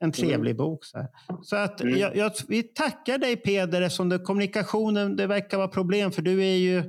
En 0.00 0.12
trevlig 0.12 0.56
bok. 0.56 0.84
Så, 0.84 0.98
här. 0.98 1.08
så 1.42 1.56
att 1.56 1.80
Mm. 1.80 1.98
jag, 1.98 2.16
jag, 2.16 2.32
vi 2.48 2.62
tackar 2.62 3.18
dig 3.18 3.36
Peder 3.36 3.82
eftersom 3.82 4.08
det, 4.08 4.18
kommunikationen 4.18 5.16
det 5.16 5.26
verkar 5.26 5.56
vara 5.58 5.68
problem 5.68 6.12
för 6.12 6.22
du 6.22 6.40
är 6.44 6.56
ju, 6.56 6.82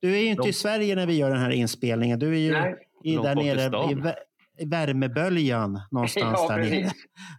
du 0.00 0.14
är 0.16 0.20
ju 0.20 0.26
inte 0.26 0.38
Långt- 0.40 0.48
i 0.48 0.52
Sverige 0.52 0.94
när 0.94 1.06
vi 1.06 1.16
gör 1.16 1.30
den 1.30 1.38
här 1.38 1.50
inspelningen. 1.50 2.18
Du 2.18 2.34
är 2.34 2.38
ju 2.38 2.52
Nej. 2.52 2.74
i, 3.04 3.16
där 3.16 3.34
nere 3.34 3.90
i 3.92 3.96
värmeböljan 4.66 5.80
någonstans 5.90 6.38
Ja, 6.48 6.56
där 6.56 6.58
nere 6.70 6.90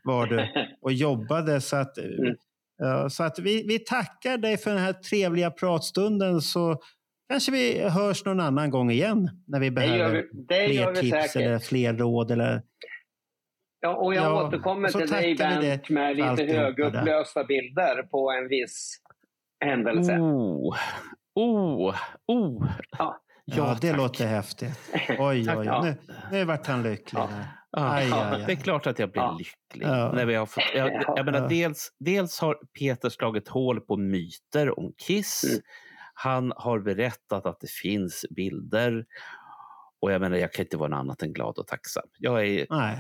var 0.04 0.26
du 0.28 0.48
och 0.82 0.94
jobbade. 0.94 1.62
Så 1.62 1.76
att, 1.76 1.98
Mm. 1.98 2.36
ja, 2.78 3.10
så 3.10 3.24
att 3.24 3.40
vi, 3.40 3.64
vi 3.68 3.80
tackar 3.80 4.38
dig 4.38 4.58
för 4.58 4.70
den 4.72 4.80
här 4.80 4.94
trevliga 4.94 5.52
pratstunden 5.52 6.42
så 6.42 6.78
kanske 7.30 7.52
vi 7.52 7.90
hörs 7.90 8.26
någon 8.26 8.40
annan 8.40 8.70
gång 8.70 8.92
igen 8.92 9.30
när 9.48 9.60
vi 9.60 9.66
Det 9.70 9.72
behöver 9.76 10.14
vi, 10.14 10.28
det 10.48 10.68
fler 10.68 10.94
tips 10.96 11.32
säkert. 11.32 11.36
eller 11.36 11.60
fler 11.60 11.94
råd. 11.94 12.32
Eller, 12.32 12.62
Ja, 13.82 13.96
och 13.96 14.14
jag 14.16 14.24
Ja, 14.24 14.48
återkommer 14.48 14.90
till 14.90 15.08
dig 15.08 15.36
Bernt 15.36 15.90
med 15.90 16.16
lite 16.16 16.44
högupplösta 16.58 17.44
bilder 17.44 18.04
på 18.04 18.32
en 18.32 18.48
viss 18.48 18.98
händelse. 19.66 20.14
Oh, 20.14 20.76
oh, 21.36 21.96
oh. 22.28 22.68
Ja. 22.98 23.22
Ja, 23.58 23.78
det 23.82 23.88
tack. 23.90 23.98
låter 23.98 24.28
häftigt. 24.28 24.80
Oj, 24.94 25.16
oj, 25.20 25.46
Tack, 25.46 25.58
oj. 25.58 25.66
ja. 25.66 25.82
Nu, 25.84 25.96
nu 26.32 26.44
vart 26.46 26.68
han 26.68 26.84
lycklig. 26.84 27.20
Ja. 27.22 27.30
Ja, 27.72 27.92
Aj, 27.94 28.08
ja, 28.10 28.26
aj, 28.26 28.36
aj. 28.36 28.44
Det 28.48 28.52
är 28.52 28.56
klart 28.56 28.88
att 28.88 29.00
jag 29.00 29.12
blir 29.12 29.22
Ja. 29.22 29.38
lycklig. 29.40 29.88
Ja. 29.88 30.12
När 30.12 30.26
vi 30.26 30.36
har 30.36 30.46
fått, 30.46 30.64
jag, 30.76 30.94
Ja. 31.08 31.14
jag 31.16 31.26
menar, 31.26 31.40
Ja. 31.40 31.48
dels, 31.48 31.90
dels 32.00 32.40
har 32.40 32.58
Peter 32.80 33.10
slagit 33.10 33.48
hål 33.48 33.82
på 33.82 33.98
myter 33.98 34.80
om 34.80 34.94
Kiss. 35.08 35.44
Mm. 35.44 35.62
Han 36.14 36.54
har 36.56 36.80
berättat 36.80 37.46
att 37.46 37.60
det 37.60 37.70
finns 37.72 38.26
bilder. 38.36 39.06
Och 40.02 40.12
jag 40.12 40.22
menar, 40.22 40.38
jag 40.38 40.54
kan 40.54 40.66
inte 40.66 40.78
vara 40.78 40.90
något 40.90 40.98
annat 41.00 41.22
än 41.24 41.34
glad 41.34 41.58
och 41.58 41.68
tacksam. 41.68 42.04
Jag 42.18 42.46
är 42.48 42.66
Nej. 42.70 42.98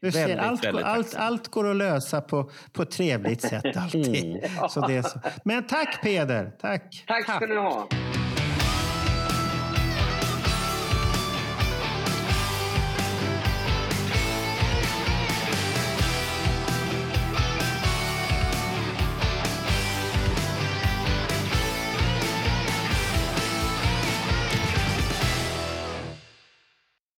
Du 0.00 0.12
ser, 0.12 0.20
Väldigt, 0.20 0.38
allt, 0.38 0.60
går- 0.60 0.66
väldigt 0.68 0.84
allt, 0.84 1.06
tacksam. 1.06 1.26
allt 1.26 1.48
går 1.48 1.70
att 1.70 1.76
lösa 1.76 2.20
på, 2.20 2.50
på 2.72 2.82
ett 2.82 2.90
trevligt 2.90 3.40
sätt 3.42 3.76
alltid. 3.76 4.24
Mm. 4.24 4.68
Så 4.68 4.86
det 4.86 4.96
är 4.96 5.02
så. 5.02 5.20
Men 5.44 5.66
tack 5.66 6.02
Peder, 6.02 6.50
tack. 6.60 7.04
Tack 7.06 7.24
ska 7.24 7.46
ni 7.46 7.56
ha. 7.56 7.88